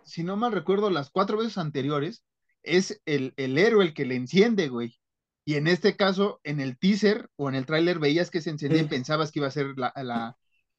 si 0.05 0.23
no 0.23 0.37
mal 0.37 0.53
recuerdo, 0.53 0.91
las 0.91 1.11
cuatro 1.11 1.39
veces 1.39 1.59
anteriores, 1.59 2.25
es 2.63 3.01
el, 3.07 3.33
el 3.37 3.59
héroe 3.59 3.85
el 3.85 3.95
que 3.95 4.07
le 4.07 4.17
enciende, 4.17 4.69
güey. 4.69 4.99
Y 5.45 5.55
en 5.55 5.69
este 5.69 5.97
caso, 5.97 6.41
en 6.43 6.61
el 6.61 6.79
teaser 6.79 7.29
o 7.37 7.49
en 7.49 7.55
el 7.55 7.67
tráiler 7.67 7.99
veías 7.99 8.31
que 8.31 8.41
se 8.41 8.51
encendía 8.51 8.83
y 8.83 8.87
pensabas 8.87 9.31
que 9.31 9.39
iba 9.39 9.49
a 9.49 9.53
ser 9.53 9.75
la, 9.77 9.93
la 9.97 10.37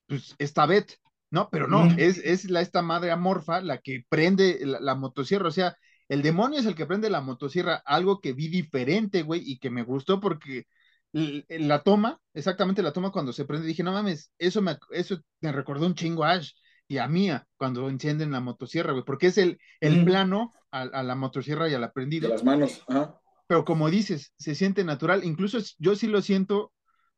pues, 0.07 0.35
esta 0.39 0.65
Beth, 0.65 0.97
¿no? 1.31 1.49
Pero 1.49 1.67
no, 1.67 1.85
es, 1.97 2.17
es 2.17 2.49
la, 2.49 2.61
esta 2.61 2.81
madre 2.81 3.11
amorfa 3.11 3.61
la 3.61 3.77
que 3.77 4.03
prende 4.09 4.59
la, 4.65 4.79
la 4.81 4.95
motosierra, 4.95 5.47
o 5.47 5.51
sea, 5.51 5.77
el 6.09 6.21
demonio 6.21 6.59
es 6.59 6.65
el 6.65 6.75
que 6.75 6.85
prende 6.85 7.09
la 7.09 7.21
motosierra, 7.21 7.81
algo 7.85 8.19
que 8.19 8.33
vi 8.33 8.49
diferente, 8.49 9.23
güey, 9.23 9.41
y 9.45 9.59
que 9.59 9.69
me 9.69 9.83
gustó 9.83 10.19
porque 10.19 10.65
la 11.13 11.83
toma, 11.83 12.19
exactamente 12.33 12.83
la 12.83 12.93
toma 12.93 13.11
cuando 13.11 13.33
se 13.33 13.45
prende, 13.45 13.67
dije, 13.67 13.83
no 13.83 13.91
mames, 13.91 14.31
eso 14.37 14.61
me, 14.61 14.77
eso 14.91 15.17
me 15.41 15.51
recordó 15.51 15.85
un 15.85 15.95
chingo 15.95 16.23
a 16.23 16.31
Ash 16.33 16.51
y 16.87 16.97
a 16.99 17.07
Mia 17.07 17.47
cuando 17.57 17.89
encienden 17.89 18.31
la 18.31 18.39
motosierra, 18.41 18.93
güey, 18.93 19.03
porque 19.05 19.27
es 19.27 19.37
el, 19.37 19.59
el 19.81 20.01
Mm. 20.01 20.05
plano 20.05 20.53
a, 20.71 20.81
a 20.83 21.03
la 21.03 21.15
motosierra 21.15 21.69
y 21.69 21.73
al 21.73 21.81
De 21.81 21.85
aprendido, 21.87 22.29
las 22.29 22.43
manos, 22.43 22.83
ajá. 22.87 23.19
pero 23.47 23.63
como 23.65 23.89
dices, 23.89 24.33
se 24.37 24.55
siente 24.55 24.83
natural, 24.83 25.23
incluso 25.23 25.57
yo 25.79 25.95
sí 25.95 26.07
lo 26.07 26.21
siento, 26.21 26.73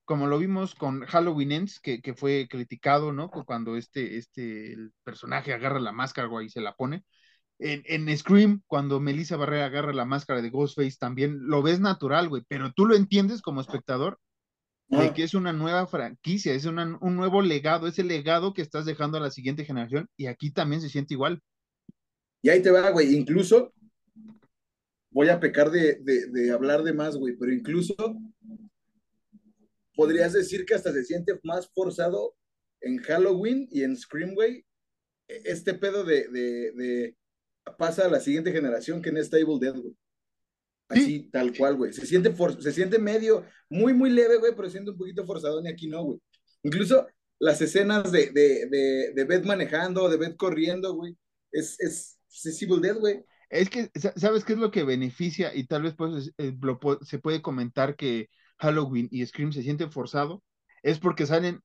como 0.05 0.27
lo 0.27 0.37
vimos 0.39 0.75
con 0.75 1.01
Halloween 1.05 1.51
Ends, 1.51 1.79
que, 1.79 2.01
que 2.01 2.13
fue 2.13 2.47
criticado, 2.49 3.11
¿no? 3.13 3.29
Cu- 3.31 3.45
Cuando 3.45 3.75
este, 3.77 4.17
este, 4.17 4.73
el 4.73 4.93
personaje 5.03 5.53
agarra 5.53 5.79
la 5.79 5.91
máscara, 5.91 6.27
güey, 6.27 6.47
y 6.47 6.49
se 6.49 6.61
la 6.61 6.73
pone. 6.73 7.03
En, 7.59 7.83
en 7.85 8.17
Scream, 8.17 8.63
cuando 8.67 8.99
Melissa 8.99 9.37
Barrera 9.37 9.65
agarra 9.67 9.93
la 9.93 10.05
máscara 10.05 10.41
de 10.41 10.49
Ghostface, 10.49 10.97
también 10.99 11.47
lo 11.47 11.61
ves 11.63 11.79
natural, 11.79 12.29
güey, 12.29 12.43
pero 12.47 12.71
tú 12.73 12.85
lo 12.87 12.95
entiendes 12.95 13.41
como 13.41 13.61
espectador 13.61 14.19
de 14.89 14.97
Ajá. 14.97 15.13
que 15.13 15.23
es 15.23 15.33
una 15.35 15.53
nueva 15.53 15.85
franquicia, 15.87 16.53
es 16.53 16.65
una- 16.65 16.97
un 17.01 17.15
nuevo 17.15 17.41
legado, 17.41 17.87
es 17.87 17.99
el 17.99 18.07
legado 18.07 18.53
que 18.53 18.61
estás 18.63 18.85
dejando 18.85 19.17
a 19.17 19.21
la 19.21 19.29
siguiente 19.31 19.63
generación 19.63 20.07
y 20.17 20.25
aquí 20.25 20.51
también 20.51 20.81
se 20.81 20.89
siente 20.89 21.13
igual. 21.13 21.41
Y 22.41 22.49
ahí 22.49 22.61
te 22.61 22.71
va, 22.71 22.89
güey. 22.89 23.15
Incluso 23.15 23.73
voy 25.11 25.29
a 25.29 25.39
pecar 25.39 25.69
de, 25.71 25.95
de, 26.01 26.27
de 26.27 26.51
hablar 26.51 26.83
de 26.83 26.93
más, 26.93 27.17
güey, 27.17 27.35
pero 27.37 27.53
incluso 27.53 27.95
podrías 29.95 30.33
decir 30.33 30.65
que 30.65 30.73
hasta 30.75 30.91
se 30.93 31.03
siente 31.03 31.39
más 31.43 31.69
forzado 31.73 32.35
en 32.81 32.97
Halloween 32.99 33.67
y 33.71 33.83
en 33.83 33.95
Scream, 33.97 34.33
güey. 34.33 34.65
Este 35.27 35.73
pedo 35.73 36.03
de, 36.03 36.27
de, 36.29 36.71
de 36.71 37.15
pasa 37.77 38.05
a 38.05 38.09
la 38.09 38.19
siguiente 38.19 38.51
generación 38.51 39.01
que 39.01 39.09
en 39.09 39.17
esta 39.17 39.37
Evil 39.37 39.59
Dead, 39.59 39.75
güey. 39.75 39.95
Así, 40.89 41.29
tal 41.31 41.55
cual, 41.55 41.75
güey. 41.75 41.93
Se 41.93 42.05
siente, 42.05 42.31
for- 42.31 42.61
se 42.61 42.71
siente 42.71 42.97
medio, 42.99 43.45
muy, 43.69 43.93
muy 43.93 44.09
leve, 44.09 44.37
güey, 44.37 44.53
pero 44.55 44.67
se 44.67 44.73
siente 44.73 44.91
un 44.91 44.97
poquito 44.97 45.25
forzado, 45.25 45.61
ni 45.61 45.69
aquí 45.69 45.87
no, 45.87 46.03
güey. 46.03 46.19
Incluso 46.63 47.07
las 47.39 47.61
escenas 47.61 48.11
de, 48.11 48.31
de, 48.31 48.65
de, 48.67 49.13
de 49.15 49.23
Beth 49.23 49.45
manejando, 49.45 50.09
de 50.09 50.17
Beth 50.17 50.35
corriendo, 50.35 50.93
güey, 50.95 51.15
es, 51.51 51.79
es, 51.79 52.19
es 52.43 52.61
Evil 52.61 52.81
Dead, 52.81 52.97
güey. 52.97 53.23
Es 53.49 53.69
que, 53.69 53.89
sa- 53.95 54.13
¿sabes 54.15 54.43
qué 54.43 54.53
es 54.53 54.59
lo 54.59 54.71
que 54.71 54.83
beneficia? 54.83 55.55
Y 55.55 55.65
tal 55.67 55.83
vez 55.83 55.93
pues, 55.95 56.31
eh, 56.37 56.55
lo 56.61 56.79
se 57.01 57.19
puede 57.19 57.41
comentar 57.41 57.95
que 57.95 58.27
Halloween 58.57 59.07
y 59.11 59.25
Scream 59.25 59.53
se 59.53 59.63
sienten 59.63 59.91
forzado, 59.91 60.43
es 60.83 60.99
porque 60.99 61.25
salen, 61.25 61.61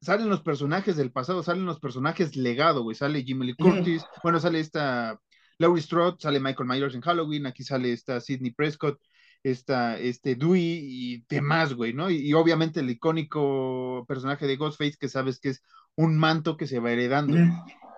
salen 0.00 0.28
los 0.28 0.42
personajes 0.42 0.96
del 0.96 1.12
pasado, 1.12 1.42
salen 1.42 1.66
los 1.66 1.80
personajes 1.80 2.36
legado, 2.36 2.82
güey. 2.82 2.94
Sale 2.94 3.22
Jimmy 3.22 3.46
Lee. 3.46 3.54
Curtis, 3.54 4.02
bueno, 4.22 4.38
sale 4.40 4.60
esta 4.60 5.18
Laurie 5.60 5.82
Strode, 5.82 6.16
sale 6.20 6.40
Michael 6.40 6.68
Myers 6.68 6.94
en 6.94 7.02
Halloween, 7.02 7.46
aquí 7.46 7.62
sale 7.62 7.92
esta 7.92 8.20
Sidney 8.20 8.50
Prescott, 8.50 9.00
esta, 9.42 9.98
este 9.98 10.34
Dewey 10.34 10.78
y 10.82 11.24
demás, 11.28 11.74
güey, 11.74 11.92
¿no? 11.92 12.10
Y, 12.10 12.16
y 12.28 12.32
obviamente 12.34 12.80
el 12.80 12.90
icónico 12.90 14.04
personaje 14.08 14.46
de 14.46 14.56
Ghostface, 14.56 14.96
que 14.98 15.08
sabes 15.08 15.38
que 15.38 15.50
es 15.50 15.62
un 15.96 16.18
manto 16.18 16.56
que 16.56 16.66
se 16.66 16.78
va 16.80 16.92
heredando. 16.92 17.36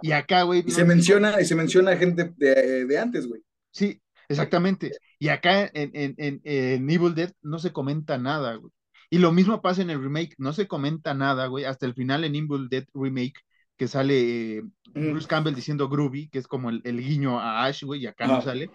Y 0.02 0.12
acá, 0.12 0.42
güey, 0.42 0.60
Y 0.60 0.64
no- 0.64 0.70
se 0.74 0.84
menciona, 0.84 1.40
y 1.40 1.44
se 1.44 1.54
menciona 1.54 1.96
gente 1.96 2.32
de, 2.36 2.84
de 2.86 2.98
antes, 2.98 3.26
güey. 3.28 3.40
Sí, 3.70 4.00
exactamente. 4.28 4.92
Y 5.18 5.28
acá 5.28 5.70
en, 5.72 5.90
en, 5.94 6.14
en, 6.18 6.40
en 6.44 6.90
Evil 6.90 7.14
Dead 7.14 7.32
no 7.42 7.58
se 7.58 7.72
comenta 7.72 8.18
nada, 8.18 8.56
güey. 8.56 8.72
Y 9.10 9.18
lo 9.18 9.30
mismo 9.30 9.60
pasa 9.62 9.82
en 9.82 9.90
el 9.90 10.02
remake, 10.02 10.34
no 10.38 10.52
se 10.52 10.66
comenta 10.66 11.12
nada, 11.14 11.46
güey, 11.46 11.64
hasta 11.64 11.86
el 11.86 11.94
final 11.94 12.24
en 12.24 12.34
Evil 12.34 12.68
Dead 12.70 12.86
Remake, 12.94 13.34
que 13.76 13.88
sale 13.88 14.58
eh, 14.58 14.62
Bruce 14.86 15.26
Campbell 15.28 15.54
diciendo 15.54 15.88
Groovy, 15.88 16.28
que 16.30 16.38
es 16.38 16.46
como 16.48 16.70
el, 16.70 16.80
el 16.84 17.00
guiño 17.02 17.40
a 17.40 17.64
Ash, 17.64 17.84
güey, 17.84 18.02
y 18.02 18.06
acá 18.06 18.28
no 18.28 18.40
sale. 18.40 18.72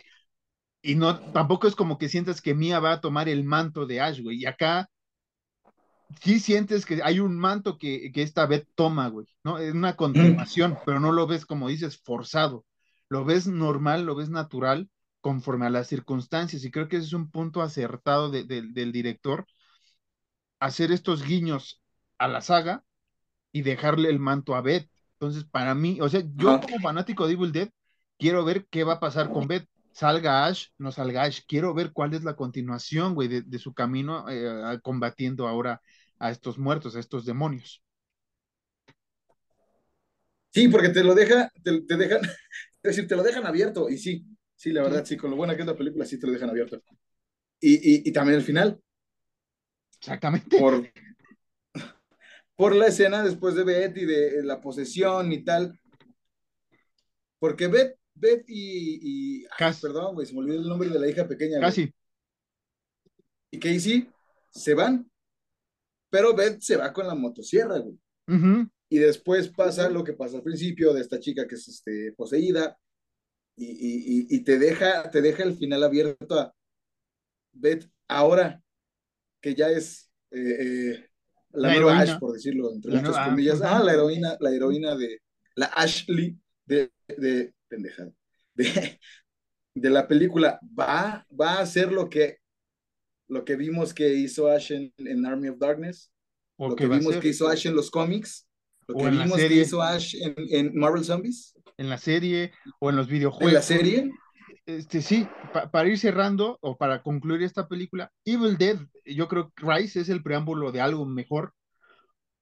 Y 0.82 0.95
no, 0.95 1.20
tampoco 1.32 1.68
es 1.68 1.76
como 1.76 1.98
que 1.98 2.10
sientas 2.10 2.41
que 2.41 2.56
Mia 2.56 2.80
va 2.80 2.93
a 2.93 3.02
tomar 3.02 3.30
el 3.30 3.43
manto 3.43 3.86
de 3.88 4.02
Ash, 4.02 4.22
güey. 4.22 4.39
Y 4.41 4.45
acá 4.45 4.89
sí 6.22 6.39
sientes 6.39 6.86
que 6.86 7.02
hay 7.04 7.20
un 7.20 7.38
manto 7.38 7.78
que, 7.78 8.12
que 8.12 8.22
esta 8.24 8.45
vez 8.45 8.68
toma, 8.76 9.08
güey, 9.10 9.28
¿no? 9.43 9.58
Es 9.60 9.74
una 9.74 9.95
continuación, 9.95 10.80
pero 10.86 11.00
no 11.00 11.12
lo 11.12 11.28
ves, 11.28 11.45
como 11.45 11.70
dices, 11.70 12.02
forzado. 12.04 12.66
Lo 13.10 13.26
ves 13.26 13.48
normal, 13.48 14.06
lo 14.06 14.16
ves 14.16 14.30
natural, 14.30 14.89
conforme 15.22 15.66
a 15.66 15.70
las 15.70 15.88
circunstancias. 15.88 16.64
Y 16.66 16.72
creo 16.72 16.88
que 16.88 16.98
ese 16.98 17.08
es 17.08 17.14
un 17.14 17.30
punto 17.32 17.62
acertado 17.62 18.30
de- 18.32 18.43
de- 18.43 18.64
del 18.64 18.91
director, 18.91 19.45
hacer 20.60 20.91
estos 20.91 21.24
guiños 21.24 21.82
a 22.18 22.28
la 22.28 22.41
saga 22.41 22.84
y 23.58 23.62
dejarle 23.62 24.10
el 24.10 24.20
manto 24.20 24.55
a 24.55 24.62
Beth. 24.62 24.89
Entonces, 25.14 25.45
para 25.45 25.76
mí, 25.76 25.99
o 26.01 26.10
sea, 26.10 26.24
yo 26.36 26.60
como 26.62 26.80
fanático 26.80 27.28
de 27.28 27.34
Evil 27.34 27.51
Dead, 27.51 27.70
quiero 28.18 28.45
ver 28.45 28.68
qué 28.70 28.84
va 28.84 28.93
a 28.93 28.99
pasar 28.99 29.32
con 29.32 29.47
Beth. 29.47 29.68
Salga 29.91 30.45
Ash, 30.45 30.68
no 30.78 30.91
salga 30.91 31.24
Ash. 31.24 31.41
Quiero 31.47 31.74
ver 31.74 31.91
cuál 31.91 32.14
es 32.14 32.24
la 32.24 32.36
continuación, 32.36 33.16
güey, 33.16 33.28
de, 33.28 33.41
de 33.41 33.60
su 33.60 33.74
camino 33.74 34.26
eh, 34.30 34.80
combatiendo 34.84 35.47
ahora 35.47 35.82
a 36.20 36.32
estos 36.32 36.58
muertos, 36.60 36.95
a 36.95 36.99
estos 36.99 37.26
demonios. 37.26 37.84
Sí, 40.53 40.68
porque 40.70 40.89
te 40.89 41.03
lo 41.03 41.14
deja, 41.14 41.51
te, 41.64 41.82
te 41.82 41.97
dejan, 41.97 42.22
es 42.84 42.84
decir, 42.84 43.08
te 43.08 43.16
lo 43.16 43.24
dejan 43.24 43.45
abierto. 43.45 43.89
Y 43.89 43.97
sí, 43.97 44.26
sí, 44.55 44.72
la 44.72 44.84
verdad, 44.84 45.05
sí, 45.05 45.18
con 45.18 45.30
lo 45.32 45.38
buena 45.38 45.55
que 45.55 45.62
es 45.62 45.68
la 45.68 45.78
película, 45.78 46.05
sí 46.05 46.20
te 46.20 46.28
lo 46.28 46.34
dejan 46.34 46.49
abierto. 46.49 46.82
Y, 47.62 47.76
y, 47.76 48.10
y 48.10 48.14
también 48.14 48.38
el 48.39 48.45
final, 48.45 48.80
Exactamente. 49.99 50.58
por, 50.58 50.91
por 52.58 52.76
la 52.76 52.88
escena 52.88 53.24
después 53.24 53.55
de 53.55 53.64
Beth 53.64 53.95
y 53.95 54.05
de 54.05 54.43
la 54.43 54.60
posesión 54.60 55.32
y 55.32 55.43
tal. 55.45 55.80
Porque 57.39 57.68
Beth, 57.68 57.95
Beth 58.16 58.43
y, 58.47 59.39
y 59.41 59.45
ay, 59.58 59.74
perdón, 59.82 60.16
güey, 60.16 60.28
se 60.28 60.34
me 60.34 60.39
olvidó 60.39 60.60
el 60.62 60.68
nombre 60.68 60.89
de 60.89 60.99
la 60.99 61.08
hija 61.08 61.28
pequeña. 61.28 61.60
Casi. 61.62 61.93
Y 63.51 63.60
Casey 63.60 64.10
se 64.49 64.74
van, 64.74 65.10
pero 66.10 66.36
Beth 66.36 66.60
se 66.62 66.76
va 66.76 66.91
con 66.91 67.08
la 67.08 67.16
motosierra, 67.16 67.78
güey. 67.80 67.97
Y 68.89 68.97
después 68.99 69.49
pasa 69.49 69.89
lo 69.89 70.03
que 70.03 70.14
pasa 70.14 70.38
al 70.38 70.43
principio 70.43 70.93
de 70.93 71.01
esta 71.01 71.20
chica 71.20 71.47
que 71.47 71.55
es 71.55 71.68
este, 71.68 72.12
poseída 72.14 72.78
y, 73.55 73.66
y- 73.66 74.20
y- 74.22 74.28
y 74.36 74.43
te 74.43 74.58
deja, 74.58 75.10
te 75.12 75.22
deja 75.22 75.43
el 75.43 75.55
final 75.55 75.84
abierto 75.84 76.39
a 76.39 76.53
Beth 77.53 77.89
ahora 78.08 78.62
que 79.41 79.55
ya 79.55 79.70
es 79.70 80.10
eh, 80.32 80.58
eh, 80.60 81.07
la, 81.58 81.70
La 81.70 81.76
nueva 81.76 81.91
heroína. 81.95 82.14
Ash, 82.14 82.20
por 82.20 82.34
decirlo, 82.34 82.72
entre 82.74 82.91
La 82.91 82.99
muchas 82.99 83.16
nueva- 83.16 83.30
comillas. 83.30 83.62
ajá. 83.62 83.78
Ah, 83.78 83.84
la 83.84 83.93
heroína, 83.93 84.38
la 84.39 84.51
heroína 84.51 84.95
de 84.95 85.22
la 85.55 85.66
Ashley 85.68 86.38
de, 86.66 86.91
de 87.08 87.53
pendejada, 87.68 88.12
de, 88.55 88.99
de 89.76 89.89
la 89.89 90.08
película. 90.08 90.60
Va, 90.78 91.26
va 91.39 91.53
a 91.55 91.60
hacer 91.62 91.91
lo 91.91 92.10
que 92.10 92.38
lo 93.30 93.43
que 93.43 93.55
vimos 93.58 93.93
que 93.93 94.14
hizo 94.14 94.47
Ash 94.49 94.72
en, 94.72 94.93
en 94.97 95.26
Army 95.26 95.49
of 95.49 95.58
Darkness, 95.60 96.12
O 96.58 96.70
lo 96.70 96.76
que 96.76 96.86
que 96.88 96.95
vimos 96.97 97.18
que 97.18 97.28
hizo 97.28 97.47
Ash 97.49 97.68
en 97.68 97.76
los 97.76 97.91
cómics, 97.91 98.47
lo 98.88 98.95
O 98.95 98.99
que 99.03 99.10
vimos 99.10 99.36
que 99.38 99.53
hizo 99.53 99.82
Ash 99.82 100.16
en, 100.22 100.34
en 100.49 100.76
Marvel 100.76 101.03
Zombies, 101.03 101.53
en 101.78 101.89
la 101.89 101.97
serie 101.97 102.53
o 102.80 102.89
en 102.89 102.95
los 102.95 103.08
videojuegos. 103.10 103.49
en 103.49 103.53
la 103.53 103.62
serie. 103.62 104.12
Este, 104.68 105.01
sí, 105.01 105.34
pa- 105.53 105.72
para 105.72 105.89
ir 105.89 105.99
cerrando 105.99 106.59
o 106.61 106.78
para 106.78 107.01
concluir 107.03 107.43
esta 107.43 107.70
película, 107.70 108.13
Evil 108.26 108.57
Dead, 108.57 108.78
yo 109.05 109.30
creo 109.30 109.51
que 109.55 109.65
Rise 109.65 110.01
es 110.01 110.09
el 110.09 110.24
preámbulo 110.24 110.74
de 110.74 110.82
algo 110.82 111.05
mejor, 111.07 111.55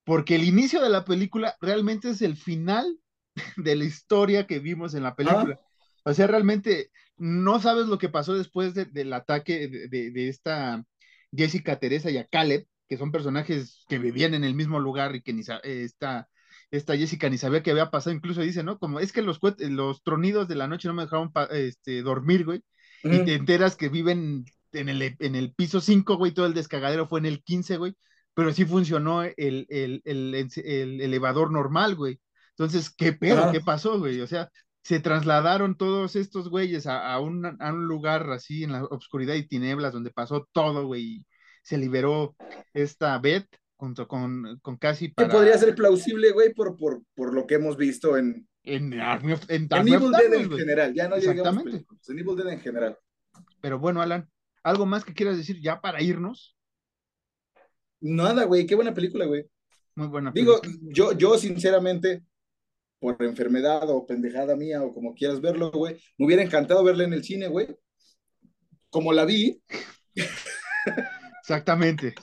porque 0.06 0.36
el 0.36 0.44
inicio 0.46 0.82
de 0.82 0.90
la 0.90 1.06
película 1.06 1.56
realmente 1.62 2.10
es 2.12 2.22
el 2.22 2.38
final 2.38 3.00
de 3.58 3.76
la 3.76 3.86
historia 3.86 4.48
que 4.48 4.60
vimos 4.60 4.96
en 4.96 5.04
la 5.04 5.16
película. 5.16 5.60
O 6.04 6.14
sea, 6.14 6.28
realmente 6.28 6.92
no 7.18 7.60
sabes 7.62 7.88
lo 7.88 7.98
que 8.00 8.10
pasó 8.10 8.36
después 8.36 8.74
de- 8.76 8.86
del 8.86 9.14
ataque 9.14 9.68
de, 9.70 9.88
de- 9.90 10.12
de 10.12 10.30
esta 10.30 10.86
Jessica 11.34 11.80
Teresa 11.80 12.12
y 12.12 12.18
a 12.18 12.26
Caleb, 12.28 12.68
que 12.90 12.98
son 12.98 13.12
personajes 13.12 13.86
que 13.90 14.00
vivían 14.00 14.34
en 14.36 14.44
el 14.46 14.56
mismo 14.56 14.80
lugar 14.80 15.16
y 15.16 15.22
que 15.24 15.34
ni 15.34 15.42
eh, 15.42 15.84
esta, 15.86 16.30
esta 16.78 16.98
Jessica 16.98 17.30
ni 17.30 17.38
sabía 17.38 17.64
qué 17.64 17.72
había 17.72 17.90
pasado. 17.92 18.16
Incluso 18.16 18.42
dice, 18.42 18.64
¿no? 18.64 18.78
Como 18.80 19.00
es 19.00 19.12
que 19.14 19.22
los, 19.22 19.40
los 19.60 20.04
tronidos 20.04 20.48
de 20.48 20.56
la 20.56 20.68
noche 20.68 20.88
no 20.88 20.94
me 20.94 21.04
dejaron 21.04 21.32
este, 21.52 22.02
dormir, 22.02 22.46
güey. 22.46 22.64
Y 23.10 23.22
te 23.22 23.36
enteras 23.36 23.76
que 23.76 23.90
viven 23.90 24.46
en 24.72 24.90
el, 24.90 25.16
en 25.20 25.36
el 25.36 25.54
piso 25.54 25.82
5, 25.82 26.18
güey, 26.18 26.32
todo 26.34 26.46
el 26.48 26.54
descagadero 26.54 27.08
fue 27.08 27.20
en 27.20 27.28
el 27.28 27.44
15, 27.44 27.78
güey, 27.78 27.96
pero 28.34 28.52
sí 28.54 28.66
funcionó 28.66 29.24
el, 29.24 29.34
el, 29.38 30.02
el, 30.06 30.36
el- 30.36 30.50
el 30.66 31.02
elevador 31.02 31.52
normal, 31.52 31.96
güey. 31.96 32.20
Entonces, 32.52 32.90
¿qué 32.90 33.14
pedo? 33.14 33.48
¿Qué 33.50 33.62
pasó, 33.62 34.00
güey? 34.00 34.22
O 34.22 34.28
sea, 34.28 34.50
se 34.84 35.00
trasladaron 35.00 35.76
todos 35.78 36.16
estos 36.16 36.50
güeyes 36.50 36.88
a, 36.88 37.14
a 37.14 37.20
un, 37.20 37.46
a 37.46 37.74
un 37.74 37.86
lugar 37.88 38.30
así 38.32 38.64
en 38.64 38.72
la 38.74 38.84
oscuridad 38.86 39.36
y 39.36 39.48
tinieblas 39.48 39.94
donde 39.94 40.12
pasó 40.12 40.48
todo, 40.52 40.86
güey, 40.88 41.04
y 41.04 41.26
se 41.64 41.78
liberó 41.78 42.36
esta 42.74 43.18
Beth 43.20 43.48
junto 43.86 44.08
con, 44.08 44.60
con 44.64 44.78
Cassie 44.78 45.10
Que 45.10 45.14
para... 45.14 45.30
podría 45.30 45.58
ser 45.60 45.76
plausible, 45.76 46.32
güey, 46.32 46.54
por, 46.54 46.76
por, 46.76 47.04
por 47.14 47.34
lo 47.34 47.46
que 47.46 47.56
hemos 47.56 47.78
visto 47.78 48.18
en, 48.18 48.48
En, 48.64 48.92
en 48.94 49.40
en 49.48 49.88
Evil 49.88 50.12
Dead 50.12 50.34
en 50.34 50.48
güey. 50.48 50.60
general. 50.60 50.94
Ya 50.94 51.08
no 51.08 51.16
Exactamente. 51.18 51.86
en 52.08 52.20
Evil 52.20 52.36
Dead 52.36 52.50
en 52.50 52.60
general. 52.60 52.98
Pero 53.62 53.78
bueno, 53.78 54.02
Alan, 54.02 54.28
¿algo 54.64 54.88
más 54.88 55.06
que 55.06 55.14
quieras 55.14 55.38
decir 55.38 55.62
ya 55.62 55.82
para 55.82 56.02
irnos? 56.02 56.58
Nada, 58.02 58.46
güey, 58.46 58.66
qué 58.66 58.74
buena 58.74 58.94
película, 58.94 59.26
güey. 59.26 59.46
Muy 59.96 60.08
buena 60.08 60.32
Digo, 60.32 60.60
película. 60.60 60.92
yo, 60.94 61.12
yo 61.14 61.38
sinceramente, 61.38 62.24
por 63.00 63.22
enfermedad 63.24 63.88
o 63.90 64.06
pendejada 64.08 64.56
mía 64.56 64.82
o 64.82 64.94
como 64.94 65.14
quieras 65.14 65.40
verlo, 65.42 65.70
güey, 65.72 66.02
me 66.18 66.26
hubiera 66.26 66.42
encantado 66.42 66.84
verla 66.84 67.04
en 67.04 67.14
el 67.14 67.24
cine, 67.24 67.48
güey. 67.48 67.68
Como 68.90 69.14
la 69.14 69.26
vi, 69.26 69.62
Exactamente. 71.42 72.16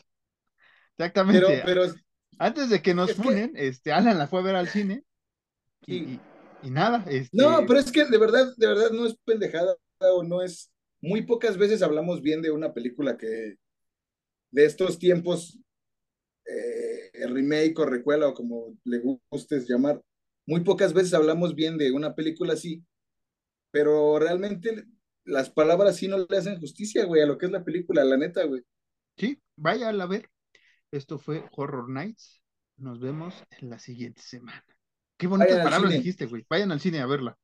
Exactamente. 1.07 1.63
pero, 1.65 1.83
pero 1.87 1.95
Antes 2.39 2.71
de 2.71 2.81
que 2.83 2.95
nos 2.95 3.09
que- 3.09 3.15
funen, 3.23 3.53
este, 3.57 3.93
Alan 3.93 4.19
la 4.19 4.27
fue 4.27 4.41
a 4.41 4.43
ver 4.43 4.55
al 4.57 4.69
cine 4.69 5.05
y, 5.87 5.97
y- 5.97 6.21
y 6.65 6.71
nada, 6.71 7.05
este, 7.09 7.37
no, 7.37 7.65
pero 7.67 7.79
es 7.81 7.91
que 7.91 8.05
de 8.05 8.19
verdad, 8.19 8.53
de 8.57 8.67
verdad 8.67 8.91
no 8.91 9.07
es 9.07 9.17
pendejada 9.25 9.77
o 10.01 10.23
no 10.23 10.43
es. 10.43 10.71
Muy 11.01 11.23
pocas 11.23 11.59
veces 11.59 11.83
hablamos 11.83 12.23
bien 12.23 12.41
de 12.43 12.53
una 12.53 12.73
película 12.73 13.17
que 13.17 13.57
de 14.53 14.65
estos 14.65 14.99
tiempos, 14.99 15.59
eh, 16.47 17.11
remake 17.29 17.79
o 17.79 17.87
recuela 17.87 18.29
o 18.29 18.35
como 18.35 18.77
le 18.85 18.99
gustes 19.31 19.67
llamar, 19.69 20.01
muy 20.47 20.61
pocas 20.61 20.93
veces 20.93 21.15
hablamos 21.15 21.55
bien 21.55 21.79
de 21.79 21.91
una 21.93 22.15
película 22.15 22.53
así, 22.55 22.85
pero 23.73 24.19
realmente 24.19 24.85
las 25.25 25.51
palabras 25.51 25.97
sí 25.97 26.09
no 26.09 26.19
le 26.29 26.37
hacen 26.37 26.59
justicia, 26.61 27.05
güey, 27.05 27.23
a 27.23 27.27
lo 27.27 27.39
que 27.39 27.47
es 27.47 27.53
la 27.53 27.65
película, 27.65 28.05
la 28.05 28.17
neta, 28.17 28.45
güey. 28.45 28.63
sí, 29.17 29.41
vaya 29.57 29.89
a 29.89 30.07
ver. 30.07 30.29
Esto 30.93 31.19
fue 31.19 31.49
Horror 31.57 31.89
Nights. 31.89 32.43
Nos 32.77 33.01
vemos 33.01 33.35
en 33.59 33.71
la 33.71 33.79
siguiente 33.79 34.21
semana. 34.21 34.63
Qué 35.17 35.27
bonitas 35.27 35.53
Vayan 35.53 35.65
palabras 35.65 35.93
dijiste, 35.93 36.27
güey. 36.27 36.45
Vayan 36.51 36.71
al 36.71 36.81
cine 36.81 37.01
a 37.01 37.07
verla. 37.07 37.39